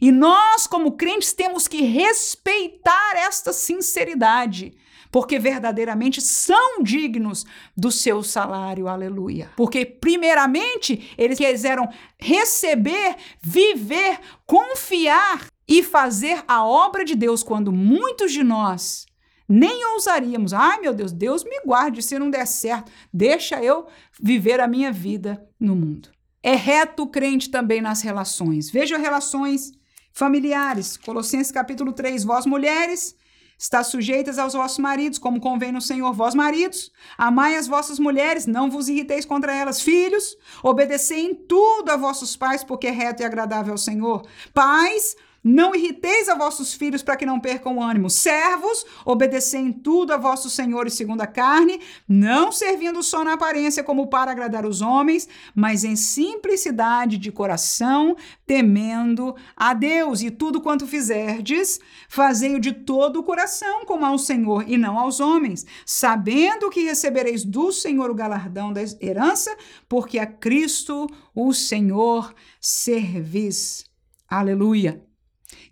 E 0.00 0.12
nós, 0.12 0.66
como 0.66 0.92
crentes, 0.92 1.32
temos 1.32 1.66
que 1.66 1.82
respeitar 1.82 3.14
esta 3.16 3.54
sinceridade, 3.54 4.74
porque 5.10 5.38
verdadeiramente 5.38 6.20
são 6.20 6.82
dignos 6.82 7.46
do 7.74 7.90
seu 7.90 8.22
salário, 8.22 8.86
aleluia. 8.86 9.50
Porque, 9.56 9.86
primeiramente, 9.86 11.14
eles 11.16 11.38
quiseram 11.38 11.88
receber, 12.18 13.16
viver, 13.40 14.20
confiar 14.46 15.46
e 15.66 15.82
fazer 15.82 16.42
a 16.46 16.64
obra 16.64 17.02
de 17.04 17.14
Deus, 17.14 17.42
quando 17.42 17.72
muitos 17.72 18.32
de 18.32 18.44
nós 18.44 19.07
nem 19.48 19.84
ousaríamos. 19.94 20.52
Ai, 20.52 20.80
meu 20.80 20.92
Deus, 20.92 21.10
Deus 21.10 21.42
me 21.42 21.60
guarde 21.64 22.02
se 22.02 22.18
não 22.18 22.30
der 22.30 22.46
certo. 22.46 22.92
Deixa 23.12 23.62
eu 23.62 23.86
viver 24.20 24.60
a 24.60 24.68
minha 24.68 24.92
vida 24.92 25.42
no 25.58 25.74
mundo. 25.74 26.10
É 26.42 26.54
reto 26.54 27.04
o 27.04 27.08
crente 27.08 27.50
também 27.50 27.80
nas 27.80 28.02
relações. 28.02 28.70
Veja 28.70 28.98
relações 28.98 29.72
familiares. 30.12 30.96
Colossenses 30.96 31.50
capítulo 31.50 31.92
3. 31.92 32.24
Vós, 32.24 32.44
mulheres, 32.44 33.16
está 33.58 33.82
sujeitas 33.82 34.38
aos 34.38 34.52
vossos 34.52 34.78
maridos, 34.78 35.18
como 35.18 35.40
convém 35.40 35.72
no 35.72 35.80
Senhor. 35.80 36.12
Vós, 36.12 36.34
maridos, 36.34 36.92
amai 37.16 37.56
as 37.56 37.66
vossas 37.66 37.98
mulheres, 37.98 38.46
não 38.46 38.70
vos 38.70 38.88
irriteis 38.88 39.24
contra 39.24 39.54
elas. 39.54 39.80
Filhos, 39.80 40.36
obedecei 40.62 41.24
em 41.24 41.34
tudo 41.34 41.90
a 41.90 41.96
vossos 41.96 42.36
pais, 42.36 42.62
porque 42.62 42.86
é 42.86 42.90
reto 42.90 43.22
e 43.22 43.26
agradável 43.26 43.72
ao 43.72 43.78
Senhor. 43.78 44.26
Pais, 44.54 45.16
não 45.42 45.74
irriteis 45.74 46.28
a 46.28 46.34
vossos 46.34 46.74
filhos 46.74 47.02
para 47.02 47.16
que 47.16 47.26
não 47.26 47.40
percam 47.40 47.76
o 47.76 47.82
ânimo. 47.82 48.10
Servos, 48.10 48.84
obedecei 49.04 49.60
em 49.60 49.72
tudo 49.72 50.12
a 50.12 50.16
vossos 50.16 50.52
senhores 50.52 50.94
segundo 50.94 51.20
a 51.20 51.26
carne, 51.26 51.80
não 52.08 52.50
servindo 52.50 53.02
só 53.02 53.24
na 53.24 53.34
aparência 53.34 53.82
como 53.84 54.08
para 54.08 54.30
agradar 54.30 54.66
os 54.66 54.80
homens, 54.80 55.28
mas 55.54 55.84
em 55.84 55.96
simplicidade 55.96 57.16
de 57.18 57.30
coração, 57.30 58.16
temendo 58.46 59.34
a 59.56 59.74
Deus. 59.74 60.22
E 60.22 60.30
tudo 60.30 60.60
quanto 60.60 60.86
fizerdes, 60.86 61.80
fazei-o 62.08 62.60
de 62.60 62.72
todo 62.72 63.20
o 63.20 63.24
coração, 63.24 63.84
como 63.84 64.04
ao 64.04 64.18
Senhor 64.18 64.64
e 64.68 64.76
não 64.76 64.98
aos 64.98 65.20
homens, 65.20 65.64
sabendo 65.86 66.70
que 66.70 66.84
recebereis 66.84 67.44
do 67.44 67.72
Senhor 67.72 68.10
o 68.10 68.14
galardão 68.14 68.72
da 68.72 68.80
herança, 69.00 69.56
porque 69.88 70.18
a 70.18 70.26
Cristo, 70.26 71.06
o 71.34 71.52
Senhor, 71.52 72.34
servis. 72.60 73.84
Aleluia. 74.28 75.07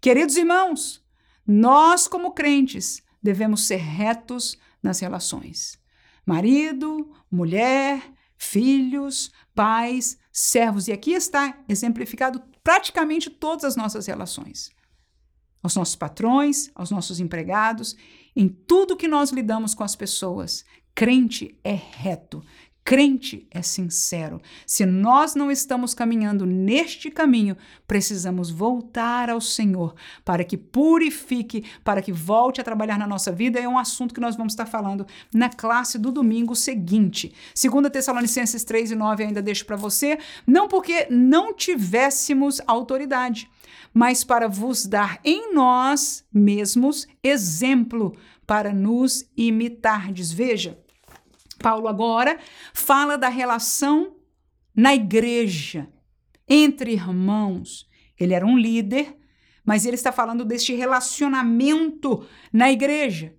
Queridos 0.00 0.36
irmãos, 0.36 1.02
nós, 1.46 2.08
como 2.08 2.32
crentes, 2.32 3.02
devemos 3.22 3.66
ser 3.66 3.76
retos 3.76 4.58
nas 4.82 5.00
relações. 5.00 5.78
Marido, 6.24 7.12
mulher, 7.30 8.02
filhos, 8.36 9.30
pais, 9.54 10.18
servos. 10.32 10.88
E 10.88 10.92
aqui 10.92 11.12
está 11.12 11.58
exemplificado 11.68 12.42
praticamente 12.62 13.30
todas 13.30 13.64
as 13.64 13.76
nossas 13.76 14.06
relações. 14.06 14.70
Aos 15.62 15.74
nossos 15.74 15.96
patrões, 15.96 16.70
aos 16.74 16.90
nossos 16.90 17.20
empregados, 17.20 17.96
em 18.34 18.48
tudo 18.48 18.96
que 18.96 19.08
nós 19.08 19.30
lidamos 19.30 19.74
com 19.74 19.82
as 19.82 19.96
pessoas. 19.96 20.64
Crente 20.94 21.58
é 21.62 21.72
reto, 21.74 22.42
crente 22.86 23.48
é 23.50 23.62
sincero. 23.62 24.40
Se 24.64 24.86
nós 24.86 25.34
não 25.34 25.50
estamos 25.50 25.92
caminhando 25.92 26.46
neste 26.46 27.10
caminho, 27.10 27.56
precisamos 27.84 28.48
voltar 28.48 29.28
ao 29.28 29.40
Senhor 29.40 29.92
para 30.24 30.44
que 30.44 30.56
purifique, 30.56 31.64
para 31.82 32.00
que 32.00 32.12
volte 32.12 32.60
a 32.60 32.64
trabalhar 32.64 32.96
na 32.96 33.06
nossa 33.06 33.32
vida. 33.32 33.58
É 33.58 33.66
um 33.66 33.76
assunto 33.76 34.14
que 34.14 34.20
nós 34.20 34.36
vamos 34.36 34.52
estar 34.52 34.66
falando 34.66 35.04
na 35.34 35.48
classe 35.48 35.98
do 35.98 36.12
domingo 36.12 36.54
seguinte. 36.54 37.34
2 37.60 37.90
Tessalonicenses 37.90 38.62
3 38.62 38.92
e 38.92 38.94
9 38.94 39.24
ainda 39.24 39.42
deixo 39.42 39.66
para 39.66 39.74
você, 39.74 40.16
não 40.46 40.68
porque 40.68 41.08
não 41.10 41.52
tivéssemos 41.52 42.60
autoridade, 42.68 43.50
mas 43.92 44.22
para 44.22 44.46
vos 44.46 44.86
dar 44.86 45.18
em 45.24 45.52
nós 45.52 46.24
mesmos 46.32 47.08
exemplo 47.20 48.16
para 48.46 48.72
nos 48.72 49.28
imitardes. 49.36 50.30
Veja, 50.30 50.78
Paulo 51.58 51.88
agora 51.88 52.38
fala 52.74 53.16
da 53.16 53.28
relação 53.28 54.16
na 54.74 54.94
igreja, 54.94 55.88
entre 56.48 56.92
irmãos. 56.92 57.88
Ele 58.18 58.34
era 58.34 58.46
um 58.46 58.58
líder, 58.58 59.16
mas 59.64 59.84
ele 59.86 59.96
está 59.96 60.12
falando 60.12 60.44
deste 60.44 60.74
relacionamento 60.74 62.26
na 62.52 62.70
igreja. 62.70 63.34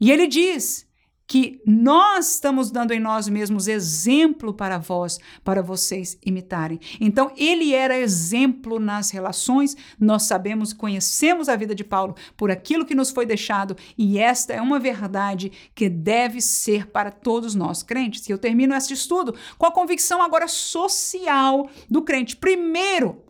E 0.00 0.10
ele 0.10 0.26
diz 0.26 0.89
que 1.30 1.62
nós 1.64 2.32
estamos 2.32 2.72
dando 2.72 2.90
em 2.90 2.98
nós 2.98 3.28
mesmos 3.28 3.68
exemplo 3.68 4.52
para 4.52 4.78
vós, 4.78 5.20
para 5.44 5.62
vocês 5.62 6.18
imitarem. 6.26 6.80
Então, 7.00 7.30
ele 7.36 7.72
era 7.72 7.96
exemplo 7.96 8.80
nas 8.80 9.10
relações. 9.10 9.76
Nós 9.96 10.24
sabemos, 10.24 10.72
conhecemos 10.72 11.48
a 11.48 11.54
vida 11.54 11.72
de 11.72 11.84
Paulo 11.84 12.16
por 12.36 12.50
aquilo 12.50 12.84
que 12.84 12.96
nos 12.96 13.12
foi 13.12 13.26
deixado, 13.26 13.76
e 13.96 14.18
esta 14.18 14.54
é 14.54 14.60
uma 14.60 14.80
verdade 14.80 15.52
que 15.72 15.88
deve 15.88 16.40
ser 16.40 16.88
para 16.88 17.12
todos 17.12 17.54
nós 17.54 17.84
crentes. 17.84 18.28
E 18.28 18.32
eu 18.32 18.38
termino 18.38 18.74
este 18.74 18.94
estudo 18.94 19.32
com 19.56 19.66
a 19.66 19.72
convicção 19.72 20.20
agora 20.20 20.48
social 20.48 21.70
do 21.88 22.02
crente. 22.02 22.34
Primeiro, 22.34 23.22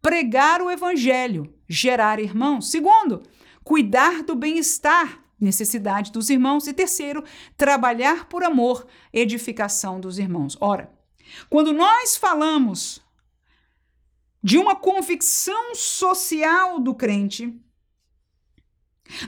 pregar 0.00 0.62
o 0.62 0.70
evangelho, 0.70 1.52
gerar 1.68 2.20
irmãos. 2.20 2.70
Segundo, 2.70 3.20
cuidar 3.64 4.22
do 4.22 4.36
bem-estar 4.36 5.27
necessidade 5.40 6.12
dos 6.12 6.30
irmãos. 6.30 6.66
E 6.66 6.72
terceiro, 6.72 7.24
trabalhar 7.56 8.28
por 8.28 8.42
amor, 8.42 8.86
edificação 9.12 10.00
dos 10.00 10.18
irmãos. 10.18 10.56
Ora, 10.60 10.90
quando 11.48 11.72
nós 11.72 12.16
falamos 12.16 13.00
de 14.42 14.56
uma 14.56 14.76
convicção 14.76 15.74
social 15.74 16.78
do 16.78 16.94
crente, 16.94 17.54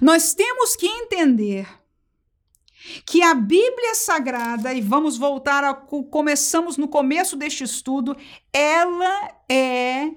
nós 0.00 0.34
temos 0.34 0.76
que 0.76 0.86
entender 0.86 1.68
que 3.04 3.22
a 3.22 3.34
Bíblia 3.34 3.94
Sagrada, 3.94 4.72
e 4.72 4.80
vamos 4.80 5.18
voltar 5.18 5.62
a 5.64 5.74
começamos 5.74 6.76
no 6.76 6.88
começo 6.88 7.36
deste 7.36 7.64
estudo, 7.64 8.16
ela 8.52 9.34
é 9.48 10.10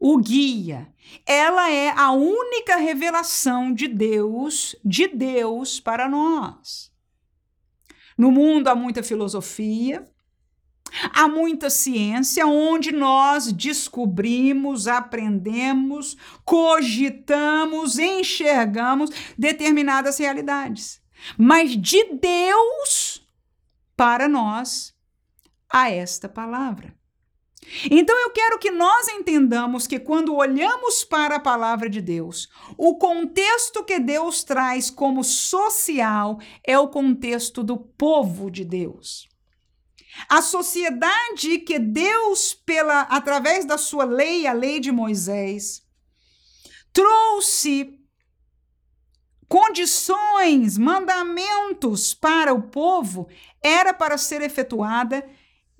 o 0.00 0.16
guia. 0.16 0.88
Ela 1.26 1.70
é 1.70 1.90
a 1.90 2.10
única 2.10 2.76
revelação 2.76 3.72
de 3.74 3.86
Deus, 3.86 4.74
de 4.82 5.06
Deus 5.06 5.78
para 5.78 6.08
nós. 6.08 6.90
No 8.16 8.32
mundo 8.32 8.68
há 8.68 8.74
muita 8.74 9.02
filosofia, 9.02 10.04
há 11.12 11.28
muita 11.28 11.68
ciência 11.68 12.46
onde 12.46 12.92
nós 12.92 13.52
descobrimos, 13.52 14.88
aprendemos, 14.88 16.16
cogitamos, 16.44 17.98
enxergamos 17.98 19.10
determinadas 19.36 20.18
realidades. 20.18 21.00
Mas 21.36 21.76
de 21.76 22.14
Deus 22.14 23.26
para 23.96 24.26
nós 24.28 24.94
há 25.68 25.90
esta 25.90 26.28
palavra. 26.28 26.99
Então 27.90 28.18
eu 28.20 28.30
quero 28.30 28.58
que 28.58 28.70
nós 28.70 29.08
entendamos 29.08 29.86
que 29.86 29.98
quando 29.98 30.34
olhamos 30.34 31.04
para 31.04 31.36
a 31.36 31.40
palavra 31.40 31.88
de 31.88 32.00
Deus, 32.00 32.48
o 32.76 32.96
contexto 32.96 33.84
que 33.84 33.98
Deus 33.98 34.42
traz 34.42 34.90
como 34.90 35.22
social 35.22 36.38
é 36.66 36.78
o 36.78 36.88
contexto 36.88 37.62
do 37.62 37.76
povo 37.76 38.50
de 38.50 38.64
Deus. 38.64 39.28
A 40.28 40.42
sociedade 40.42 41.58
que 41.58 41.78
Deus 41.78 42.52
pela 42.52 43.02
através 43.02 43.64
da 43.64 43.78
sua 43.78 44.04
lei, 44.04 44.46
a 44.46 44.52
lei 44.52 44.80
de 44.80 44.90
Moisés, 44.90 45.82
trouxe 46.92 47.96
condições, 49.48 50.76
mandamentos 50.76 52.14
para 52.14 52.52
o 52.52 52.62
povo, 52.62 53.28
era 53.62 53.94
para 53.94 54.18
ser 54.18 54.42
efetuada 54.42 55.28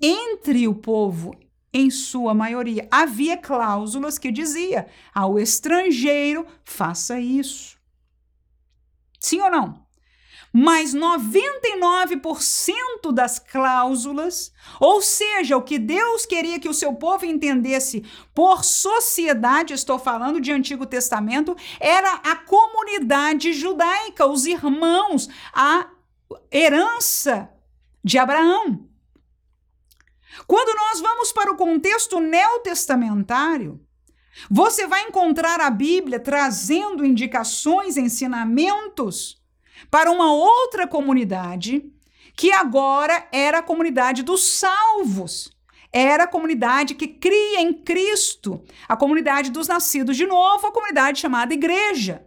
entre 0.01 0.67
o 0.67 0.75
povo, 0.75 1.37
em 1.73 1.89
sua 1.89 2.33
maioria. 2.33 2.87
Havia 2.91 3.37
cláusulas 3.37 4.17
que 4.17 4.31
dizia 4.31 4.87
ao 5.13 5.39
estrangeiro 5.39 6.45
faça 6.63 7.19
isso. 7.19 7.77
Sim 9.19 9.41
ou 9.41 9.51
não? 9.51 9.81
Mas 10.53 10.93
99% 10.93 13.13
das 13.13 13.39
cláusulas, 13.39 14.51
ou 14.81 15.01
seja, 15.01 15.55
o 15.55 15.61
que 15.61 15.79
Deus 15.79 16.25
queria 16.25 16.59
que 16.59 16.67
o 16.67 16.73
seu 16.73 16.93
povo 16.93 17.25
entendesse 17.25 18.03
por 18.33 18.65
sociedade, 18.65 19.73
estou 19.73 19.97
falando 19.97 20.41
de 20.41 20.51
Antigo 20.51 20.85
Testamento, 20.85 21.55
era 21.79 22.15
a 22.15 22.35
comunidade 22.35 23.53
judaica, 23.53 24.27
os 24.27 24.45
irmãos, 24.45 25.29
a 25.53 25.87
herança 26.51 27.49
de 28.03 28.17
Abraão. 28.17 28.90
Quando 30.47 30.75
nós 30.75 30.99
vamos 30.99 31.31
para 31.31 31.51
o 31.51 31.57
contexto 31.57 32.19
neotestamentário, 32.19 33.79
você 34.49 34.87
vai 34.87 35.03
encontrar 35.03 35.59
a 35.59 35.69
Bíblia 35.69 36.19
trazendo 36.19 37.05
indicações, 37.05 37.97
ensinamentos 37.97 39.41
para 39.89 40.11
uma 40.11 40.33
outra 40.33 40.87
comunidade, 40.87 41.83
que 42.35 42.51
agora 42.51 43.27
era 43.31 43.59
a 43.59 43.63
comunidade 43.63 44.23
dos 44.23 44.43
salvos. 44.43 45.51
Era 45.93 46.23
a 46.23 46.27
comunidade 46.27 46.95
que 46.95 47.07
cria 47.07 47.59
em 47.59 47.73
Cristo, 47.73 48.63
a 48.87 48.95
comunidade 48.95 49.51
dos 49.51 49.67
nascidos 49.67 50.15
de 50.15 50.25
novo, 50.25 50.67
a 50.67 50.71
comunidade 50.71 51.19
chamada 51.19 51.53
igreja. 51.53 52.25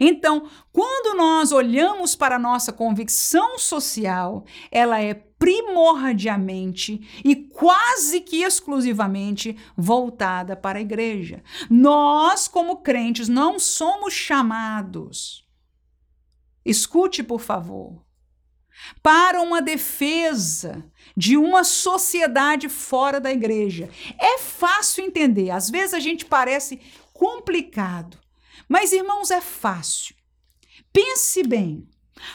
Então, 0.00 0.48
quando 0.72 1.14
nós 1.16 1.52
olhamos 1.52 2.16
para 2.16 2.36
a 2.36 2.38
nossa 2.38 2.72
convicção 2.72 3.58
social, 3.58 4.44
ela 4.70 5.02
é 5.02 5.12
primordialmente 5.42 7.20
e 7.24 7.34
quase 7.34 8.20
que 8.20 8.44
exclusivamente 8.44 9.56
voltada 9.76 10.54
para 10.54 10.78
a 10.78 10.82
igreja. 10.82 11.42
Nós, 11.68 12.46
como 12.46 12.76
crentes, 12.76 13.28
não 13.28 13.58
somos 13.58 14.14
chamados. 14.14 15.44
Escute, 16.64 17.24
por 17.24 17.40
favor. 17.40 18.04
Para 19.02 19.42
uma 19.42 19.60
defesa 19.60 20.88
de 21.16 21.36
uma 21.36 21.64
sociedade 21.64 22.68
fora 22.68 23.20
da 23.20 23.32
igreja. 23.32 23.90
É 24.20 24.38
fácil 24.38 25.04
entender, 25.04 25.50
às 25.50 25.68
vezes 25.68 25.92
a 25.92 25.98
gente 25.98 26.24
parece 26.24 26.80
complicado, 27.12 28.16
mas 28.68 28.92
irmãos, 28.92 29.32
é 29.32 29.40
fácil. 29.40 30.14
Pense 30.92 31.42
bem. 31.42 31.88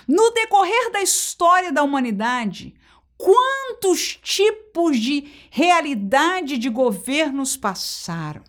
No 0.06 0.32
decorrer 0.32 0.92
da 0.92 1.02
história 1.02 1.72
da 1.72 1.84
humanidade, 1.84 2.76
Quantos 3.18 4.20
tipos 4.22 5.00
de 5.00 5.32
realidade 5.50 6.58
de 6.58 6.70
governos 6.70 7.58
passaram? 7.58 8.44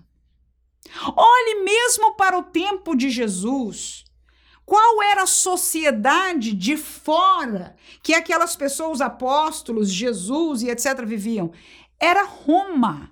Olhe 1.16 1.62
mesmo 1.64 2.14
para 2.16 2.38
o 2.38 2.42
tempo 2.42 2.94
de 2.94 3.10
Jesus. 3.10 4.04
Qual 4.64 5.02
era 5.02 5.22
a 5.22 5.26
sociedade 5.26 6.52
de 6.52 6.76
fora 6.76 7.74
que 8.02 8.12
aquelas 8.12 8.54
pessoas, 8.54 9.00
apóstolos, 9.00 9.90
Jesus 9.90 10.62
e 10.62 10.68
etc., 10.68 11.04
viviam? 11.06 11.50
Era 11.98 12.24
Roma. 12.24 13.10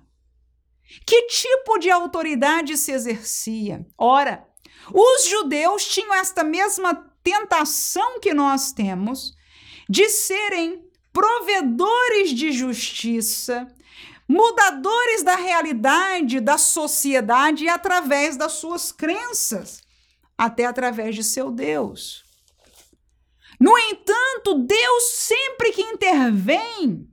Que 1.05 1.23
tipo 1.23 1.79
de 1.79 1.89
autoridade 1.89 2.77
se 2.77 2.91
exercia? 2.91 3.85
Ora, 3.97 4.47
os 4.93 5.27
judeus 5.27 5.87
tinham 5.87 6.13
esta 6.13 6.43
mesma 6.43 6.93
tentação 7.23 8.19
que 8.19 8.33
nós 8.33 8.71
temos 8.71 9.35
de 9.89 10.07
serem 10.09 10.86
provedores 11.17 12.29
de 12.29 12.51
justiça, 12.51 13.67
mudadores 14.27 15.23
da 15.23 15.35
realidade 15.35 16.39
da 16.39 16.59
sociedade 16.59 17.67
através 17.67 18.37
das 18.37 18.51
suas 18.51 18.91
crenças, 18.91 19.81
até 20.37 20.65
através 20.65 21.15
de 21.15 21.23
seu 21.23 21.49
Deus. 21.49 22.23
No 23.59 23.75
entanto, 23.79 24.59
Deus 24.59 25.03
sempre 25.15 25.71
que 25.71 25.81
intervém, 25.81 27.09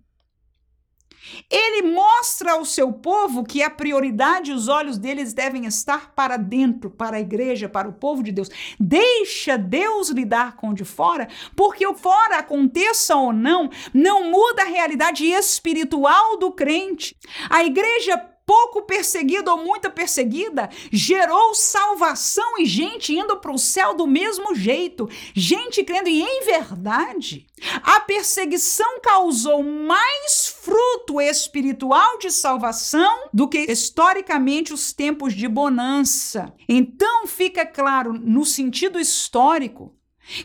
ele 1.51 1.83
mostra 1.83 2.53
ao 2.53 2.65
seu 2.65 2.93
povo 2.93 3.45
que 3.45 3.63
a 3.63 3.71
prioridade, 3.71 4.53
os 4.53 4.69
olhos 4.69 4.99
deles 4.99 5.33
devem 5.33 5.67
estar 5.67 6.13
para 6.15 6.37
dentro, 6.37 6.91
para 6.91 7.17
a 7.17 7.21
igreja, 7.21 7.69
para 7.69 7.89
o 7.89 7.93
povo 7.93 8.23
de 8.23 8.33
Deus. 8.33 8.51
Deixa 8.79 9.57
Deus 9.57 10.11
lidar 10.11 10.57
com 10.57 10.71
o 10.71 10.75
de 10.75 10.85
fora, 10.85 11.29
porque 11.57 11.87
o 11.87 11.95
fora 11.95 12.39
aconteça 12.39 13.17
ou 13.17 13.33
não, 13.33 13.71
não 13.93 14.31
muda 14.31 14.63
a 14.63 14.67
realidade 14.67 15.25
espiritual 15.25 16.39
do 16.39 16.53
crente. 16.53 17.17
A 17.49 17.65
igreja 17.65 18.34
pouco 18.47 18.83
perseguida 18.83 19.51
ou 19.51 19.65
muito 19.65 19.91
perseguida, 19.91 20.69
gerou 20.93 21.55
salvação 21.55 22.59
e 22.59 22.67
gente 22.67 23.15
indo 23.15 23.37
para 23.39 23.53
o 23.53 23.59
céu 23.59 23.95
do 23.95 24.07
mesmo 24.07 24.55
jeito, 24.55 25.09
gente 25.35 25.83
crendo 25.83 26.09
e 26.09 26.23
em 26.23 26.45
verdade. 26.45 27.47
A 27.83 28.01
perseguição 28.01 29.01
causou 29.01 29.63
mais 29.63 30.47
fruto 30.47 31.21
espiritual 31.21 32.19
de 32.19 32.31
salvação 32.31 33.29
do 33.33 33.49
que 33.49 33.59
historicamente 33.71 34.73
os 34.73 34.93
tempos 34.93 35.35
de 35.35 35.49
bonança. 35.49 36.53
Então 36.69 37.27
fica 37.27 37.65
claro, 37.65 38.13
no 38.13 38.45
sentido 38.45 38.99
histórico, 39.01 39.95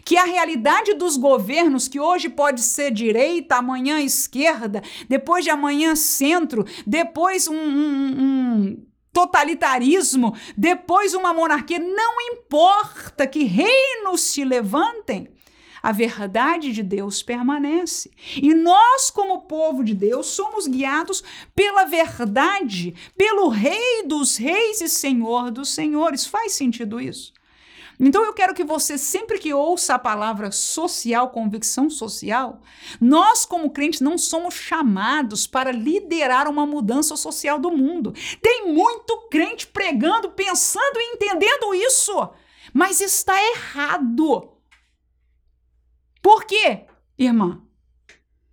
que 0.03 0.17
a 0.17 0.25
realidade 0.25 0.93
dos 0.93 1.17
governos, 1.17 1.87
que 1.87 1.99
hoje 1.99 2.29
pode 2.29 2.61
ser 2.61 2.91
direita, 2.91 3.55
amanhã 3.55 4.01
esquerda, 4.01 4.81
depois 5.07 5.43
de 5.43 5.49
amanhã 5.49 5.95
centro, 5.95 6.65
depois 6.85 7.47
um, 7.47 7.55
um, 7.55 8.21
um 8.21 8.85
totalitarismo, 9.11 10.35
depois 10.55 11.13
uma 11.13 11.33
monarquia, 11.33 11.79
não 11.79 12.21
importa 12.33 13.25
que 13.25 13.43
reinos 13.43 14.21
se 14.21 14.43
levantem, 14.43 15.29
a 15.81 15.91
verdade 15.91 16.73
de 16.73 16.83
Deus 16.83 17.23
permanece. 17.23 18.11
E 18.35 18.53
nós, 18.53 19.09
como 19.09 19.43
povo 19.43 19.83
de 19.83 19.93
Deus, 19.93 20.27
somos 20.27 20.67
guiados 20.67 21.23
pela 21.55 21.85
verdade, 21.85 22.93
pelo 23.17 23.47
Rei 23.47 24.03
dos 24.05 24.35
Reis 24.35 24.81
e 24.81 24.89
Senhor 24.89 25.51
dos 25.51 25.69
Senhores. 25.69 26.25
Faz 26.25 26.53
sentido 26.53 26.99
isso? 26.99 27.33
Então 27.99 28.23
eu 28.23 28.33
quero 28.33 28.53
que 28.53 28.63
você, 28.63 28.97
sempre 28.97 29.37
que 29.39 29.53
ouça 29.53 29.95
a 29.95 29.99
palavra 29.99 30.51
social, 30.51 31.31
convicção 31.31 31.89
social, 31.89 32.61
nós, 33.01 33.45
como 33.45 33.71
crentes, 33.71 33.99
não 33.99 34.17
somos 34.17 34.53
chamados 34.53 35.45
para 35.45 35.71
liderar 35.71 36.47
uma 36.47 36.65
mudança 36.65 37.17
social 37.17 37.59
do 37.59 37.69
mundo. 37.69 38.13
Tem 38.41 38.71
muito 38.73 39.27
crente 39.29 39.67
pregando, 39.67 40.31
pensando 40.31 40.97
e 40.97 41.13
entendendo 41.13 41.75
isso, 41.75 42.29
mas 42.73 43.01
está 43.01 43.35
errado. 43.51 44.53
Por 46.21 46.45
quê, 46.45 46.85
irmã? 47.17 47.61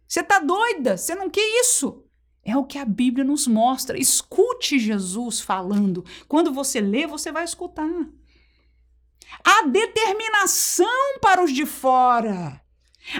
Você 0.08 0.20
está 0.20 0.40
doida? 0.40 0.96
Você 0.96 1.14
não 1.14 1.30
quer 1.30 1.46
isso? 1.60 2.04
É 2.42 2.56
o 2.56 2.64
que 2.64 2.78
a 2.78 2.84
Bíblia 2.84 3.24
nos 3.24 3.46
mostra. 3.46 3.98
Escute 3.98 4.78
Jesus 4.78 5.40
falando. 5.40 6.04
Quando 6.28 6.52
você 6.52 6.80
lê, 6.80 7.06
você 7.06 7.30
vai 7.30 7.44
escutar. 7.44 8.08
A 9.44 9.62
determinação 9.62 11.18
para 11.20 11.42
os 11.42 11.52
de 11.52 11.66
fora. 11.66 12.60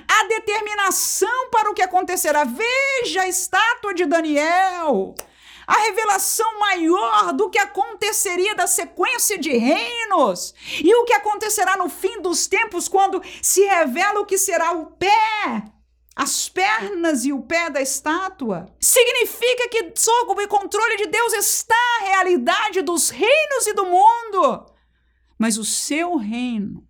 A 0.09 0.25
determinação 0.25 1.51
para 1.51 1.71
o 1.71 1.75
que 1.75 1.83
acontecerá. 1.83 2.45
Veja 2.45 3.23
a 3.23 3.29
estátua 3.29 3.95
de 3.95 4.05
Daniel. 4.05 5.15
A 5.67 5.79
revelação 5.79 6.61
maior 6.61 7.33
do 7.33 7.51
que 7.51 7.59
aconteceria 7.59 8.55
da 8.55 8.67
sequência 8.67 9.37
de 9.37 9.51
reinos 9.51 10.55
e 10.79 10.95
o 10.95 11.05
que 11.05 11.13
acontecerá 11.13 11.77
no 11.77 11.89
fim 11.89 12.21
dos 12.21 12.47
tempos 12.47 12.87
quando 12.87 13.21
se 13.43 13.65
revela 13.65 14.21
o 14.21 14.27
que 14.27 14.39
será 14.39 14.73
o 14.73 14.87
pé 14.93 15.65
as 16.17 16.49
pernas 16.49 17.27
e 17.27 17.33
o 17.33 17.43
pé 17.43 17.69
da 17.69 17.83
estátua. 17.83 18.67
Significa 18.81 19.69
que 19.69 19.93
sob 19.95 20.43
o 20.43 20.49
controle 20.49 20.97
de 20.97 21.07
Deus 21.09 21.35
está 21.35 21.75
a 22.01 22.05
realidade 22.05 22.81
dos 22.81 23.11
reinos 23.11 23.67
e 23.67 23.75
do 23.75 23.85
mundo 23.85 24.76
mas 25.39 25.59
o 25.59 25.65
seu 25.65 26.17
reino, 26.17 26.87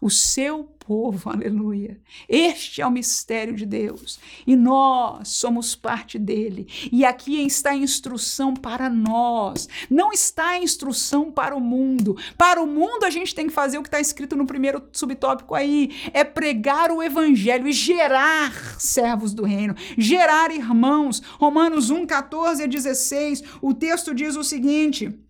o 0.00 0.10
seu 0.10 0.64
povo, 0.64 1.28
aleluia. 1.30 2.00
Este 2.28 2.82
é 2.82 2.86
o 2.86 2.90
mistério 2.90 3.54
de 3.54 3.64
Deus 3.66 4.18
e 4.46 4.56
nós 4.56 5.28
somos 5.28 5.74
parte 5.74 6.18
dele. 6.18 6.66
E 6.92 7.04
aqui 7.04 7.44
está 7.44 7.70
a 7.70 7.76
instrução 7.76 8.54
para 8.54 8.88
nós, 8.88 9.68
não 9.90 10.12
está 10.12 10.50
a 10.50 10.58
instrução 10.58 11.30
para 11.30 11.56
o 11.56 11.60
mundo. 11.60 12.16
Para 12.36 12.62
o 12.62 12.66
mundo, 12.66 13.04
a 13.04 13.10
gente 13.10 13.34
tem 13.34 13.46
que 13.46 13.52
fazer 13.52 13.78
o 13.78 13.82
que 13.82 13.88
está 13.88 14.00
escrito 14.00 14.36
no 14.36 14.46
primeiro 14.46 14.82
subtópico 14.92 15.54
aí: 15.54 15.90
é 16.12 16.24
pregar 16.24 16.90
o 16.90 17.02
evangelho 17.02 17.66
e 17.66 17.72
gerar 17.72 18.78
servos 18.78 19.32
do 19.32 19.44
reino, 19.44 19.74
gerar 19.96 20.50
irmãos. 20.50 21.20
Romanos 21.38 21.90
1, 21.90 22.06
14 22.06 22.62
a 22.62 22.66
16, 22.66 23.42
o 23.62 23.74
texto 23.74 24.14
diz 24.14 24.36
o 24.36 24.44
seguinte. 24.44 25.23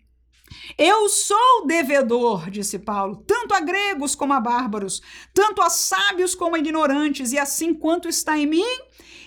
Eu 0.76 1.08
sou 1.08 1.66
devedor, 1.66 2.50
disse 2.50 2.80
Paulo, 2.80 3.22
tanto 3.26 3.54
a 3.54 3.60
gregos 3.60 4.16
como 4.16 4.32
a 4.32 4.40
bárbaros, 4.40 5.00
tanto 5.32 5.62
a 5.62 5.70
sábios 5.70 6.34
como 6.34 6.56
a 6.56 6.58
ignorantes, 6.58 7.32
e 7.32 7.38
assim 7.38 7.72
quanto 7.72 8.08
está 8.08 8.36
em 8.36 8.46
mim, 8.46 8.78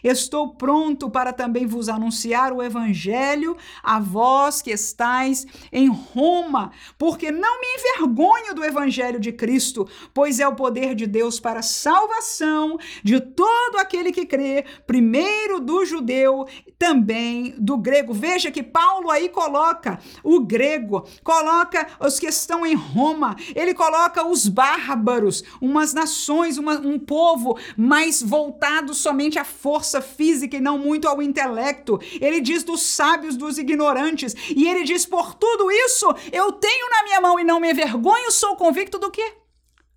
Estou 0.03 0.49
pronto 0.55 1.09
para 1.09 1.33
também 1.33 1.65
vos 1.65 1.89
anunciar 1.89 2.51
o 2.53 2.61
evangelho 2.61 3.55
a 3.83 3.99
vós 3.99 4.61
que 4.61 4.71
estáis 4.71 5.45
em 5.71 5.87
Roma, 5.87 6.71
porque 6.97 7.31
não 7.31 7.59
me 7.59 7.67
envergonho 7.77 8.53
do 8.53 8.63
evangelho 8.63 9.19
de 9.19 9.31
Cristo, 9.31 9.87
pois 10.13 10.39
é 10.39 10.47
o 10.47 10.55
poder 10.55 10.95
de 10.95 11.05
Deus 11.07 11.39
para 11.39 11.59
a 11.59 11.63
salvação 11.63 12.77
de 13.03 13.19
todo 13.19 13.77
aquele 13.77 14.11
que 14.11 14.25
crê, 14.25 14.65
primeiro 14.85 15.59
do 15.59 15.85
judeu, 15.85 16.47
também 16.77 17.55
do 17.57 17.77
grego. 17.77 18.13
Veja 18.13 18.51
que 18.51 18.63
Paulo 18.63 19.09
aí 19.09 19.29
coloca 19.29 19.99
o 20.23 20.41
grego, 20.41 21.07
coloca 21.23 21.87
os 21.99 22.19
que 22.19 22.27
estão 22.27 22.65
em 22.65 22.75
Roma, 22.75 23.35
ele 23.55 23.73
coloca 23.73 24.25
os 24.25 24.47
bárbaros, 24.47 25.43
umas 25.61 25.93
nações, 25.93 26.57
uma, 26.57 26.73
um 26.79 26.99
povo 26.99 27.57
mais 27.75 28.21
voltado 28.21 28.93
somente 28.93 29.39
à 29.39 29.43
força 29.43 29.86
força 29.87 30.01
física 30.01 30.57
e 30.57 30.61
não 30.61 30.77
muito 30.77 31.07
ao 31.07 31.21
intelecto. 31.21 31.99
Ele 32.19 32.41
diz 32.41 32.63
dos 32.63 32.81
sábios, 32.81 33.37
dos 33.37 33.57
ignorantes. 33.57 34.35
E 34.49 34.67
ele 34.67 34.83
diz: 34.83 35.05
por 35.05 35.33
tudo 35.33 35.71
isso 35.71 36.05
eu 36.31 36.51
tenho 36.51 36.89
na 36.89 37.03
minha 37.03 37.21
mão 37.21 37.39
e 37.39 37.43
não 37.43 37.59
me 37.59 37.71
envergonho, 37.71 38.31
sou 38.31 38.55
convicto 38.57 38.99
do 38.99 39.09
quê? 39.09 39.33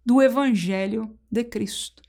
Do 0.07 0.23
Evangelho 0.23 1.11
de 1.31 1.45
Cristo, 1.45 2.03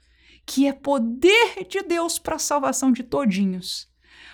que 0.45 0.67
é 0.67 0.73
poder 0.73 1.65
de 1.67 1.81
Deus 1.81 2.19
para 2.19 2.35
a 2.35 2.39
salvação 2.39 2.91
de 2.91 3.03
todinhos 3.03 3.90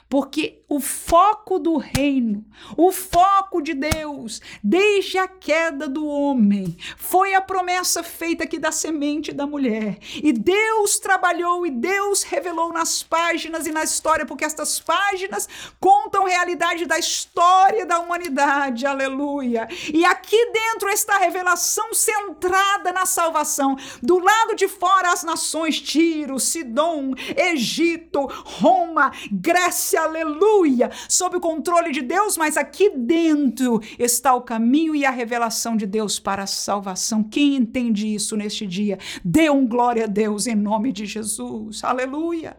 porque 0.10 0.64
o 0.70 0.80
foco 0.80 1.60
do 1.60 1.78
reino, 1.78 2.46
o 2.76 2.92
foco 2.92 3.62
de 3.62 3.74
Deus, 3.74 4.42
desde 4.64 5.18
a 5.18 5.28
queda 5.28 5.88
do 5.88 6.06
homem, 6.06 6.78
foi 6.98 7.34
a 7.34 7.42
promessa 7.42 8.04
feita 8.04 8.44
aqui 8.44 8.58
da 8.58 8.72
semente 8.72 9.34
da 9.34 9.46
mulher. 9.46 9.98
E 10.22 10.32
Deus 10.32 11.00
trabalhou 11.00 11.66
e 11.66 11.72
Deus 11.72 12.24
revelou 12.24 12.72
nas 12.72 13.04
páginas 13.04 13.66
e 13.66 13.72
na 13.72 13.84
história, 13.84 14.26
porque 14.26 14.46
estas 14.46 14.80
páginas 14.80 15.48
contam 15.80 16.26
realidade 16.26 16.86
da 16.86 16.98
história 16.98 17.86
da 17.86 18.00
humanidade. 18.00 18.86
Aleluia. 18.86 19.68
E 19.94 20.06
aqui 20.06 20.52
dentro 20.52 20.90
está 20.90 21.16
a 21.16 21.20
revelação 21.20 21.94
centrada 21.94 22.92
na 22.92 23.06
salvação. 23.06 23.78
Do 24.02 24.20
lado 24.20 24.56
de 24.56 24.68
fora, 24.68 25.12
as 25.12 25.24
nações 25.24 25.82
Tiro, 25.82 26.40
Sidom, 26.40 27.14
Egito, 27.36 28.26
Roma, 28.26 29.12
Grécia, 29.32 29.97
aleluia, 29.98 30.90
sob 31.10 31.38
o 31.38 31.42
controle 31.42 31.92
de 31.92 32.02
Deus, 32.02 32.38
mas 32.38 32.56
aqui 32.56 32.90
dentro 32.90 33.82
está 33.98 34.34
o 34.34 34.42
caminho 34.42 34.96
e 34.96 35.06
a 35.06 35.12
revelação 35.12 35.76
de 35.76 35.86
Deus 35.86 36.20
para 36.20 36.44
a 36.44 36.48
salvação. 36.48 37.24
Quem 37.24 37.56
entende 37.56 38.14
isso 38.14 38.38
neste 38.38 38.66
dia, 38.66 38.98
dê 39.24 39.50
um 39.50 39.68
glória 39.68 40.06
a 40.06 40.08
Deus 40.08 40.48
em 40.48 40.56
nome 40.56 40.92
de 40.92 41.06
Jesus, 41.06 41.84
aleluia. 41.84 42.56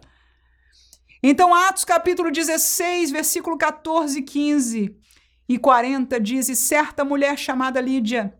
Então, 1.22 1.52
Atos 1.54 1.84
capítulo 1.84 2.30
16, 2.30 3.10
versículo 3.10 3.56
14, 3.58 4.22
15 4.22 4.96
e 5.48 5.58
40 5.58 6.20
diz: 6.20 6.48
E 6.48 6.54
certa 6.54 7.04
mulher 7.04 7.36
chamada 7.36 7.80
Lídia, 7.80 8.38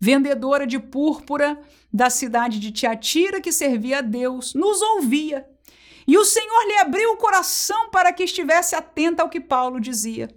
vendedora 0.00 0.66
de 0.66 0.78
púrpura 0.78 1.60
da 1.92 2.08
cidade 2.08 2.58
de 2.60 2.70
Tiatira, 2.70 3.40
que 3.40 3.52
servia 3.52 3.98
a 3.98 4.02
Deus, 4.02 4.54
nos 4.54 4.80
ouvia 4.80 5.46
e 6.06 6.16
o 6.16 6.24
Senhor 6.24 6.66
lhe 6.66 6.78
abriu 6.78 7.12
o 7.12 7.16
coração 7.16 7.90
para 7.90 8.12
que 8.12 8.22
estivesse 8.22 8.74
atenta 8.74 9.22
ao 9.22 9.28
que 9.28 9.40
Paulo 9.40 9.80
dizia. 9.80 10.28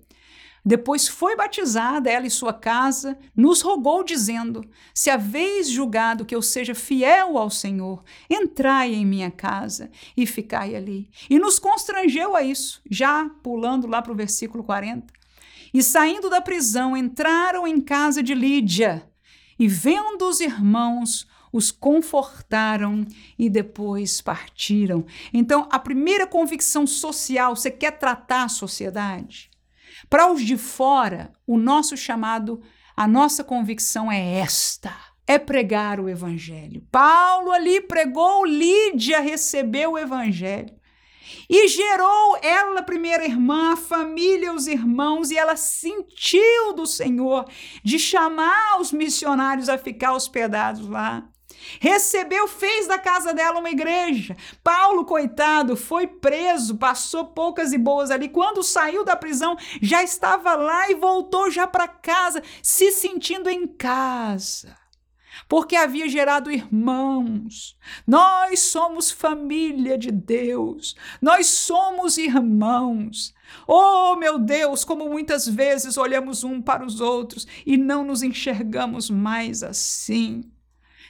Depois 0.65 1.07
foi 1.07 1.35
batizada, 1.35 2.11
ela 2.11 2.27
e 2.27 2.29
sua 2.29 2.53
casa, 2.53 3.17
nos 3.35 3.61
rogou, 3.61 4.03
dizendo: 4.03 4.63
Se 4.93 5.09
haveis 5.09 5.69
julgado 5.69 6.25
que 6.25 6.35
eu 6.35 6.41
seja 6.41 6.75
fiel 6.75 7.37
ao 7.37 7.49
Senhor, 7.49 8.03
entrai 8.29 8.93
em 8.93 9.05
minha 9.05 9.31
casa 9.31 9.89
e 10.17 10.25
ficai 10.25 10.75
ali. 10.75 11.09
E 11.29 11.39
nos 11.39 11.59
constrangeu 11.59 12.35
a 12.35 12.43
isso, 12.43 12.81
já 12.89 13.29
pulando 13.41 13.87
lá 13.87 14.01
para 14.01 14.11
o 14.11 14.15
versículo 14.15 14.63
40. 14.63 15.13
E 15.73 15.81
saindo 15.81 16.29
da 16.29 16.41
prisão, 16.41 16.97
entraram 16.97 17.65
em 17.65 17.79
casa 17.79 18.21
de 18.21 18.33
Lídia, 18.33 19.07
e 19.57 19.67
vendo 19.67 20.27
os 20.27 20.39
irmãos, 20.39 21.27
os 21.51 21.71
confortaram 21.71 23.05
e 23.37 23.49
depois 23.49 24.21
partiram. 24.21 25.05
Então, 25.33 25.67
a 25.71 25.79
primeira 25.79 26.27
convicção 26.27 26.85
social, 26.85 27.55
você 27.55 27.71
quer 27.71 27.97
tratar 27.97 28.43
a 28.43 28.49
sociedade? 28.49 29.49
Para 30.09 30.31
os 30.31 30.41
de 30.43 30.57
fora, 30.57 31.33
o 31.45 31.57
nosso 31.57 31.97
chamado, 31.97 32.61
a 32.95 33.07
nossa 33.07 33.43
convicção 33.43 34.11
é 34.11 34.35
esta: 34.35 34.95
é 35.27 35.37
pregar 35.37 35.99
o 35.99 36.09
evangelho. 36.09 36.85
Paulo 36.91 37.51
ali 37.51 37.81
pregou, 37.81 38.45
Lídia 38.45 39.19
recebeu 39.19 39.91
o 39.91 39.97
evangelho. 39.97 40.79
E 41.47 41.67
gerou 41.67 42.39
ela, 42.41 42.81
primeira 42.81 43.23
irmã, 43.23 43.73
a 43.73 43.77
família, 43.77 44.51
os 44.51 44.65
irmãos, 44.65 45.29
e 45.29 45.37
ela 45.37 45.55
sentiu 45.55 46.73
do 46.75 46.87
Senhor 46.87 47.45
de 47.83 47.99
chamar 47.99 48.79
os 48.79 48.91
missionários 48.91 49.69
a 49.69 49.77
ficar 49.77 50.13
hospedados 50.13 50.87
lá. 50.87 51.29
Recebeu, 51.79 52.47
fez 52.47 52.87
da 52.87 52.97
casa 52.97 53.33
dela 53.33 53.59
uma 53.59 53.69
igreja. 53.69 54.35
Paulo, 54.63 55.05
coitado, 55.05 55.75
foi 55.75 56.07
preso, 56.07 56.77
passou 56.77 57.27
poucas 57.27 57.71
e 57.73 57.77
boas 57.77 58.11
ali. 58.11 58.29
Quando 58.29 58.63
saiu 58.63 59.03
da 59.03 59.15
prisão, 59.15 59.55
já 59.81 60.03
estava 60.03 60.55
lá 60.55 60.89
e 60.89 60.95
voltou 60.95 61.51
já 61.51 61.67
para 61.67 61.87
casa, 61.87 62.41
se 62.63 62.91
sentindo 62.91 63.49
em 63.49 63.67
casa. 63.67 64.77
porque 65.47 65.75
havia 65.75 66.07
gerado 66.09 66.51
irmãos. 66.51 67.77
Nós 68.05 68.59
somos 68.59 69.11
família 69.11 69.97
de 69.97 70.11
Deus, 70.11 70.95
nós 71.21 71.47
somos 71.47 72.17
irmãos. 72.17 73.33
Oh, 73.67 74.15
meu 74.15 74.37
Deus, 74.37 74.83
como 74.83 75.09
muitas 75.09 75.47
vezes 75.47 75.97
olhamos 75.97 76.43
um 76.43 76.61
para 76.61 76.85
os 76.85 76.99
outros 76.99 77.47
e 77.65 77.77
não 77.77 78.03
nos 78.03 78.21
enxergamos 78.21 79.09
mais 79.09 79.63
assim. 79.63 80.43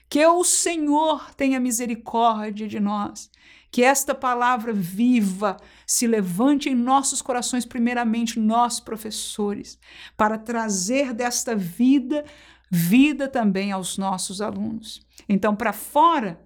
Que 0.10 0.26
o 0.26 0.44
Senhor 0.44 1.34
tenha 1.36 1.60
misericórdia 1.60 2.68
de 2.68 2.80
nós. 2.80 3.30
Que 3.72 3.84
esta 3.84 4.16
palavra 4.16 4.74
viva 4.74 5.56
se 5.86 6.08
levante 6.08 6.68
em 6.70 6.76
nossos 6.76 7.22
corações, 7.22 7.66
primeiramente 7.68 8.40
nós 8.40 8.80
professores, 8.80 9.78
para 10.18 10.40
trazer 10.40 11.14
desta 11.14 11.56
vida 11.56 12.26
vida 12.70 13.28
também 13.28 13.72
aos 13.72 13.98
nossos 13.98 14.42
alunos. 14.42 15.02
Então, 15.28 15.56
para 15.56 15.74
fora, 15.74 16.40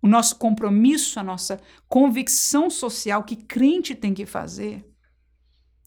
o 0.00 0.08
nosso 0.08 0.36
compromisso, 0.36 1.20
a 1.20 1.22
nossa 1.22 1.60
convicção 1.88 2.70
social 2.70 3.22
que 3.22 3.36
crente 3.36 3.94
tem 3.94 4.14
que 4.14 4.26
fazer 4.26 4.84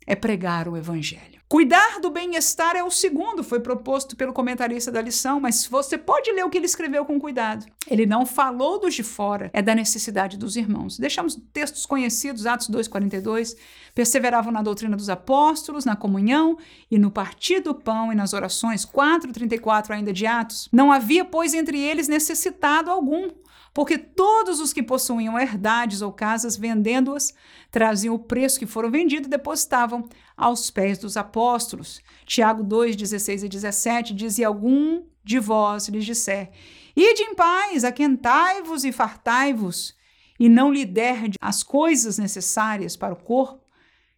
é 0.05 0.15
pregar 0.15 0.67
o 0.67 0.77
evangelho. 0.77 1.34
Cuidar 1.47 1.99
do 1.99 2.09
bem-estar 2.09 2.75
é 2.75 2.83
o 2.83 2.89
segundo, 2.89 3.43
foi 3.43 3.59
proposto 3.59 4.15
pelo 4.15 4.33
comentarista 4.33 4.91
da 4.91 4.99
lição, 4.99 5.39
mas 5.39 5.67
você 5.67 5.95
pode 5.95 6.31
ler 6.31 6.43
o 6.43 6.49
que 6.49 6.57
ele 6.57 6.65
escreveu 6.65 7.05
com 7.05 7.19
cuidado. 7.19 7.67
Ele 7.87 8.07
não 8.07 8.25
falou 8.25 8.79
dos 8.79 8.95
de 8.95 9.03
fora, 9.03 9.51
é 9.53 9.61
da 9.61 9.75
necessidade 9.75 10.39
dos 10.39 10.55
irmãos. 10.55 10.97
Deixamos 10.97 11.39
textos 11.53 11.85
conhecidos, 11.85 12.47
Atos 12.47 12.67
2,42, 12.67 13.55
perseveravam 13.93 14.51
na 14.51 14.63
doutrina 14.63 14.97
dos 14.97 15.07
apóstolos, 15.07 15.85
na 15.85 15.95
comunhão 15.95 16.57
e 16.89 16.97
no 16.97 17.11
partir 17.11 17.59
do 17.59 17.75
pão 17.75 18.11
e 18.11 18.15
nas 18.15 18.33
orações, 18.33 18.83
4,34 18.83 19.91
ainda 19.91 20.11
de 20.11 20.25
Atos. 20.25 20.67
Não 20.71 20.91
havia, 20.91 21.23
pois, 21.23 21.53
entre 21.53 21.79
eles 21.79 22.07
necessitado 22.07 22.89
algum, 22.89 23.29
porque 23.76 23.97
todos 23.97 24.61
os 24.61 24.71
que 24.71 24.82
possuíam 24.82 25.38
herdades 25.38 26.01
ou 26.01 26.09
casas, 26.09 26.55
vendendo-as, 26.55 27.34
traziam 27.69 28.15
o 28.15 28.19
preço 28.19 28.57
que 28.57 28.65
foram 28.65 28.89
vendidos 28.89 29.28
e 29.28 29.30
depositavam 29.30 30.07
aos 30.38 30.71
pés 30.71 30.97
dos 30.97 31.17
apóstolos. 31.17 32.01
Tiago 32.26 32.63
2, 32.63 32.95
16 32.95 33.43
e 33.43 33.49
17 33.49 34.13
diz: 34.13 34.38
E 34.38 34.45
algum 34.45 35.03
de 35.26 35.39
vós 35.39 35.89
lhes 35.89 36.05
disser: 36.05 36.51
Ide 36.95 37.23
em 37.23 37.36
paz, 37.36 37.84
aquentai-vos 37.84 38.86
e 38.86 38.93
fartai-vos, 38.93 39.93
e 40.39 40.47
não 40.47 40.71
lhe 40.71 40.86
der 40.86 41.32
as 41.41 41.61
coisas 41.61 42.17
necessárias 42.17 42.95
para 42.95 43.13
o 43.13 43.21
corpo, 43.21 43.61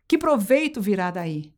que 0.08 0.20
proveito 0.20 0.80
virá 0.80 1.10
daí? 1.10 1.52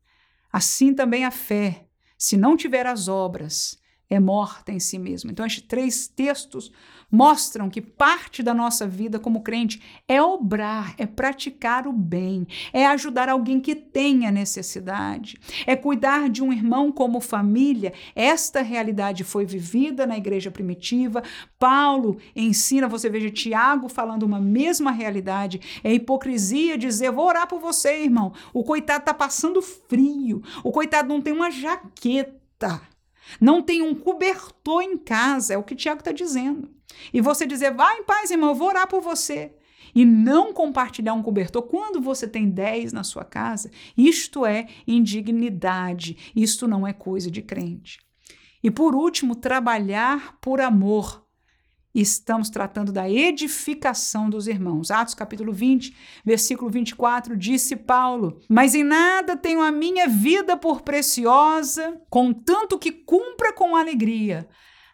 Assim 0.50 0.94
também 0.94 1.26
a 1.26 1.30
fé, 1.30 1.84
se 2.16 2.34
não 2.34 2.56
tiver 2.56 2.86
as 2.86 3.08
obras, 3.08 3.78
é 4.10 4.18
morta 4.18 4.72
em 4.72 4.80
si 4.80 4.98
mesma. 4.98 5.30
Então, 5.30 5.46
estes 5.46 5.62
três 5.68 6.08
textos 6.08 6.72
mostram 7.10 7.68
que 7.68 7.80
parte 7.80 8.42
da 8.42 8.54
nossa 8.54 8.86
vida 8.86 9.18
como 9.18 9.42
crente 9.42 9.82
é 10.06 10.22
obrar, 10.22 10.94
é 10.96 11.06
praticar 11.06 11.86
o 11.86 11.92
bem, 11.92 12.46
é 12.72 12.86
ajudar 12.86 13.28
alguém 13.28 13.60
que 13.60 13.74
tenha 13.74 14.30
necessidade, 14.30 15.38
é 15.66 15.74
cuidar 15.74 16.28
de 16.28 16.42
um 16.42 16.52
irmão 16.52 16.92
como 16.92 17.20
família. 17.20 17.92
Esta 18.14 18.62
realidade 18.62 19.24
foi 19.24 19.44
vivida 19.44 20.06
na 20.06 20.16
igreja 20.16 20.50
primitiva. 20.50 21.22
Paulo 21.58 22.18
ensina, 22.34 22.88
você 22.88 23.08
veja 23.08 23.30
Tiago 23.30 23.88
falando 23.88 24.22
uma 24.22 24.40
mesma 24.40 24.90
realidade. 24.90 25.80
É 25.82 25.92
hipocrisia 25.92 26.78
dizer: 26.78 27.10
"Vou 27.10 27.26
orar 27.26 27.46
por 27.46 27.60
você, 27.60 28.02
irmão. 28.02 28.32
O 28.52 28.62
coitado 28.62 29.00
está 29.00 29.14
passando 29.14 29.62
frio. 29.62 30.42
O 30.62 30.70
coitado 30.70 31.08
não 31.08 31.20
tem 31.20 31.32
uma 31.32 31.50
jaqueta." 31.50 32.80
Não 33.40 33.62
tem 33.62 33.80
um 33.80 33.94
cobertor 33.94 34.82
em 34.82 34.96
casa, 34.96 35.54
é 35.54 35.58
o 35.58 35.62
que 35.62 35.76
Tiago 35.76 36.00
está 36.00 36.10
dizendo. 36.10 36.68
E 37.12 37.20
você 37.20 37.46
dizer, 37.46 37.74
vai 37.74 37.98
em 37.98 38.04
paz, 38.04 38.30
irmão, 38.30 38.50
eu 38.50 38.54
vou 38.54 38.68
orar 38.68 38.86
por 38.86 39.00
você. 39.00 39.54
E 39.94 40.04
não 40.04 40.52
compartilhar 40.52 41.14
um 41.14 41.22
cobertor 41.22 41.62
quando 41.62 42.00
você 42.00 42.28
tem 42.28 42.48
10 42.48 42.92
na 42.92 43.02
sua 43.02 43.24
casa, 43.24 43.70
isto 43.96 44.46
é 44.46 44.66
indignidade, 44.86 46.32
isto 46.34 46.68
não 46.68 46.86
é 46.86 46.92
coisa 46.92 47.30
de 47.30 47.42
crente. 47.42 47.98
E 48.62 48.70
por 48.70 48.94
último, 48.94 49.34
trabalhar 49.34 50.38
por 50.40 50.60
amor. 50.60 51.26
Estamos 51.92 52.50
tratando 52.50 52.92
da 52.92 53.10
edificação 53.10 54.30
dos 54.30 54.46
irmãos. 54.46 54.92
Atos 54.92 55.14
capítulo 55.14 55.52
20, 55.52 55.96
versículo 56.24 56.70
24, 56.70 57.36
disse 57.36 57.74
Paulo: 57.74 58.38
Mas 58.48 58.76
em 58.76 58.84
nada 58.84 59.36
tenho 59.36 59.60
a 59.60 59.72
minha 59.72 60.06
vida 60.06 60.56
por 60.56 60.82
preciosa, 60.82 62.00
contanto 62.08 62.78
que 62.78 62.92
cumpra 62.92 63.52
com 63.52 63.74
alegria 63.74 64.48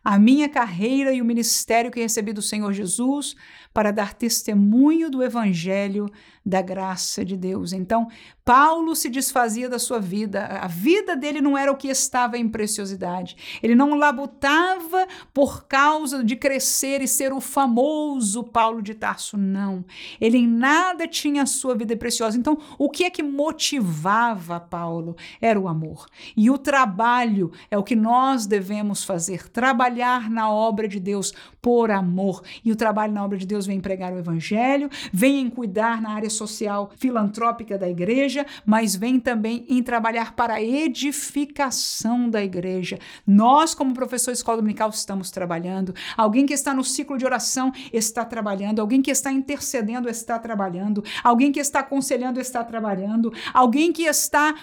a 0.09 0.21
minha 0.21 0.49
carreira 0.49 1.13
e 1.13 1.21
o 1.21 1.25
ministério 1.25 1.91
que 1.91 1.99
recebi 1.99 2.33
do 2.33 2.41
Senhor 2.41 2.73
Jesus 2.73 3.35
para 3.77 3.91
dar 3.91 4.15
testemunho 4.15 5.11
do 5.11 5.23
evangelho 5.23 6.11
da 6.47 6.63
graça 6.63 7.23
de 7.23 7.37
Deus. 7.37 7.75
Então, 7.75 8.09
Paulo 8.43 8.95
se 8.95 9.11
desfazia 9.11 9.69
da 9.69 9.79
sua 9.79 9.99
vida. 9.99 10.47
A 10.47 10.67
vida 10.67 11.15
dele 11.15 11.43
não 11.43 11.59
era 11.59 11.71
o 11.71 11.77
que 11.77 11.89
estava 11.89 12.39
em 12.39 12.49
preciosidade. 12.49 13.37
Ele 13.61 13.75
não 13.75 13.95
labutava 13.95 15.07
por 15.35 15.67
causa 15.67 16.25
de 16.25 16.37
crescer 16.37 17.03
e 17.03 17.09
ser 17.09 17.33
o 17.35 17.41
famoso 17.41 18.45
Paulo 18.45 18.81
de 18.81 18.95
Tarso, 18.95 19.37
não. 19.37 19.85
Ele 20.19 20.39
em 20.39 20.47
nada 20.47 21.07
tinha 21.07 21.43
a 21.43 21.47
sua 21.47 21.75
vida 21.75 21.95
preciosa. 21.97 22.39
Então, 22.39 22.57
o 22.79 22.89
que 22.89 23.05
é 23.05 23.11
que 23.11 23.25
motivava 23.25 24.59
Paulo? 24.59 25.17
Era 25.39 25.61
o 25.61 25.69
amor. 25.69 26.07
E 26.35 26.49
o 26.49 26.57
trabalho 26.57 27.51
é 27.71 27.77
o 27.77 27.83
que 27.83 27.97
nós 27.97 28.47
devemos 28.47 29.05
fazer, 29.05 29.51
trabalhar 29.51 30.31
na 30.31 30.49
obra 30.49 30.87
de 30.89 31.01
Deus 31.01 31.35
por 31.67 31.91
amor. 31.91 32.45
E 32.65 32.71
o 32.71 32.77
trabalho 32.77 33.13
na 33.13 33.25
obra 33.25 33.37
de 33.37 33.45
Deus 33.45 33.67
vem 33.67 33.81
pregar 33.81 34.13
o 34.13 34.19
evangelho, 34.21 34.89
vem 35.13 35.41
em 35.41 35.51
cuidar 35.51 36.01
na 36.01 36.11
área 36.11 36.31
social 36.31 36.93
filantrópica 36.97 37.77
da 37.77 37.89
igreja, 37.89 38.47
mas 38.65 38.95
vem 38.95 39.19
também 39.19 39.67
em 39.69 39.83
trabalhar 39.83 40.37
para 40.37 40.55
a 40.55 40.63
edificação 40.63 42.31
da 42.31 42.41
igreja. 42.41 43.01
Nós, 43.27 43.75
como 43.75 43.93
professor 43.93 44.31
de 44.31 44.37
escola 44.37 44.59
dominical, 44.59 44.91
estamos 44.91 45.33
trabalhando. 45.33 45.93
Alguém 46.17 46.47
que 46.47 46.55
está 46.55 46.73
no 46.73 46.85
ciclo 46.85 47.19
de 47.19 47.25
oração 47.25 47.73
está 47.93 48.25
trabalhando. 48.25 48.79
Alguém 48.79 49.03
que 49.03 49.11
está 49.11 49.33
intercedendo 49.33 50.09
está 50.09 50.39
trabalhando. 50.39 51.03
Alguém 51.25 51.51
que 51.51 51.59
está 51.59 51.81
aconselhando 51.81 52.39
está 52.39 52.63
trabalhando. 52.63 53.33
Alguém 53.53 53.93
que 53.93 54.05
está, 54.05 54.55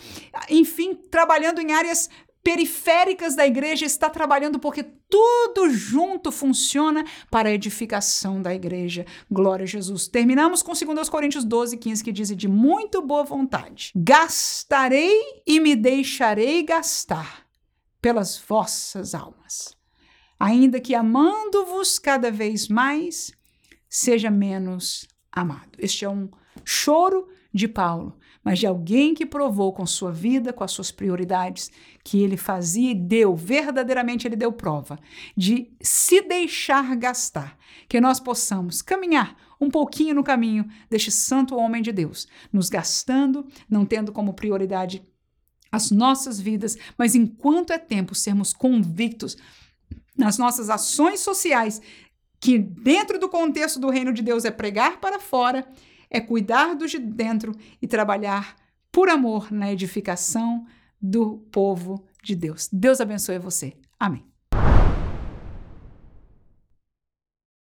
enfim, 0.50 0.98
trabalhando 1.12 1.60
em 1.60 1.74
áreas 1.74 2.10
periféricas 2.44 3.36
da 3.36 3.48
igreja 3.48 3.86
está 3.86 4.10
trabalhando 4.10 4.60
porque 4.60 4.84
tudo 4.84 5.70
junto 5.70 6.32
funciona 6.32 7.06
para 7.32 7.50
a 7.50 7.54
edificação 7.54 8.42
da 8.42 8.54
igreja. 8.54 9.06
Glória 9.32 9.64
a 9.64 9.68
Jesus. 9.68 10.08
Terminamos 10.08 10.62
com 10.62 10.74
2 10.74 11.10
Coríntios 11.10 11.46
12, 11.46 11.78
15, 11.78 12.04
que 12.04 12.12
diz: 12.12 12.36
De 12.36 12.48
muito 12.48 13.02
boa 13.02 13.24
vontade, 13.24 13.92
gastarei 13.96 15.42
e 15.48 15.60
me 15.60 15.76
deixarei 15.76 16.64
gastar 16.64 17.46
pelas 18.02 18.38
vossas 18.38 19.16
almas, 19.16 19.78
ainda 20.38 20.82
que 20.82 20.94
amando-vos 20.94 21.98
cada 21.98 22.30
vez 22.30 22.68
mais, 22.68 23.32
seja 23.88 24.30
menos 24.30 25.08
amado. 25.32 25.72
Este 25.78 26.04
é 26.04 26.10
um 26.10 26.30
choro 26.66 27.30
de 27.54 27.68
Paulo 27.68 28.18
mas 28.44 28.60
de 28.60 28.68
alguém 28.68 29.14
que 29.14 29.26
provou 29.26 29.72
com 29.72 29.86
sua 29.86 30.12
vida, 30.12 30.52
com 30.52 30.64
as 30.64 30.72
suas 30.72 30.92
prioridades, 30.92 31.72
que 32.04 32.22
ele 32.22 32.36
fazia 32.36 32.92
e 32.92 32.96
deu, 32.96 33.36
verdadeiramente 33.36 34.28
ele 34.28 34.36
deu 34.36 34.52
prova, 34.52 35.00
de 35.36 35.72
se 35.82 36.22
deixar 36.22 36.96
gastar, 36.96 37.58
que 37.88 38.02
nós 38.02 38.20
possamos 38.20 38.82
caminhar 38.82 39.36
um 39.60 39.70
pouquinho 39.70 40.14
no 40.14 40.24
caminho 40.24 40.68
deste 40.90 41.10
santo 41.10 41.56
homem 41.56 41.82
de 41.82 41.92
Deus, 41.92 42.28
nos 42.52 42.70
gastando, 42.70 43.48
não 43.70 43.86
tendo 43.86 44.12
como 44.12 44.34
prioridade 44.34 45.02
as 45.72 45.90
nossas 45.90 46.40
vidas, 46.40 46.78
mas 46.98 47.16
enquanto 47.16 47.72
é 47.72 47.80
tempo 47.80 48.14
sermos 48.14 48.54
convictos 48.54 49.38
nas 50.16 50.38
nossas 50.38 50.70
ações 50.70 51.22
sociais, 51.22 51.82
que 52.40 52.60
dentro 52.60 53.18
do 53.18 53.30
contexto 53.30 53.80
do 53.80 53.90
reino 53.90 54.14
de 54.14 54.22
Deus 54.22 54.46
é 54.46 54.52
pregar 54.52 55.00
para 55.00 55.20
fora 55.20 55.66
é 56.14 56.22
cuidar 56.22 56.76
dos 56.76 56.92
de 56.92 57.00
dentro 57.00 57.54
e 57.82 57.88
trabalhar 57.88 58.56
por 58.92 59.10
amor 59.10 59.52
na 59.52 59.72
edificação 59.72 60.66
do 61.02 61.40
povo 61.52 62.06
de 62.22 62.36
Deus. 62.36 62.70
Deus 62.72 63.02
abençoe 63.02 63.40
você. 63.40 63.74
Amém. 64.00 64.33